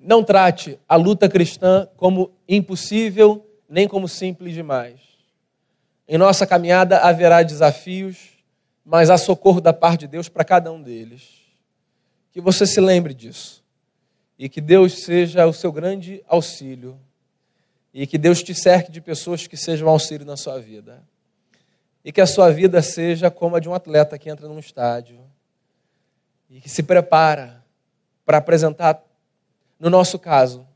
não 0.00 0.24
trate 0.24 0.80
a 0.88 0.96
luta 0.96 1.28
cristã 1.28 1.86
como 1.96 2.32
impossível, 2.48 3.46
nem 3.68 3.86
como 3.86 4.08
simples 4.08 4.54
demais. 4.54 4.98
Em 6.08 6.16
nossa 6.16 6.46
caminhada 6.46 6.98
haverá 7.00 7.42
desafios, 7.42 8.30
mas 8.84 9.10
há 9.10 9.18
socorro 9.18 9.60
da 9.60 9.72
parte 9.72 10.00
de 10.00 10.08
Deus 10.08 10.28
para 10.28 10.42
cada 10.42 10.72
um 10.72 10.82
deles. 10.82 11.40
Que 12.32 12.40
você 12.40 12.66
se 12.66 12.80
lembre 12.80 13.12
disso. 13.12 13.62
E 14.38 14.48
que 14.48 14.60
Deus 14.60 15.04
seja 15.04 15.46
o 15.46 15.52
seu 15.52 15.70
grande 15.70 16.24
auxílio. 16.26 16.98
E 17.92 18.06
que 18.06 18.16
Deus 18.16 18.42
te 18.42 18.54
cerque 18.54 18.90
de 18.90 19.00
pessoas 19.00 19.46
que 19.46 19.56
sejam 19.56 19.88
auxílio 19.88 20.26
na 20.26 20.36
sua 20.36 20.58
vida. 20.58 21.02
E 22.04 22.10
que 22.10 22.20
a 22.20 22.26
sua 22.26 22.50
vida 22.50 22.80
seja 22.80 23.30
como 23.30 23.56
a 23.56 23.60
de 23.60 23.68
um 23.68 23.74
atleta 23.74 24.18
que 24.18 24.30
entra 24.30 24.48
num 24.48 24.58
estádio 24.58 25.20
e 26.50 26.60
que 26.60 26.68
se 26.68 26.82
prepara 26.82 27.64
para 28.26 28.38
apresentar 28.38 29.00
no 29.80 29.88
nosso 29.88 30.18
caso, 30.18 30.68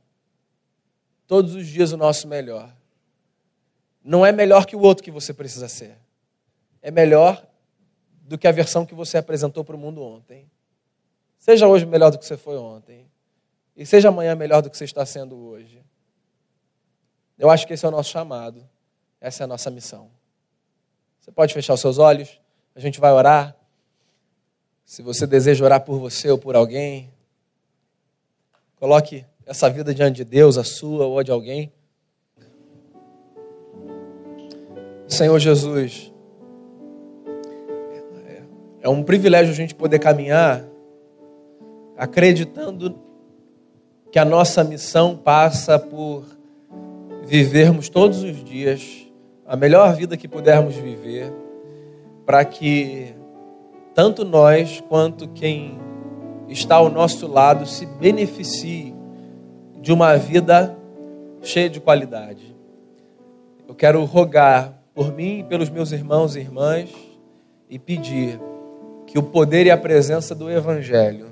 todos 1.26 1.54
os 1.54 1.66
dias 1.66 1.92
o 1.92 1.96
nosso 1.98 2.26
melhor. 2.26 2.74
Não 4.02 4.24
é 4.24 4.32
melhor 4.32 4.64
que 4.64 4.74
o 4.74 4.80
outro 4.80 5.04
que 5.04 5.10
você 5.10 5.34
precisa 5.34 5.68
ser. 5.68 5.98
É 6.80 6.90
melhor 6.90 7.46
do 8.22 8.38
que 8.38 8.48
a 8.48 8.52
versão 8.52 8.86
que 8.86 8.94
você 8.94 9.18
apresentou 9.18 9.62
para 9.62 9.76
o 9.76 9.78
mundo 9.78 10.02
ontem. 10.02 10.50
Seja 11.38 11.68
hoje 11.68 11.84
melhor 11.84 12.10
do 12.10 12.18
que 12.18 12.24
você 12.24 12.38
foi 12.38 12.56
ontem. 12.56 13.06
E 13.76 13.84
seja 13.84 14.08
amanhã 14.08 14.34
melhor 14.34 14.62
do 14.62 14.70
que 14.70 14.76
você 14.76 14.84
está 14.84 15.04
sendo 15.04 15.36
hoje. 15.36 15.84
Eu 17.38 17.50
acho 17.50 17.66
que 17.66 17.74
esse 17.74 17.84
é 17.84 17.88
o 17.88 17.90
nosso 17.90 18.10
chamado. 18.10 18.66
Essa 19.20 19.42
é 19.42 19.44
a 19.44 19.48
nossa 19.48 19.70
missão. 19.70 20.10
Você 21.20 21.30
pode 21.30 21.52
fechar 21.52 21.74
os 21.74 21.80
seus 21.80 21.98
olhos. 21.98 22.40
A 22.74 22.80
gente 22.80 22.98
vai 22.98 23.12
orar. 23.12 23.54
Se 24.84 25.02
você 25.02 25.26
deseja 25.26 25.64
orar 25.64 25.82
por 25.82 25.98
você 25.98 26.30
ou 26.30 26.38
por 26.38 26.56
alguém, 26.56 27.13
Coloque 28.84 29.24
essa 29.46 29.70
vida 29.70 29.94
diante 29.94 30.16
de 30.16 30.24
Deus, 30.26 30.58
a 30.58 30.62
sua 30.62 31.06
ou 31.06 31.18
a 31.18 31.22
de 31.22 31.30
alguém. 31.30 31.72
Senhor 35.08 35.38
Jesus, 35.38 36.12
é 38.82 38.88
um 38.90 39.02
privilégio 39.02 39.54
a 39.54 39.56
gente 39.56 39.74
poder 39.74 40.00
caminhar 40.00 40.68
acreditando 41.96 42.98
que 44.12 44.18
a 44.18 44.24
nossa 44.26 44.62
missão 44.62 45.16
passa 45.16 45.78
por 45.78 46.26
vivermos 47.24 47.88
todos 47.88 48.22
os 48.22 48.44
dias 48.44 49.06
a 49.46 49.56
melhor 49.56 49.94
vida 49.94 50.14
que 50.14 50.28
pudermos 50.28 50.74
viver, 50.74 51.32
para 52.26 52.44
que 52.44 53.14
tanto 53.94 54.26
nós 54.26 54.82
quanto 54.90 55.26
quem 55.28 55.80
está 56.48 56.76
ao 56.76 56.88
nosso 56.88 57.26
lado 57.26 57.66
se 57.66 57.86
beneficie 57.86 58.94
de 59.80 59.92
uma 59.92 60.16
vida 60.16 60.76
cheia 61.42 61.68
de 61.68 61.80
qualidade. 61.80 62.54
Eu 63.66 63.74
quero 63.74 64.04
rogar 64.04 64.82
por 64.94 65.12
mim 65.12 65.40
e 65.40 65.44
pelos 65.44 65.68
meus 65.68 65.92
irmãos 65.92 66.36
e 66.36 66.40
irmãs 66.40 66.90
e 67.68 67.78
pedir 67.78 68.40
que 69.06 69.18
o 69.18 69.22
poder 69.22 69.66
e 69.66 69.70
a 69.70 69.76
presença 69.76 70.34
do 70.34 70.50
Evangelho 70.50 71.26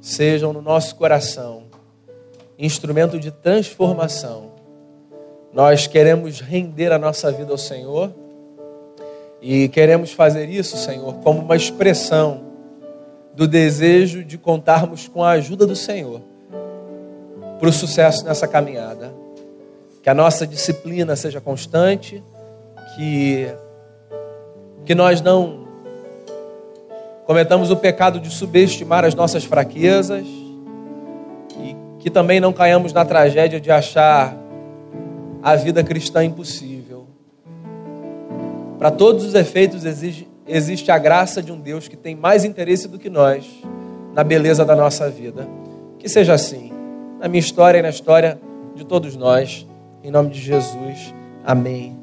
sejam 0.00 0.52
no 0.52 0.62
nosso 0.62 0.96
coração 0.96 1.64
instrumento 2.58 3.18
de 3.18 3.30
transformação. 3.30 4.52
Nós 5.52 5.86
queremos 5.86 6.40
render 6.40 6.92
a 6.92 6.98
nossa 6.98 7.30
vida 7.30 7.52
ao 7.52 7.58
Senhor 7.58 8.12
e 9.40 9.68
queremos 9.68 10.12
fazer 10.12 10.48
isso, 10.48 10.76
Senhor, 10.76 11.14
como 11.16 11.40
uma 11.40 11.56
expressão 11.56 12.45
do 13.36 13.46
desejo 13.46 14.24
de 14.24 14.38
contarmos 14.38 15.06
com 15.06 15.22
a 15.22 15.32
ajuda 15.32 15.66
do 15.66 15.76
Senhor 15.76 16.22
para 17.58 17.68
o 17.68 17.72
sucesso 17.72 18.24
nessa 18.24 18.48
caminhada. 18.48 19.12
Que 20.02 20.08
a 20.08 20.14
nossa 20.14 20.46
disciplina 20.46 21.14
seja 21.16 21.40
constante, 21.40 22.22
que, 22.94 23.46
que 24.86 24.94
nós 24.94 25.20
não 25.20 25.66
cometamos 27.26 27.70
o 27.70 27.76
pecado 27.76 28.18
de 28.18 28.30
subestimar 28.30 29.04
as 29.04 29.14
nossas 29.14 29.44
fraquezas 29.44 30.26
e 31.60 31.76
que 31.98 32.08
também 32.08 32.40
não 32.40 32.52
caiamos 32.52 32.92
na 32.92 33.04
tragédia 33.04 33.60
de 33.60 33.70
achar 33.70 34.34
a 35.42 35.56
vida 35.56 35.84
cristã 35.84 36.24
impossível. 36.24 37.06
Para 38.78 38.90
todos 38.90 39.24
os 39.24 39.34
efeitos, 39.34 39.84
exige, 39.84 40.28
existe 40.46 40.90
a 40.90 40.98
graça 40.98 41.42
de 41.42 41.52
um 41.52 41.60
Deus 41.60 41.88
que 41.88 41.96
tem 41.96 42.14
mais 42.14 42.44
interesse 42.44 42.88
do 42.88 42.98
que 42.98 43.10
nós 43.10 43.46
na 44.14 44.24
beleza 44.24 44.64
da 44.64 44.74
nossa 44.74 45.10
vida. 45.10 45.46
Que 45.98 46.08
seja 46.08 46.32
assim, 46.34 46.72
na 47.20 47.28
minha 47.28 47.40
história 47.40 47.78
e 47.78 47.82
na 47.82 47.90
história 47.90 48.40
de 48.74 48.84
todos 48.84 49.16
nós. 49.16 49.66
Em 50.02 50.10
nome 50.10 50.30
de 50.30 50.40
Jesus. 50.40 51.14
Amém. 51.44 51.96